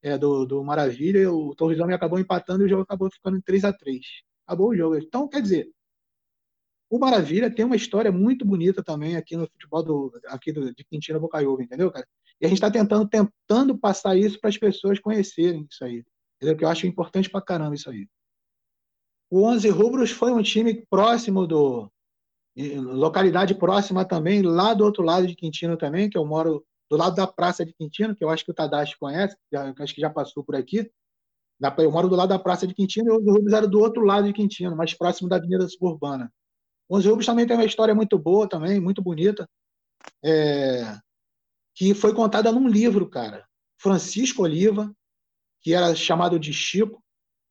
[0.00, 3.40] é, do, do Maravilha, o Torres Homem acabou empatando e o jogo acabou ficando em
[3.40, 4.00] 3 a 3
[4.46, 4.96] Acabou o jogo.
[4.96, 5.68] Então, quer dizer,
[6.94, 10.84] o Maravilha tem uma história muito bonita também aqui no futebol do, aqui do, de
[10.84, 12.06] Quintino Bocaiúva, entendeu, cara?
[12.40, 16.04] E a gente está tentando, tentando passar isso para as pessoas conhecerem isso aí.
[16.36, 16.56] Entendeu?
[16.56, 18.06] Que eu acho importante pra caramba isso aí.
[19.28, 21.90] O 11 Rubros foi um time próximo do.
[22.56, 27.16] localidade próxima também, lá do outro lado de Quintino também, que eu moro do lado
[27.16, 29.36] da Praça de Quintino, que eu acho que o Tadashi conhece,
[29.80, 30.88] acho que já passou por aqui.
[31.78, 34.04] Eu moro do lado da Praça de Quintino e o 11 Rubros era do outro
[34.04, 36.32] lado de Quintino, mais próximo da Avenida Suburbana.
[36.88, 39.48] O 11 Rubros também tem uma história muito boa também, muito bonita,
[40.22, 40.98] é,
[41.74, 43.46] que foi contada num livro, cara.
[43.78, 44.94] Francisco Oliva,
[45.60, 47.02] que era chamado de Chico,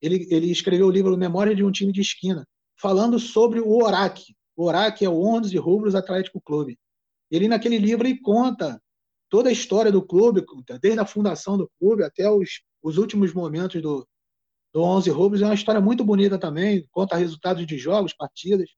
[0.02, 2.46] ele, ele escreveu o livro Memória de um Time de Esquina,
[2.80, 4.36] falando sobre o ORAC.
[4.56, 6.78] O ORAC é o 11 Rubros Atlético Clube.
[7.32, 8.80] Ele, naquele livro, ele conta
[9.30, 10.46] toda a história do clube,
[10.80, 14.08] desde a fundação do clube até os, os últimos momentos do,
[14.72, 15.42] do 11 Rubros.
[15.42, 18.70] É uma história muito bonita também, conta resultados de jogos, partidas.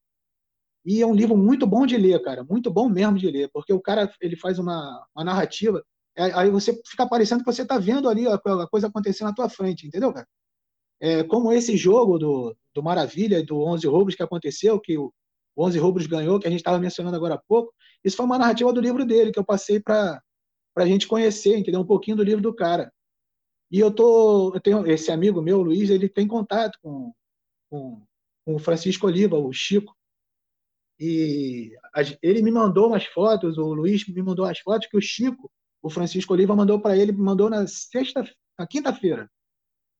[0.85, 3.73] E é um livro muito bom de ler, cara, muito bom mesmo de ler, porque
[3.73, 5.83] o cara ele faz uma, uma narrativa
[6.17, 8.39] é, aí você fica parecendo que você está vendo ali a,
[8.69, 10.27] coisa acontecendo na tua frente, entendeu, cara?
[10.99, 15.11] É, como esse jogo do, do Maravilha do 11 Roubos que aconteceu, que o
[15.57, 18.71] 11 Roubos ganhou, que a gente estava mencionando agora há pouco, isso foi uma narrativa
[18.71, 20.21] do livro dele, que eu passei para
[20.77, 21.81] a gente conhecer, entendeu?
[21.81, 22.91] Um pouquinho do livro do cara.
[23.69, 27.13] E eu tô, eu tenho esse amigo meu, Luiz, ele tem contato com,
[27.69, 28.01] com,
[28.45, 29.93] com o Francisco Oliva, o Chico,
[30.99, 31.71] e
[32.21, 35.51] ele me mandou umas fotos, o Luiz me mandou umas fotos que o Chico
[35.85, 38.27] o Francisco Oliva mandou para ele, mandou na sexta,
[38.57, 39.29] na quinta-feira,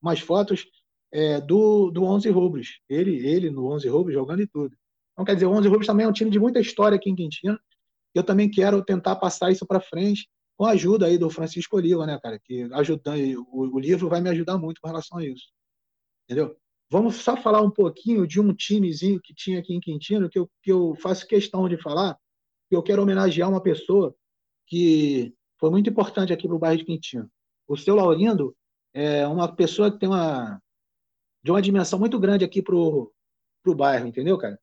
[0.01, 0.65] umas fotos
[1.13, 2.79] é, do, do 11 Rubros.
[2.89, 4.75] Ele, ele no 11 Rubros jogando e tudo.
[5.13, 7.15] Então, quer dizer, o 11 Rubros também é um time de muita história aqui em
[7.15, 7.59] Quintino.
[8.15, 10.27] Eu também quero tentar passar isso para frente
[10.57, 12.39] com a ajuda aí do Francisco Oliva, né, cara?
[12.43, 15.51] Que ajudando, o, o livro vai me ajudar muito com relação a isso.
[16.23, 16.57] Entendeu?
[16.95, 20.49] Vamos só falar um pouquinho de um timezinho que tinha aqui em Quintino, que eu,
[20.63, 22.17] que eu faço questão de falar,
[22.69, 24.15] que eu quero homenagear uma pessoa
[24.65, 27.29] que foi muito importante aqui para o bairro de Quintino.
[27.67, 28.55] O seu Laurindo
[28.93, 30.57] é uma pessoa que tem uma
[31.43, 33.11] de uma dimensão muito grande aqui para o
[33.75, 34.57] bairro, entendeu, cara?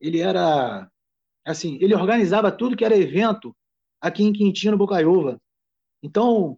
[0.00, 0.88] Ele era
[1.44, 3.52] assim, ele organizava tudo que era evento
[4.00, 5.36] aqui em Quintino, Bocaiúva.
[6.00, 6.56] Então,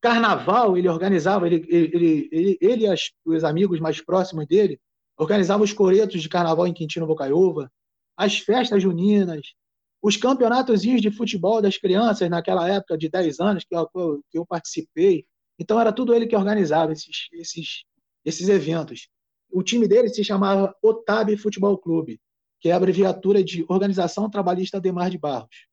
[0.00, 4.80] carnaval ele organizava, ele, ele, ele, ele e as, os amigos mais próximos dele
[5.18, 7.70] organizavam os coretos de carnaval em Quintino, Bocaiúva,
[8.16, 9.52] as festas juninas,
[10.02, 13.86] os campeonatos de futebol das crianças naquela época de 10 anos que eu,
[14.30, 15.26] que eu participei.
[15.58, 17.84] Então era tudo ele que organizava esses, esses,
[18.24, 19.08] esses eventos.
[19.52, 22.18] o time dele se chamava Otab Futebol Clube,
[22.60, 25.69] que é a abreviatura de Organização Trabalhista Ademar de Barros.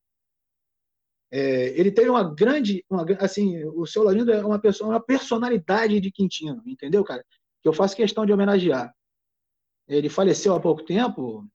[1.32, 6.00] É, ele teve uma grande, uma, assim, o seu Laurindo é uma pessoa, uma personalidade
[6.00, 7.26] de Quintino, entendeu, cara?
[7.62, 8.94] Que eu faço questão de homenagear.
[9.88, 11.46] Ele faleceu há pouco tempo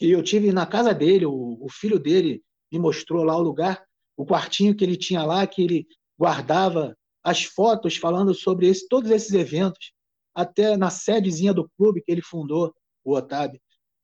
[0.00, 3.84] e eu tive na casa dele, o, o filho dele me mostrou lá o lugar,
[4.16, 5.86] o quartinho que ele tinha lá, que ele
[6.18, 9.92] guardava as fotos falando sobre esse, todos esses eventos,
[10.34, 13.60] até na sedezinha do clube que ele fundou, o Otávio.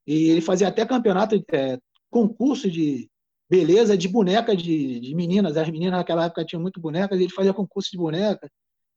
[0.07, 1.79] E ele fazia até campeonato, é,
[2.11, 3.11] concurso de
[3.51, 5.57] beleza de boneca de, de meninas.
[5.57, 8.49] As meninas naquela época tinham muito bonecas, e ele fazia concurso de boneca.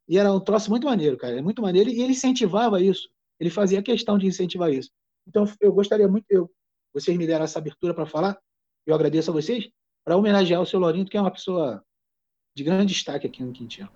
[0.08, 1.40] E era um troço muito maneiro, cara.
[1.40, 1.90] É muito maneiro.
[1.90, 3.10] E ele incentivava isso.
[3.40, 4.92] Ele fazia questão de incentivar isso.
[5.28, 6.52] Então, eu gostaria muito, eu,
[6.94, 8.38] vocês me deram essa abertura para falar,
[8.86, 9.70] eu agradeço a vocês,
[10.06, 11.84] para homenagear o seu Lourinho, que é uma pessoa
[12.56, 13.90] de grande destaque aqui no Quintino.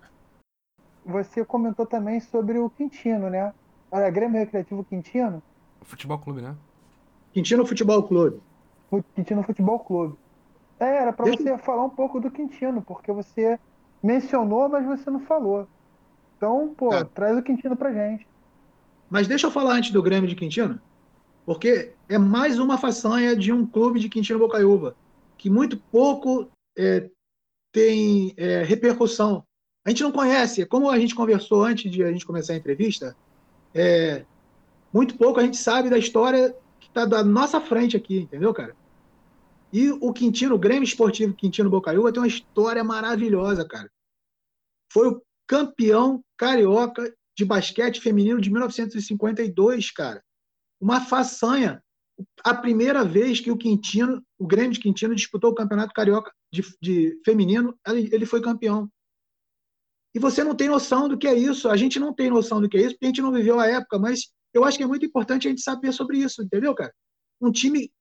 [1.05, 3.53] Você comentou também sobre o Quintino, né?
[3.91, 5.43] Olha, Grêmio Recreativo Quintino.
[5.81, 6.55] Futebol Clube, né?
[7.33, 8.41] Quintino Futebol Clube.
[9.13, 10.17] Quintino Futebol Clube.
[10.79, 11.43] É, era para Deixa...
[11.43, 13.59] você falar um pouco do Quintino, porque você
[14.01, 15.67] mencionou, mas você não falou.
[16.37, 17.05] Então, pô, tá.
[17.05, 18.27] traz o Quintino pra gente.
[19.09, 20.79] Mas deixa eu falar antes do Grêmio de Quintino,
[21.45, 24.95] porque é mais uma façanha de um clube de Quintino Bocaiúva,
[25.37, 26.47] que muito pouco
[26.77, 27.09] é,
[27.71, 29.43] tem é, repercussão.
[29.85, 33.15] A gente não conhece, como a gente conversou antes de a gente começar a entrevista,
[33.73, 34.25] é,
[34.93, 38.75] muito pouco a gente sabe da história que está da nossa frente aqui, entendeu, cara?
[39.71, 43.89] E o Quintino, o Grêmio Esportivo Quintino Bocaiúva tem uma história maravilhosa, cara.
[44.91, 50.23] Foi o campeão carioca de basquete feminino de 1952, cara.
[50.79, 51.83] Uma façanha.
[52.43, 56.63] A primeira vez que o Quintino, o Grêmio de Quintino, disputou o campeonato carioca de,
[56.81, 58.89] de feminino, ele foi campeão.
[60.15, 61.69] E você não tem noção do que é isso.
[61.69, 63.67] A gente não tem noção do que é isso, porque a gente não viveu a
[63.67, 66.91] época, mas eu acho que é muito importante a gente saber sobre isso, entendeu, cara?
[67.39, 67.91] Um time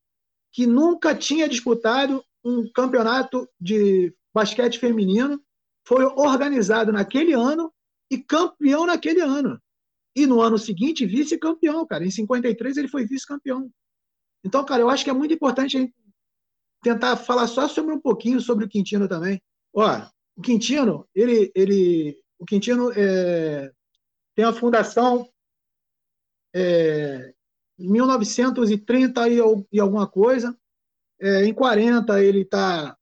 [0.52, 5.43] que nunca tinha disputado um campeonato de basquete feminino
[5.86, 7.73] foi organizado naquele ano
[8.10, 9.60] e campeão naquele ano.
[10.14, 12.05] E no ano seguinte, vice-campeão, cara.
[12.05, 13.70] Em 53 ele foi vice-campeão.
[14.44, 15.93] Então, cara, eu acho que é muito importante
[16.82, 19.43] tentar falar só sobre um pouquinho sobre o Quintino também.
[19.74, 19.86] Ó,
[20.36, 23.70] o Quintino, ele, ele, o Quintino é,
[24.35, 25.28] tem a fundação
[26.55, 27.35] é,
[27.78, 29.39] 1930 e,
[29.73, 30.57] e alguma coisa.
[31.20, 32.97] É, em 40 ele está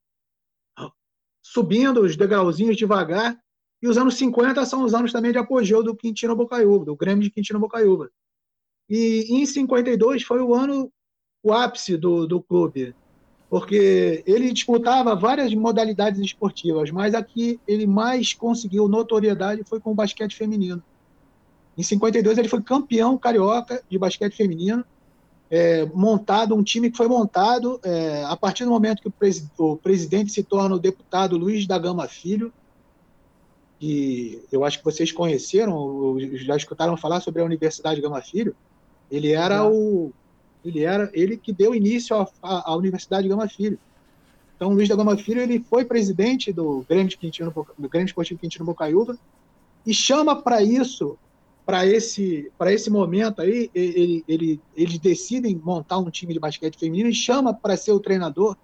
[1.43, 3.39] subindo os degrauzinhos devagar.
[3.83, 7.23] E os anos 50 são os anos também de apogeu do Quintino Bocaiúva, do Grêmio
[7.23, 8.11] de Quintino Bocaiúva.
[8.89, 10.91] E em 52 foi o ano,
[11.43, 12.95] o ápice do, do clube,
[13.51, 19.95] porque ele disputava várias modalidades esportivas, mas aqui ele mais conseguiu notoriedade foi com o
[19.95, 20.83] basquete feminino.
[21.77, 24.85] Em 52 ele foi campeão carioca de basquete feminino,
[25.51, 29.47] é, montado um time que foi montado é, a partir do momento que o, pres,
[29.59, 32.53] o, presidente se torna o deputado Luiz da Gama Filho,
[33.79, 38.57] que eu acho que vocês conheceram, já escutaram falar sobre a Universidade Gama Filho.
[39.11, 40.13] Ele era o
[40.65, 43.79] ele era ele que deu início à, Universidade Gama Filho.
[44.57, 48.65] Então, Luiz da Gama Filho ele foi presidente do Grêmio, Quintino, do Grêmio Esportivo Quintino
[48.65, 49.19] Bocaiúva
[49.87, 51.19] e chama para isso
[51.65, 56.79] para esse, para esse momento aí, ele, ele, eles decidem montar um time de basquete
[56.79, 58.57] feminino e chama para ser o treinador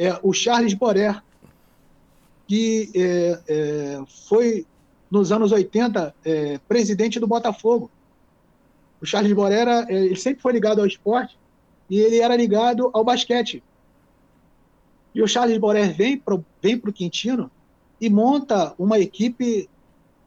[0.00, 1.22] é, o Charles Borer,
[2.48, 4.66] que é, é, foi,
[5.10, 7.90] nos anos 80, é, presidente do Botafogo.
[9.00, 11.38] O Charles Borer é, ele sempre foi ligado ao esporte
[11.88, 13.62] e ele era ligado ao basquete.
[15.14, 17.50] E o Charles Borer vem para vem o Quintino
[18.00, 19.68] e monta uma equipe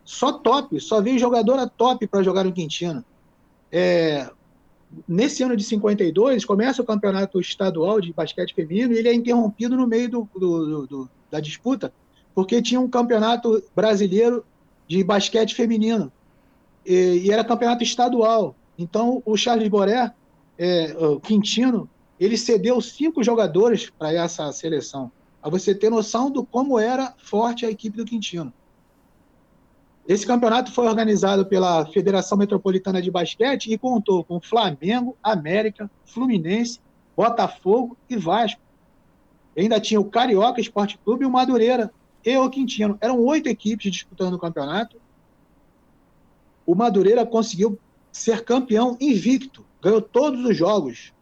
[0.03, 3.03] só top, só veio jogadora top para jogar no Quintino.
[3.71, 4.29] É,
[5.07, 9.75] nesse ano de 52, começa o campeonato estadual de basquete feminino e ele é interrompido
[9.75, 11.93] no meio do, do, do, da disputa,
[12.35, 14.45] porque tinha um campeonato brasileiro
[14.87, 16.11] de basquete feminino
[16.85, 18.55] e, e era campeonato estadual.
[18.77, 20.13] Então, o Charles Boré,
[20.57, 21.89] é, o Quintino,
[22.19, 25.11] ele cedeu cinco jogadores para essa seleção,
[25.41, 28.53] para você ter noção do como era forte a equipe do Quintino.
[30.05, 36.81] Esse campeonato foi organizado pela Federação Metropolitana de Basquete e contou com Flamengo, América, Fluminense,
[37.15, 38.59] Botafogo e Vasco.
[39.57, 41.93] Ainda tinha o Carioca Esporte Clube e o Madureira
[42.25, 42.97] e o Quintino.
[42.99, 44.97] Eram oito equipes disputando o campeonato.
[46.65, 47.79] O Madureira conseguiu
[48.11, 51.13] ser campeão invicto, ganhou todos os jogos.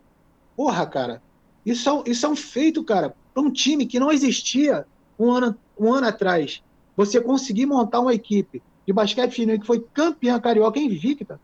[0.56, 1.22] Porra, cara,
[1.64, 4.88] isso é, isso é um feito, cara, para um time que não existia
[5.20, 6.64] um ano, um ano atrás.
[6.98, 11.40] Você conseguir montar uma equipe de basquete feminino que foi campeã carioca invicta,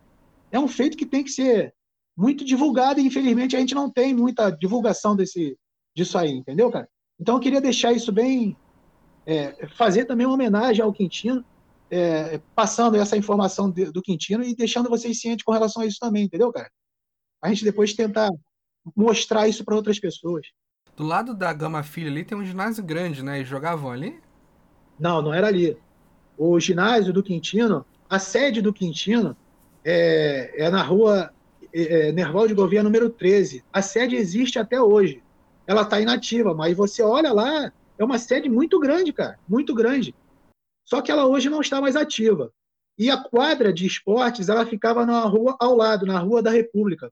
[0.52, 1.74] é um feito que tem que ser
[2.16, 5.58] muito divulgado e infelizmente a gente não tem muita divulgação desse,
[5.96, 6.90] disso aí, entendeu, cara?
[7.20, 8.58] Então eu queria deixar isso bem,
[9.26, 11.46] é, fazer também uma homenagem ao Quintino,
[11.90, 15.98] é, passando essa informação de, do Quintino e deixando vocês cientes com relação a isso
[16.00, 16.70] também, entendeu, cara?
[17.42, 18.30] A gente depois tentar
[18.96, 20.48] mostrar isso para outras pessoas.
[20.96, 23.42] Do lado da Gama Filha ali tem um ginásio grande, né?
[23.42, 24.20] E jogavam ali?
[25.00, 25.78] Não, não era ali.
[26.38, 29.36] O ginásio do Quintino, a sede do Quintino
[29.84, 31.32] é, é na rua
[31.74, 33.64] é, é Nerval de Gouveia número 13.
[33.74, 35.24] A sede existe até hoje.
[35.66, 40.14] Ela está inativa, mas você olha lá, é uma sede muito grande, cara, muito grande.
[40.86, 42.54] Só que ela hoje não está mais ativa.
[42.98, 47.12] E a quadra de esportes, ela ficava na rua ao lado, na Rua da República.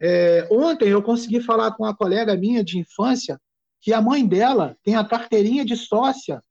[0.00, 3.40] É, ontem eu consegui falar com uma colega minha de infância
[3.80, 6.42] que a mãe dela tem a carteirinha de sócia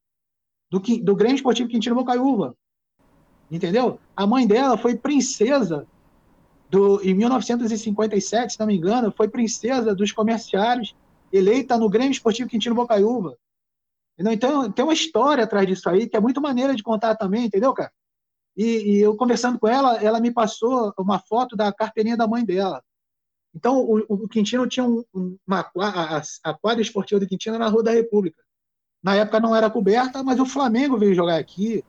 [0.69, 2.55] do, do Grêmio Esportivo Quintino Bocaiúva.
[3.49, 3.99] Entendeu?
[4.15, 5.87] A mãe dela foi princesa
[6.69, 10.95] do, em 1957, se não me engano, foi princesa dos comerciários,
[11.31, 13.37] eleita no Grêmio Esportivo Quintino Bocaiúva.
[14.17, 17.73] Então, tem uma história atrás disso aí que é muito maneira de contar também, entendeu,
[17.73, 17.91] cara?
[18.55, 22.45] E, e eu conversando com ela, ela me passou uma foto da carteirinha da mãe
[22.45, 22.81] dela.
[23.53, 25.03] Então, o, o Quintino tinha um,
[25.45, 28.44] uma, a, a quadra esportiva do Quintino na Rua da República.
[29.05, 31.85] Na época não era coberta, mas o Flamengo veio jogar aqui.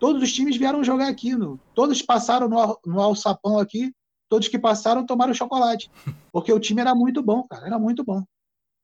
[0.00, 1.32] Todos os times vieram jogar aqui.
[1.32, 3.94] No, todos passaram no, no alçapão aqui.
[4.28, 5.88] Todos que passaram tomaram chocolate.
[6.32, 7.66] Porque o time era muito bom, cara.
[7.66, 8.24] Era muito bom.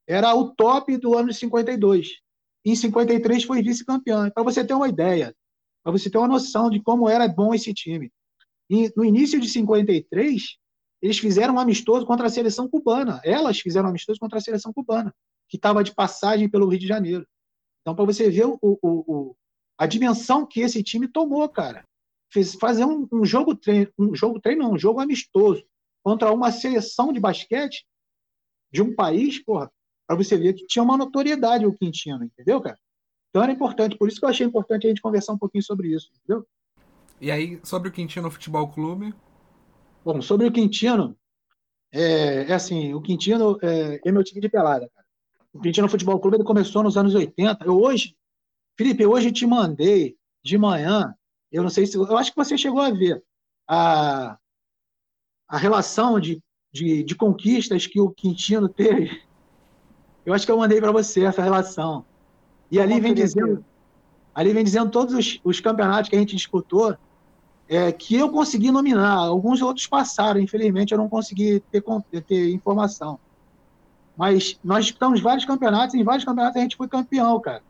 [0.07, 2.21] Era o top do ano de 52.
[2.65, 4.31] Em 53 foi vice-campeão.
[4.31, 5.35] Para você ter uma ideia,
[5.83, 8.13] para você ter uma noção de como era bom esse time.
[8.71, 10.41] E no início de 53,
[11.03, 13.21] eles fizeram um amistoso contra a seleção cubana.
[13.25, 15.13] Elas fizeram um amistoso contra a seleção cubana,
[15.49, 17.27] que estava de passagem pelo Rio de Janeiro.
[17.83, 19.37] Então, para você ver o, o, o,
[19.77, 21.85] a dimensão que esse time tomou, cara.
[22.33, 25.63] Fez, fazer um, um, jogo treino, um jogo treino, não, um jogo amistoso
[26.03, 27.87] contra uma seleção de basquete
[28.73, 29.71] de um país, porra,
[30.07, 32.79] para você ver que tinha uma notoriedade o Quintino, entendeu, cara?
[33.29, 35.95] Então era importante, por isso que eu achei importante a gente conversar um pouquinho sobre
[35.95, 36.47] isso, entendeu?
[37.21, 39.15] E aí, sobre o Quintino Futebol Clube,
[40.05, 41.17] Bom, sobre o Quintino,
[41.93, 45.02] é, é assim, o Quintino é, é, meu time de pelada, cara.
[45.53, 47.65] O Quintino Futebol Clube ele começou nos anos 80.
[47.65, 48.17] Eu hoje,
[48.77, 51.15] Felipe, hoje te mandei de manhã,
[51.51, 53.23] eu não sei se, eu acho que você chegou a ver
[53.69, 54.39] a,
[55.47, 56.43] a relação de,
[56.73, 59.23] de, de conquistas que o Quintino teve.
[60.25, 62.05] Eu acho que eu mandei para você essa relação.
[62.71, 63.63] E ali vem dizendo,
[64.35, 66.97] ali vem dizendo todos os, os campeonatos que a gente disputou
[67.69, 69.15] é, que eu consegui nominar.
[69.15, 71.83] Alguns outros passaram, infelizmente eu não consegui ter,
[72.27, 73.19] ter informação.
[74.17, 77.63] Mas nós disputamos vários campeonatos, e em vários campeonatos a gente foi campeão, cara.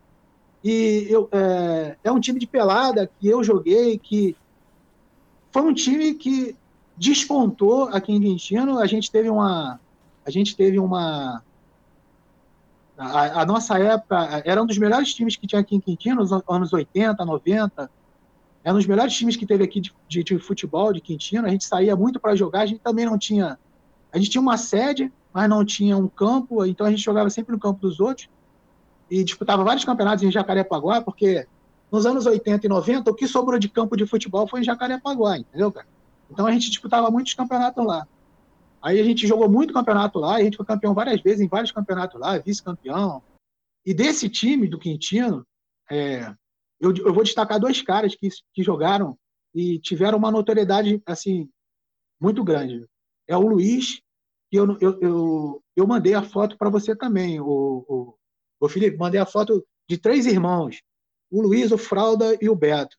[0.63, 4.37] E eu, é, é um time de pelada que eu joguei, que
[5.51, 6.57] foi um time que
[6.97, 8.79] despontou aqui em Quintino.
[8.79, 9.81] A gente teve uma.
[10.25, 11.43] A gente teve uma.
[12.97, 16.33] A, a, nossa época era um dos melhores times que tinha aqui em Quintino, nos
[16.33, 17.91] anos 80, 90
[18.65, 21.47] é um dos melhores times que teve aqui de, de, de futebol, de Quintino.
[21.47, 23.59] A gente saía muito para jogar, a gente também não tinha.
[24.13, 27.53] A gente tinha uma sede, mas não tinha um campo, então a gente jogava sempre
[27.53, 28.29] no campo dos outros
[29.11, 31.47] e disputava vários campeonatos em Jacarepaguá, porque
[31.91, 35.39] nos anos 80 e 90 o que sobrou de campo de futebol foi em Jacarepaguá,
[35.39, 35.87] entendeu, cara?
[36.31, 38.07] Então a gente disputava muitos campeonatos lá.
[38.81, 41.71] Aí a gente jogou muito campeonato lá, a gente foi campeão várias vezes em vários
[41.71, 43.23] campeonatos lá, vice-campeão.
[43.85, 45.47] E desse time do Quintino,
[45.91, 46.35] é,
[46.81, 49.17] eu, eu vou destacar dois caras que, que jogaram
[49.55, 51.49] e tiveram uma notoriedade assim
[52.21, 52.87] muito grande.
[53.29, 54.01] É o Luiz,
[54.53, 57.47] que eu, eu, eu, eu mandei a foto para você também, o,
[57.89, 58.15] o,
[58.61, 60.83] o Felipe, mandei a foto de três irmãos,
[61.31, 62.95] o Luiz, o Fralda e o Beto.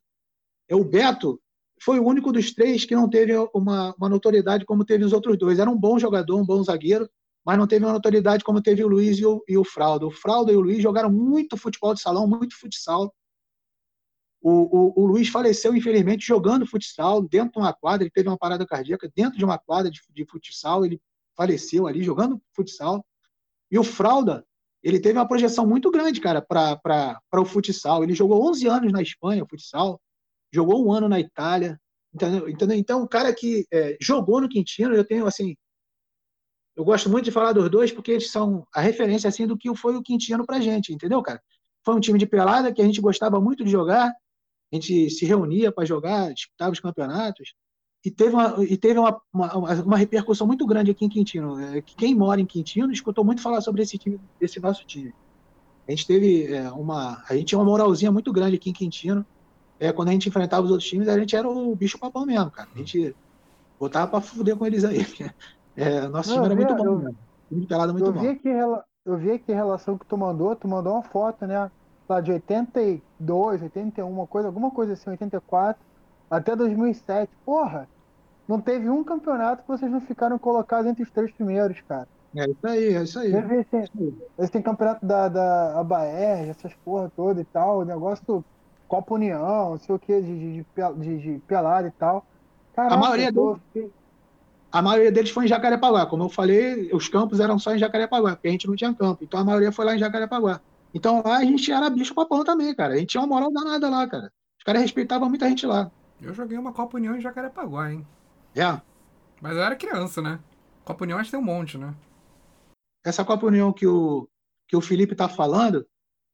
[0.67, 1.39] É, o Beto
[1.79, 5.37] foi o único dos três que não teve uma, uma notoriedade como teve os outros
[5.37, 5.59] dois.
[5.59, 7.07] Era um bom jogador, um bom zagueiro,
[7.45, 10.07] mas não teve uma notoriedade como teve o Luiz e o, e o Fralda.
[10.07, 13.13] O Fralda e o Luiz jogaram muito futebol de salão, muito futsal,
[14.41, 18.03] o, o, o, Luiz faleceu, infelizmente, jogando futsal dentro de uma quadra.
[18.03, 20.83] Ele teve uma parada cardíaca dentro de uma quadra de, de futsal.
[20.83, 20.99] Ele
[21.35, 23.05] faleceu ali jogando futsal.
[23.71, 24.45] E o Fralda,
[24.81, 28.03] ele teve uma projeção muito grande, cara, para o futsal.
[28.03, 29.99] Ele jogou 11 anos na Espanha, futsal.
[30.51, 31.79] Jogou um ano na Itália.
[32.13, 32.47] Entendeu?
[32.49, 32.77] entendeu?
[32.77, 35.55] Então, o cara que é, jogou no Quintino, eu tenho, assim...
[36.75, 39.73] Eu gosto muito de falar dos dois porque eles são a referência, assim, do que
[39.75, 41.41] foi o Quintino pra gente, entendeu, cara?
[41.85, 44.11] Foi um time de pelada que a gente gostava muito de jogar
[44.73, 47.53] a gente se reunia para jogar, disputava os campeonatos,
[48.05, 51.59] e teve, uma, e teve uma, uma, uma, repercussão muito grande aqui em Quintino.
[51.59, 55.13] É, quem mora em Quintino escutou muito falar sobre esse time, desse nosso time.
[55.87, 57.23] A gente teve é, uma.
[57.29, 59.25] A gente tinha uma moralzinha muito grande aqui em Quintino.
[59.79, 62.51] É, quando a gente enfrentava os outros times, a gente era o bicho papão mesmo,
[62.51, 62.69] cara.
[62.73, 63.15] A gente
[63.83, 64.99] Botava pra fuder com eles aí.
[65.75, 67.17] É, nosso Não, time era vi- muito bom, eu- mesmo.
[67.49, 68.19] Time de pelada muito eu bom.
[68.19, 71.47] vi aqui, rela- eu vi aqui a relação que tu mandou, tu mandou uma foto,
[71.47, 71.71] né?
[72.07, 75.83] Lá de 82, 81, uma coisa, alguma coisa assim, 84,
[76.29, 77.31] até 2007.
[77.45, 77.87] Porra,
[78.47, 82.07] não teve um campeonato que vocês não ficaram colocados entre os três primeiros, cara.
[82.35, 83.31] É isso aí, é isso aí.
[83.31, 83.91] Teve esse,
[84.39, 88.43] esse campeonato da, da Abaerj, essas porra toda e tal, o negócio
[88.87, 90.65] Copa União, não sei o que, de, de,
[90.97, 92.25] de, de, pelada e tal.
[92.75, 93.91] Caraca, A maioria tô- fiquei-
[94.71, 96.05] A maioria deles foi em Jacarepaguá.
[96.07, 99.23] Como eu falei, os campos eram só em Jacarepaguá, porque a gente não tinha campo.
[99.23, 100.61] Então a maioria foi lá em Jacarepaguá.
[100.93, 102.93] Então lá a gente era bicho papão também, cara.
[102.93, 104.31] A gente tinha uma moral danada lá, cara.
[104.57, 105.91] Os caras respeitavam muita gente lá.
[106.23, 108.07] Eu joguei uma Copa União em Jacarepaguá, hein?
[108.55, 108.79] É.
[109.41, 110.39] Mas eu era criança, né?
[110.85, 111.93] Copa União acho que tem um monte, né?
[113.05, 114.27] Essa Copa União que o,
[114.67, 115.85] que o Felipe tá falando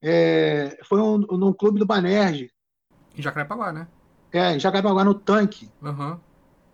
[0.02, 2.50] é, foi um, num clube do Banerj.
[3.18, 3.88] Em Jacarepaguá, né?
[4.32, 5.70] É, em Jacarepaguá, no tanque.
[5.84, 6.20] Aham.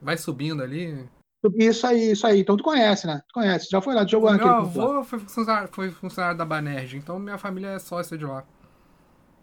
[0.01, 1.09] Vai subindo ali.
[1.55, 2.41] Isso aí, isso aí.
[2.41, 3.21] Então tu conhece, né?
[3.27, 3.67] Tu conhece.
[3.69, 7.37] Já foi lá, tu jogou meu avô foi funcionário, foi funcionário da Banerj, então minha
[7.37, 8.43] família é sócia de lá.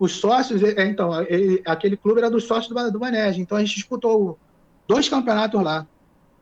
[0.03, 3.39] Os sócios, é, então, ele- aquele clube era dos sócios do, do Banerj.
[3.41, 4.41] Então a gente disputou
[4.89, 5.87] dois campeonatos lá.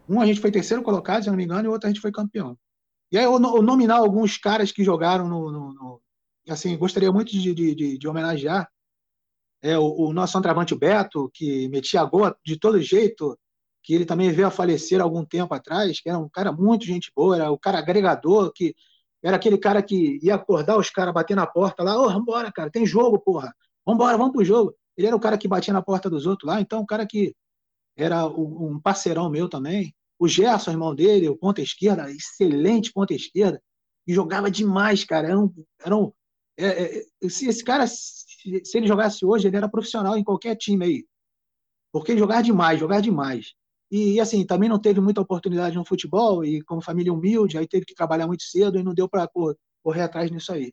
[0.08, 1.90] Um a gente foi terceiro colocado, se eu não me engano, e o outro a
[1.92, 2.56] gente foi campeão.
[3.12, 5.50] E aí eu, eu nominar alguns caras que jogaram no.
[5.52, 6.02] no- no-
[6.48, 8.68] assim, gostaria muito de, de, de- de homenagear.
[9.62, 13.38] É, o, o nosso centroavante Beto, que metia gol de todo jeito,
[13.82, 17.12] que ele também veio a falecer algum tempo atrás, que era um cara muito gente
[17.14, 18.74] boa, era o cara agregador, que
[19.22, 22.70] era aquele cara que ia acordar os caras, bater na porta lá, ô, vambora, cara,
[22.70, 24.74] tem jogo, porra, vambora, vamos pro jogo.
[24.97, 27.34] Ele era o cara que batia na porta dos outros lá, então um cara que
[27.97, 29.94] era um parceirão meu também.
[30.18, 33.62] O Gerson, irmão dele, o ponta esquerda, excelente ponta esquerda,
[34.06, 35.28] e jogava demais, cara.
[35.28, 35.52] Era um,
[35.82, 36.12] era um,
[36.59, 40.84] é, é, se esse cara, se ele jogasse hoje, ele era profissional em qualquer time
[40.84, 41.06] aí.
[41.92, 43.55] Porque ele jogava demais, jogava demais.
[43.90, 47.84] E, assim, também não teve muita oportunidade no futebol, e como família humilde, aí teve
[47.84, 49.28] que trabalhar muito cedo e não deu para
[49.82, 50.72] correr atrás nisso aí.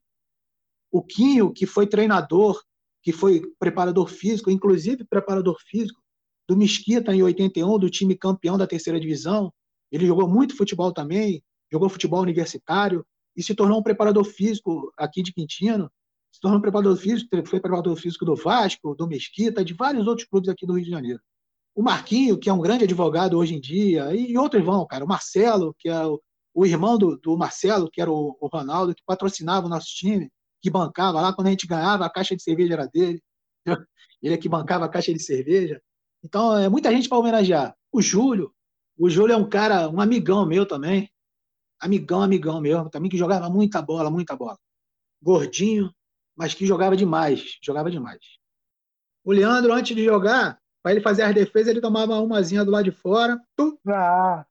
[0.91, 2.61] O Quinho, que foi treinador,
[3.02, 5.99] que foi preparador físico, inclusive preparador físico
[6.48, 9.52] do Mesquita em 81, do time campeão da terceira divisão.
[9.91, 15.22] Ele jogou muito futebol também, jogou futebol universitário e se tornou um preparador físico aqui
[15.22, 15.91] de Quintino.
[16.31, 20.27] Se tornou um preparador físico, foi preparador físico do Vasco, do Mesquita, de vários outros
[20.27, 21.19] clubes aqui do Rio de Janeiro.
[21.78, 25.06] O Marquinho, que é um grande advogado hoje em dia, e outros vão, cara.
[25.06, 26.20] O Marcelo, que é o,
[26.52, 30.28] o irmão do, do, Marcelo, que era o, o Ronaldo, que patrocinava o nosso time,
[30.60, 33.22] que bancava lá, quando a gente ganhava, a caixa de cerveja era dele.
[34.24, 35.80] Ele é que bancava a caixa de cerveja.
[36.24, 37.76] Então, é muita gente para homenagear.
[37.91, 38.52] O Júlio,
[38.98, 41.08] o Júlio é um cara, um amigão meu também.
[41.80, 44.58] Amigão, amigão meu, também que jogava muita bola, muita bola.
[45.22, 45.94] Gordinho,
[46.36, 48.18] mas que jogava demais, jogava demais.
[49.24, 52.85] O Leandro, antes de jogar, para ele fazer as defesas, ele tomava umazinha do lado
[52.85, 53.38] de fora.
[53.57, 53.76] Tum.
[53.89, 54.45] Ah,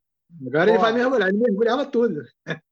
[0.46, 2.22] Agora ele vai mergulhar, ele mergulhava tudo.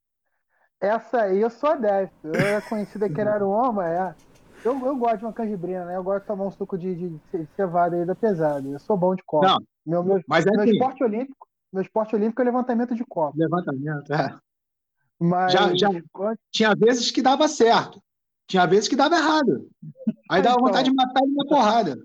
[0.79, 2.29] Essa aí eu sou adepto.
[2.29, 4.15] Eu era conhecida que era uma, é.
[4.63, 5.97] Eu, eu gosto de uma canjibrina, né?
[5.97, 8.69] Eu gosto de tomar um suco de, de, de cevada aí da pesada.
[8.69, 9.47] Eu sou bom de copo.
[9.47, 13.05] Não, meu, meu, mas é meu assim, esporte olímpico, meu esporte olímpico é levantamento de
[13.05, 13.39] copo.
[13.39, 14.37] Levantamento, é.
[15.19, 15.89] Mas Já, já
[16.51, 18.03] tinha vezes que dava certo,
[18.47, 19.67] tinha vezes que dava errado.
[20.31, 20.67] Aí dava Então.
[20.67, 21.97] vontade de matar ele na porrada.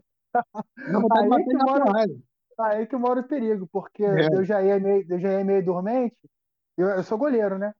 [0.78, 2.20] Vontade de Aí que porrada.
[2.60, 4.28] aí que mora o perigo, porque É.
[4.36, 6.18] eu já ia meio, eu já ia meio dormente.
[6.78, 7.74] Eu, eu sou goleiro, né?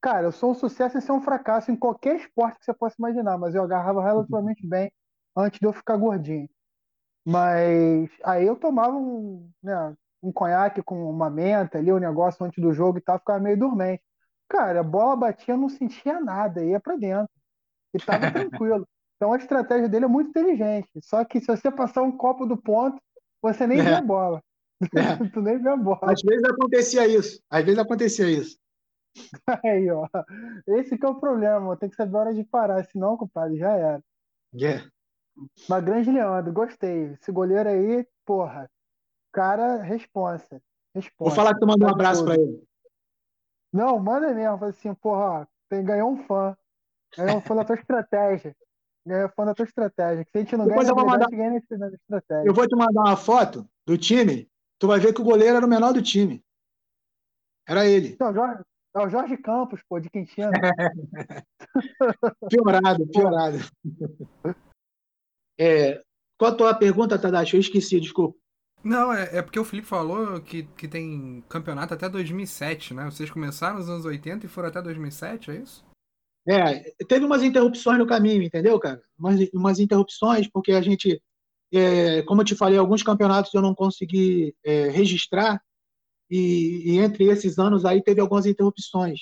[0.00, 2.96] Cara, eu sou um sucesso e ser um fracasso em qualquer esporte que você possa
[2.98, 4.90] imaginar, mas eu agarrava relativamente bem
[5.36, 6.48] antes de eu ficar gordinho.
[7.26, 12.62] Mas aí eu tomava um, né, um conhaque com uma menta ali, um negócio antes
[12.62, 14.02] do jogo e tal, ficava meio dormente.
[14.48, 17.30] Cara, a bola batia, eu não sentia nada, ia pra dentro.
[17.94, 18.86] E tava tranquilo.
[19.16, 20.88] Então a estratégia dele é muito inteligente.
[21.02, 23.00] Só que se você passar um copo do ponto,
[23.40, 23.82] você nem É.
[23.82, 24.42] vê a bola.
[24.80, 24.80] É.
[25.32, 26.00] tu nem vê a bola.
[26.02, 27.40] Às vezes acontecia isso.
[27.48, 28.58] Às vezes acontecia isso.
[29.64, 30.06] Aí, ó.
[30.66, 31.76] Esse que é o problema.
[31.76, 34.02] Tem que saber a hora de parar, senão, compadre, já era.
[34.60, 34.84] É.
[35.68, 37.12] Mas grande Leandro, gostei.
[37.20, 38.70] Esse goleiro aí, porra,
[39.32, 40.60] cara, responsa.
[40.94, 41.30] Responsa.
[41.30, 42.62] Vou falar que tu mandou um abraço para ele.
[43.72, 44.58] Não, manda mesmo.
[44.58, 46.56] Fala assim, porra, ó, tem, ganhou um fã.
[47.16, 48.54] Ganhou um fã da tua estratégia.
[49.06, 50.24] Ganhou um fã da tua estratégia.
[50.24, 52.48] Que se a gente não Depois ganha eu vou mandar- ganha nesse- na estratégia.
[52.48, 54.48] Eu vou te mandar uma foto do time.
[54.78, 56.42] Tu vai ver que o goleiro era o menor do time.
[57.68, 58.08] Era ele.
[58.08, 58.62] Então, Jorge,
[58.96, 60.50] é o Jorge Campos, pô, de Quintino.
[62.50, 63.58] Piorado, piorado.
[65.58, 66.02] É,
[66.38, 67.54] qual a tua pergunta, Tadashi?
[67.56, 68.38] Eu esqueci, desculpa.
[68.82, 73.04] Não, é, é porque o Felipe falou que, que tem campeonato até 2007, né?
[73.06, 75.84] Vocês começaram nos anos 80 e foram até 2007, é isso?
[76.46, 79.02] É, teve umas interrupções no caminho, entendeu, cara?
[79.18, 81.20] Umas, umas interrupções, porque a gente,
[81.72, 85.60] é, como eu te falei, alguns campeonatos eu não consegui é, registrar,
[86.30, 89.20] e, e entre esses anos aí teve algumas interrupções.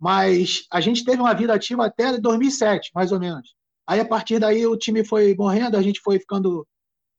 [0.00, 3.54] Mas a gente teve uma vida ativa até 2007, mais ou menos.
[3.86, 6.66] Aí a partir daí o time foi morrendo, a gente foi ficando,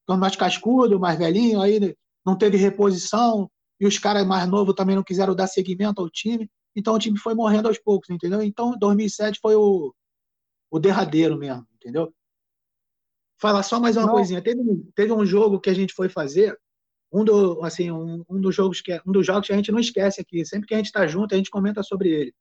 [0.01, 1.95] ficando mais cascudo, mais velhinho, aí
[2.25, 6.49] não teve reposição, e os caras mais novos também não quiseram dar seguimento ao time,
[6.75, 8.41] então o time foi morrendo aos poucos, entendeu?
[8.41, 9.93] Então 2007 foi o,
[10.71, 12.13] o derradeiro mesmo, entendeu?
[13.39, 14.13] Fala só mais uma não.
[14.13, 14.61] coisinha, teve,
[14.95, 16.57] teve um jogo que a gente foi fazer,
[17.11, 19.79] um, do, assim, um, um, dos jogos que, um dos jogos que a gente não
[19.79, 22.33] esquece aqui, sempre que a gente está junto, a gente comenta sobre ele.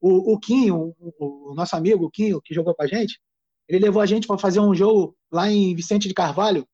[0.00, 3.20] O, o Quinho, o, o, nosso amigo o Quinho, que jogou com a gente,
[3.68, 6.66] ele levou a gente para fazer um jogo lá em Vicente de Carvalho,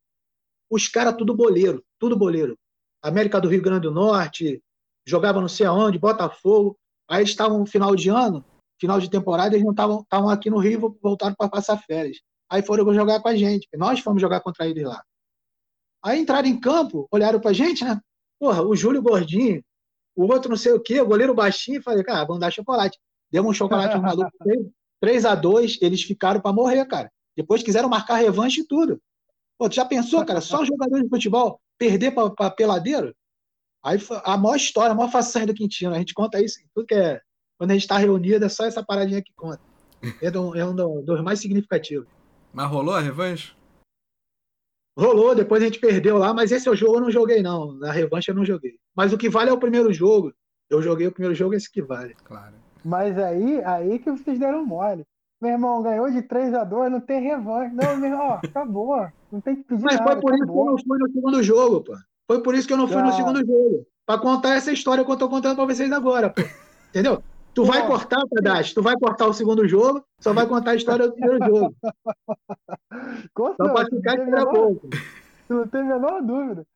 [0.71, 2.59] os caras tudo boleiro, tudo boleiro.
[3.03, 4.63] América do Rio Grande do Norte,
[5.07, 6.79] jogava não sei aonde, Botafogo.
[7.09, 8.45] Aí eles estavam no final de ano,
[8.81, 12.19] final de temporada, eles não estavam aqui no Rio, voltaram para passar férias.
[12.49, 13.69] Aí foram jogar com a gente.
[13.75, 15.03] Nós fomos jogar contra eles lá.
[16.05, 18.01] Aí entraram em campo, olharam pra gente, né?
[18.39, 19.63] Porra, o Júlio Gordinho,
[20.17, 22.99] o outro não sei o quê, o goleiro baixinho, falei, cara, vamos dar chocolate.
[23.31, 24.31] Demos um chocolate no maluco,
[25.01, 27.11] 3 a 2 eles ficaram para morrer, cara.
[27.37, 29.01] Depois quiseram marcar revanche e tudo.
[29.59, 33.15] Pô, tu já pensou, cara, só jogador de futebol perder para peladeiro?
[33.85, 35.95] Aí a maior história, a maior façanha do Quintino.
[35.95, 37.21] A gente conta isso tudo que é.
[37.59, 39.61] Quando a gente está reunido, é só essa paradinha que conta.
[40.21, 42.09] É, um, é um dos mais significativos.
[42.53, 43.55] Mas rolou a revanche?
[44.99, 47.73] Rolou, depois a gente perdeu lá, mas esse é o jogo eu não joguei, não.
[47.75, 48.79] Na revanche eu não joguei.
[48.95, 50.35] Mas o que vale é o primeiro jogo.
[50.69, 52.15] Eu joguei o primeiro jogo, esse que vale.
[52.25, 52.55] Claro.
[52.85, 55.05] Mas aí, aí que vocês deram mole.
[55.41, 57.75] Meu irmão ganhou de 3 a 2 não tem revanche.
[57.75, 59.09] Não, meu irmão, acabou.
[59.31, 60.77] Não tem que pedir Mas nada, foi por acabou.
[60.77, 61.97] isso que eu não fui no segundo jogo, pô.
[62.27, 63.87] Foi por isso que eu não fui no segundo jogo.
[64.07, 66.35] Pra contar essa história que eu tô contando pra vocês agora.
[66.91, 67.23] Entendeu?
[67.55, 71.07] Tu vai cortar, Tadashi, tu vai cortar o segundo jogo, só vai contar a história
[71.07, 71.77] do primeiro jogo.
[73.35, 74.89] Conta, só pra ficar de menor, pouco.
[75.47, 76.67] Tu não tem a menor dúvida.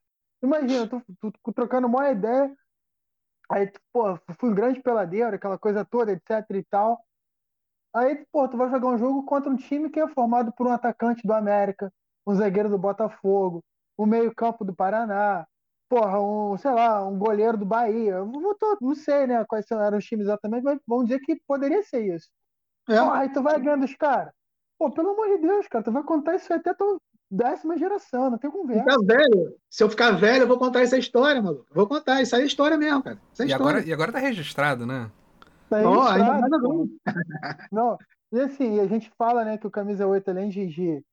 [0.43, 2.55] Imagina, tu, tu, tu trocando uma ideia,
[3.51, 7.01] aí, pô, fui um grande peladeiro, aquela coisa toda, etc e tal.
[7.94, 10.73] Aí, pô, tu vai jogar um jogo contra um time que é formado por um
[10.73, 11.90] atacante do América,
[12.27, 13.64] um zagueiro do Botafogo,
[13.98, 15.47] um meio-campo do Paraná,
[15.89, 18.14] porra, um, sei lá, um goleiro do Bahia.
[18.14, 18.27] Eu
[18.81, 22.28] não sei, né, quais eram os times exatamente, mas vamos dizer que poderia ser isso.
[22.89, 22.98] É.
[22.98, 24.32] Porra, aí tu vai ganhando os caras.
[24.78, 26.98] Pô, pelo amor de Deus, cara, tu vai contar isso até tua
[27.31, 28.85] décima geração, não tem conversa.
[28.85, 31.64] Ficar velho, se eu ficar velho, eu vou contar essa história, mano.
[31.73, 33.18] Vou contar, isso aí é história mesmo, cara.
[33.32, 33.70] Isso é e, história.
[33.70, 35.10] Agora, e agora tá registrado, né?
[35.68, 36.86] Tá oh, ainda nada bom.
[37.73, 37.98] Não,
[38.32, 41.05] e assim, a gente fala, né, que o Camisa 8, além de, de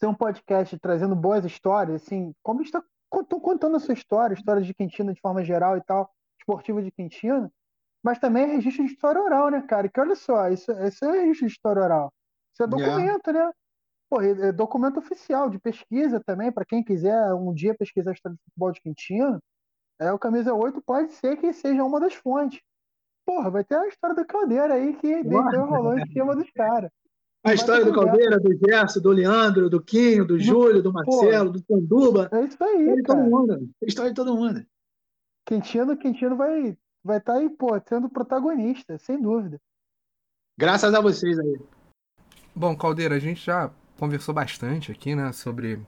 [0.00, 4.72] ser um podcast trazendo boas histórias, assim, como está contando a sua história, história de
[4.72, 6.10] Quintino de forma geral e tal,
[6.40, 7.52] esportiva de Quintino,
[8.02, 9.88] mas também é registro de história oral, né, cara?
[9.88, 12.12] Que olha só, isso, isso é registro de história oral.
[12.52, 13.48] Isso é documento, yeah.
[13.48, 13.52] né?
[14.08, 18.36] Pô, é documento oficial de pesquisa também, para quem quiser um dia pesquisar a história
[18.36, 19.38] do futebol de Quintino,
[20.00, 22.60] é, o Camisa 8 pode ser que seja uma das fontes
[23.30, 26.90] porra, vai ter a história do Caldeira aí que deitou rolou em cima dos caras.
[27.42, 31.62] A história do Caldeira, do Gerson, do Leandro, do Quinho, do Júlio, do Marcelo, do
[31.62, 32.28] Tanduba.
[32.32, 32.96] É isso aí.
[32.96, 33.70] De todo mundo.
[33.82, 34.64] História de todo mundo.
[35.46, 39.60] Quintino, Quintino vai vai estar tá aí, pô, sendo protagonista, sem dúvida.
[40.58, 41.58] Graças a vocês aí.
[42.54, 45.80] Bom, Caldeira, a gente já conversou bastante aqui, né, sobre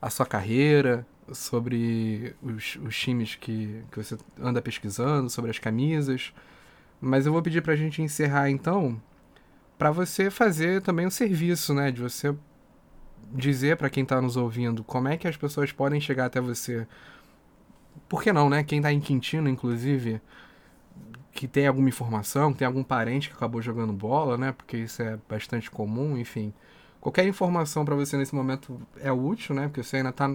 [0.00, 6.34] a sua carreira, sobre os, os times que, que você anda pesquisando, sobre as camisas.
[7.00, 9.00] Mas eu vou pedir pra gente encerrar então,
[9.82, 12.32] para você fazer também o um serviço, né, de você
[13.32, 16.86] dizer para quem tá nos ouvindo como é que as pessoas podem chegar até você.
[18.08, 18.62] Por que não, né?
[18.62, 20.22] Quem tá em Quintino, inclusive,
[21.32, 24.52] que tem alguma informação, que tem algum parente que acabou jogando bola, né?
[24.52, 26.54] Porque isso é bastante comum, enfim.
[27.00, 29.66] Qualquer informação para você nesse momento é útil, né?
[29.66, 30.32] Porque você ainda tá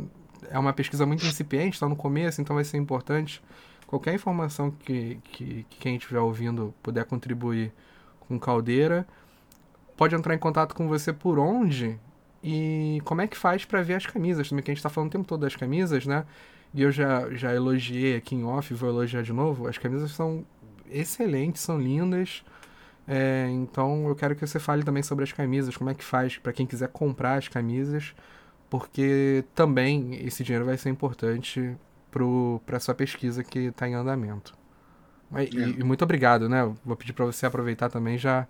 [0.50, 3.42] é uma pesquisa muito incipiente, está no começo, então vai ser importante
[3.86, 7.72] qualquer informação que, que, que quem estiver ouvindo puder contribuir
[8.20, 9.08] com Caldeira,
[9.98, 12.00] pode entrar em contato com você por onde
[12.44, 15.10] e como é que faz para ver as camisas também, que a gente está falando
[15.10, 16.24] o tempo todo das camisas, né?
[16.74, 19.68] E eu já, já elogiei aqui em off, vou elogiar de novo.
[19.68, 20.46] As camisas são
[20.90, 22.44] excelentes, são lindas.
[23.08, 26.38] É, então eu quero que você fale também sobre as camisas, como é que faz
[26.38, 28.14] para quem quiser comprar as camisas,
[28.70, 31.76] porque também esse dinheiro vai ser importante
[32.66, 34.54] para sua pesquisa que está em andamento.
[35.34, 35.70] E, é.
[35.70, 36.64] e, muito obrigado, né?
[36.86, 38.48] Vou pedir para você aproveitar também já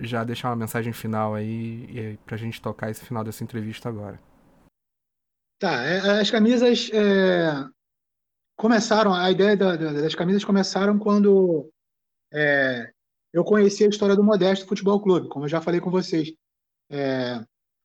[0.00, 4.20] já deixar uma mensagem final aí para a gente tocar esse final dessa entrevista agora.
[5.58, 7.66] Tá, é, as camisas é,
[8.56, 11.70] começaram, a ideia da, das camisas começaram quando
[12.32, 12.92] é,
[13.32, 16.32] eu conheci a história do Modesto Futebol Clube, como eu já falei com vocês.
[16.90, 17.42] É,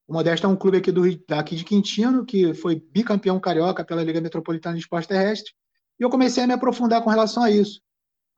[0.07, 4.03] o Modesto é um clube aqui, do, daqui de Quintino, que foi bicampeão carioca pela
[4.03, 5.53] Liga Metropolitana de Esporte Terrestre,
[5.99, 7.81] E eu comecei a me aprofundar com relação a isso.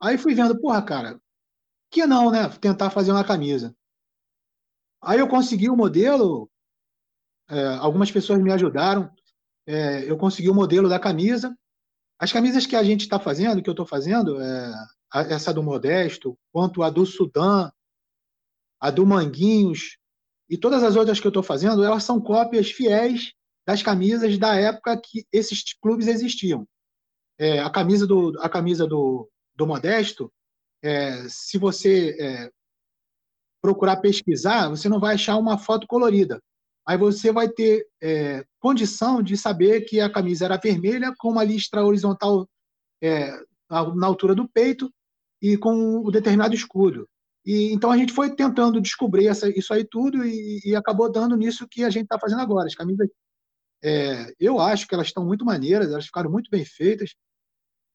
[0.00, 1.20] Aí fui vendo, porra, cara,
[1.94, 2.48] que não, né?
[2.60, 3.74] Tentar fazer uma camisa.
[5.00, 6.50] Aí eu consegui o modelo,
[7.48, 9.08] é, algumas pessoas me ajudaram,
[9.66, 11.56] é, eu consegui o modelo da camisa.
[12.18, 14.72] As camisas que a gente está fazendo, que eu estou fazendo, é,
[15.30, 17.70] essa do Modesto, quanto a do Sudã,
[18.80, 19.96] a do Manguinhos,
[20.50, 23.32] e todas as outras que eu estou fazendo, elas são cópias fiéis
[23.66, 26.66] das camisas da época que esses clubes existiam.
[27.38, 30.32] É, a camisa do, a camisa do, do Modesto,
[30.84, 32.50] é, se você é,
[33.62, 36.38] procurar pesquisar, você não vai achar uma foto colorida.
[36.86, 41.42] Aí você vai ter é, condição de saber que a camisa era vermelha, com uma
[41.42, 42.46] listra horizontal
[43.02, 43.30] é,
[43.70, 44.92] na altura do peito
[45.40, 47.08] e com o determinado escudo.
[47.46, 51.34] E, então a gente foi tentando descobrir essa, isso aí tudo e, e, acabou dando
[51.34, 52.66] nisso que a gente está fazendo agora.
[52.66, 53.08] As camisas,
[53.82, 57.14] é, eu acho que elas estão muito maneiras, elas ficaram muito bem feitas.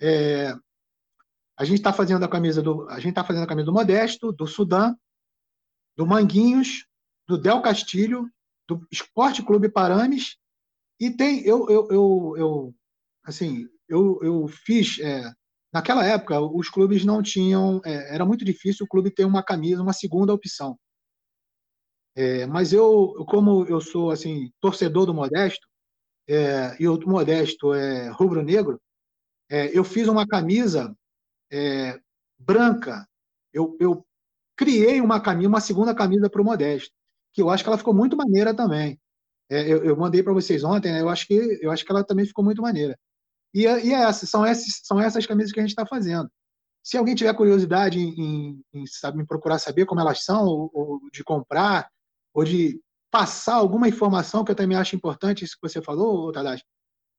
[0.01, 0.55] É,
[1.59, 4.31] a gente está fazendo a camisa do, a gente tá fazendo a camisa do Modesto,
[4.31, 4.95] do Sudã,
[5.97, 6.85] do Manguinhos,
[7.27, 8.29] do Del Castilho,
[8.67, 10.37] do Esporte Clube Parames
[10.99, 12.75] e tem eu eu, eu, eu
[13.23, 15.31] assim eu, eu fiz é,
[15.71, 17.79] Naquela época, os clubes não tinham.
[17.85, 20.77] É, era muito difícil o clube ter uma camisa, uma segunda opção.
[22.15, 25.67] É, mas eu, como eu sou assim torcedor do Modesto,
[26.27, 28.81] é, e o Modesto é rubro-negro,
[29.49, 30.95] é, eu fiz uma camisa
[31.51, 31.99] é,
[32.37, 33.07] branca.
[33.53, 34.05] Eu, eu
[34.55, 36.93] criei uma camisa, uma segunda camisa para o Modesto,
[37.33, 38.99] que eu acho que ela ficou muito maneira também.
[39.49, 41.01] É, eu, eu, mandei para vocês ontem, né?
[41.01, 42.97] eu acho que eu acho que ela também ficou muito maneira.
[43.53, 46.29] E, e é essas, são, essas, são essas camisas que a gente está fazendo.
[46.83, 50.99] Se alguém tiver curiosidade em, em, sabe, em procurar saber como elas são, ou, ou,
[51.11, 51.89] de comprar,
[52.33, 52.79] ou de
[53.11, 56.63] passar alguma informação que eu também acho importante, isso que você falou, Tadashi,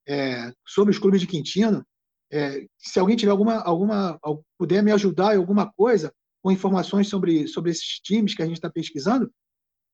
[0.07, 1.85] é, sobre os clubes de Quintino,
[2.32, 4.19] é, se alguém tiver alguma, alguma,
[4.59, 6.12] puder me ajudar em alguma coisa,
[6.43, 9.31] com informações sobre, sobre esses times que a gente está pesquisando,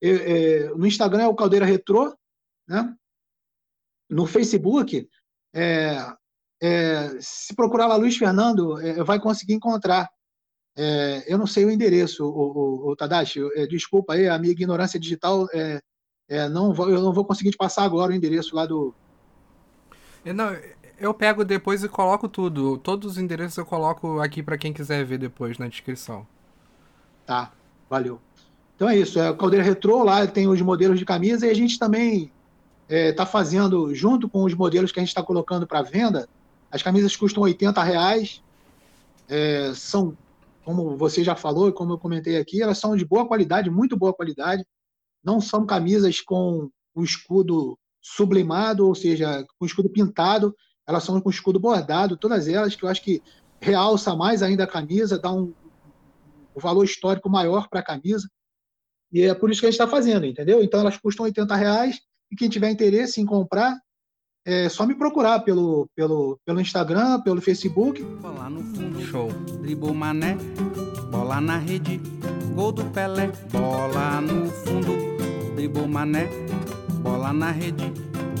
[0.01, 2.15] é, no Instagram é o Caldeira Retrô,
[2.67, 2.95] né?
[4.09, 5.09] no Facebook
[5.53, 5.97] é,
[6.61, 10.09] é, se procurar lá Luiz Fernando, é, vai conseguir encontrar.
[11.25, 15.47] Eu não sei o endereço, o, o, o Tadashi, desculpa aí, a minha ignorância digital,
[15.51, 18.93] é, não eu não vou conseguir te passar agora o endereço lá do.
[20.23, 20.51] Não,
[20.99, 22.77] eu pego depois e coloco tudo.
[22.77, 26.25] Todos os endereços eu coloco aqui para quem quiser ver depois na descrição.
[27.25, 27.51] Tá,
[27.89, 28.19] valeu.
[28.75, 31.53] Então é isso, é o Caldeira Retrô, lá tem os modelos de camisa e a
[31.53, 32.31] gente também
[32.87, 36.29] está fazendo, junto com os modelos que a gente está colocando para venda,
[36.71, 38.41] as camisas custam 80 reais,
[39.27, 40.17] é, são,
[40.63, 43.97] como você já falou e como eu comentei aqui, elas são de boa qualidade, muito
[43.97, 44.65] boa qualidade.
[45.23, 50.55] Não são camisas com o escudo sublimado, ou seja, com o escudo pintado,
[50.87, 53.21] elas são com escudo bordado, todas elas, que eu acho que
[53.59, 55.53] realça mais ainda a camisa, dá um,
[56.55, 58.29] um valor histórico maior para a camisa.
[59.11, 60.63] E é por isso que a gente está fazendo, entendeu?
[60.63, 61.99] Então elas custam 80 reais
[62.31, 63.77] e quem tiver interesse em comprar,
[64.45, 68.01] é só me procurar pelo, pelo, pelo Instagram, pelo Facebook.
[68.01, 69.29] Bola no fundo, show.
[69.61, 70.37] Dribou mané,
[71.11, 71.99] bola na rede,
[72.55, 73.29] gol do Pelé.
[73.51, 74.95] Bola no fundo,
[75.55, 76.29] dribou mané,
[77.01, 77.91] bola na rede,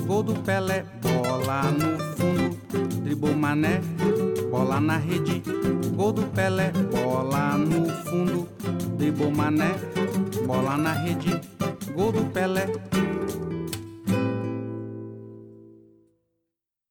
[0.07, 0.85] gol do Pelé.
[1.01, 2.57] Bola no fundo,
[3.03, 3.81] dribou mané,
[4.49, 5.43] bola na rede,
[5.95, 6.71] gol do Pelé.
[6.91, 8.47] Bola no fundo,
[8.97, 9.75] dribou mané,
[10.47, 11.41] bola na rede,
[11.93, 12.65] gol do Pelé.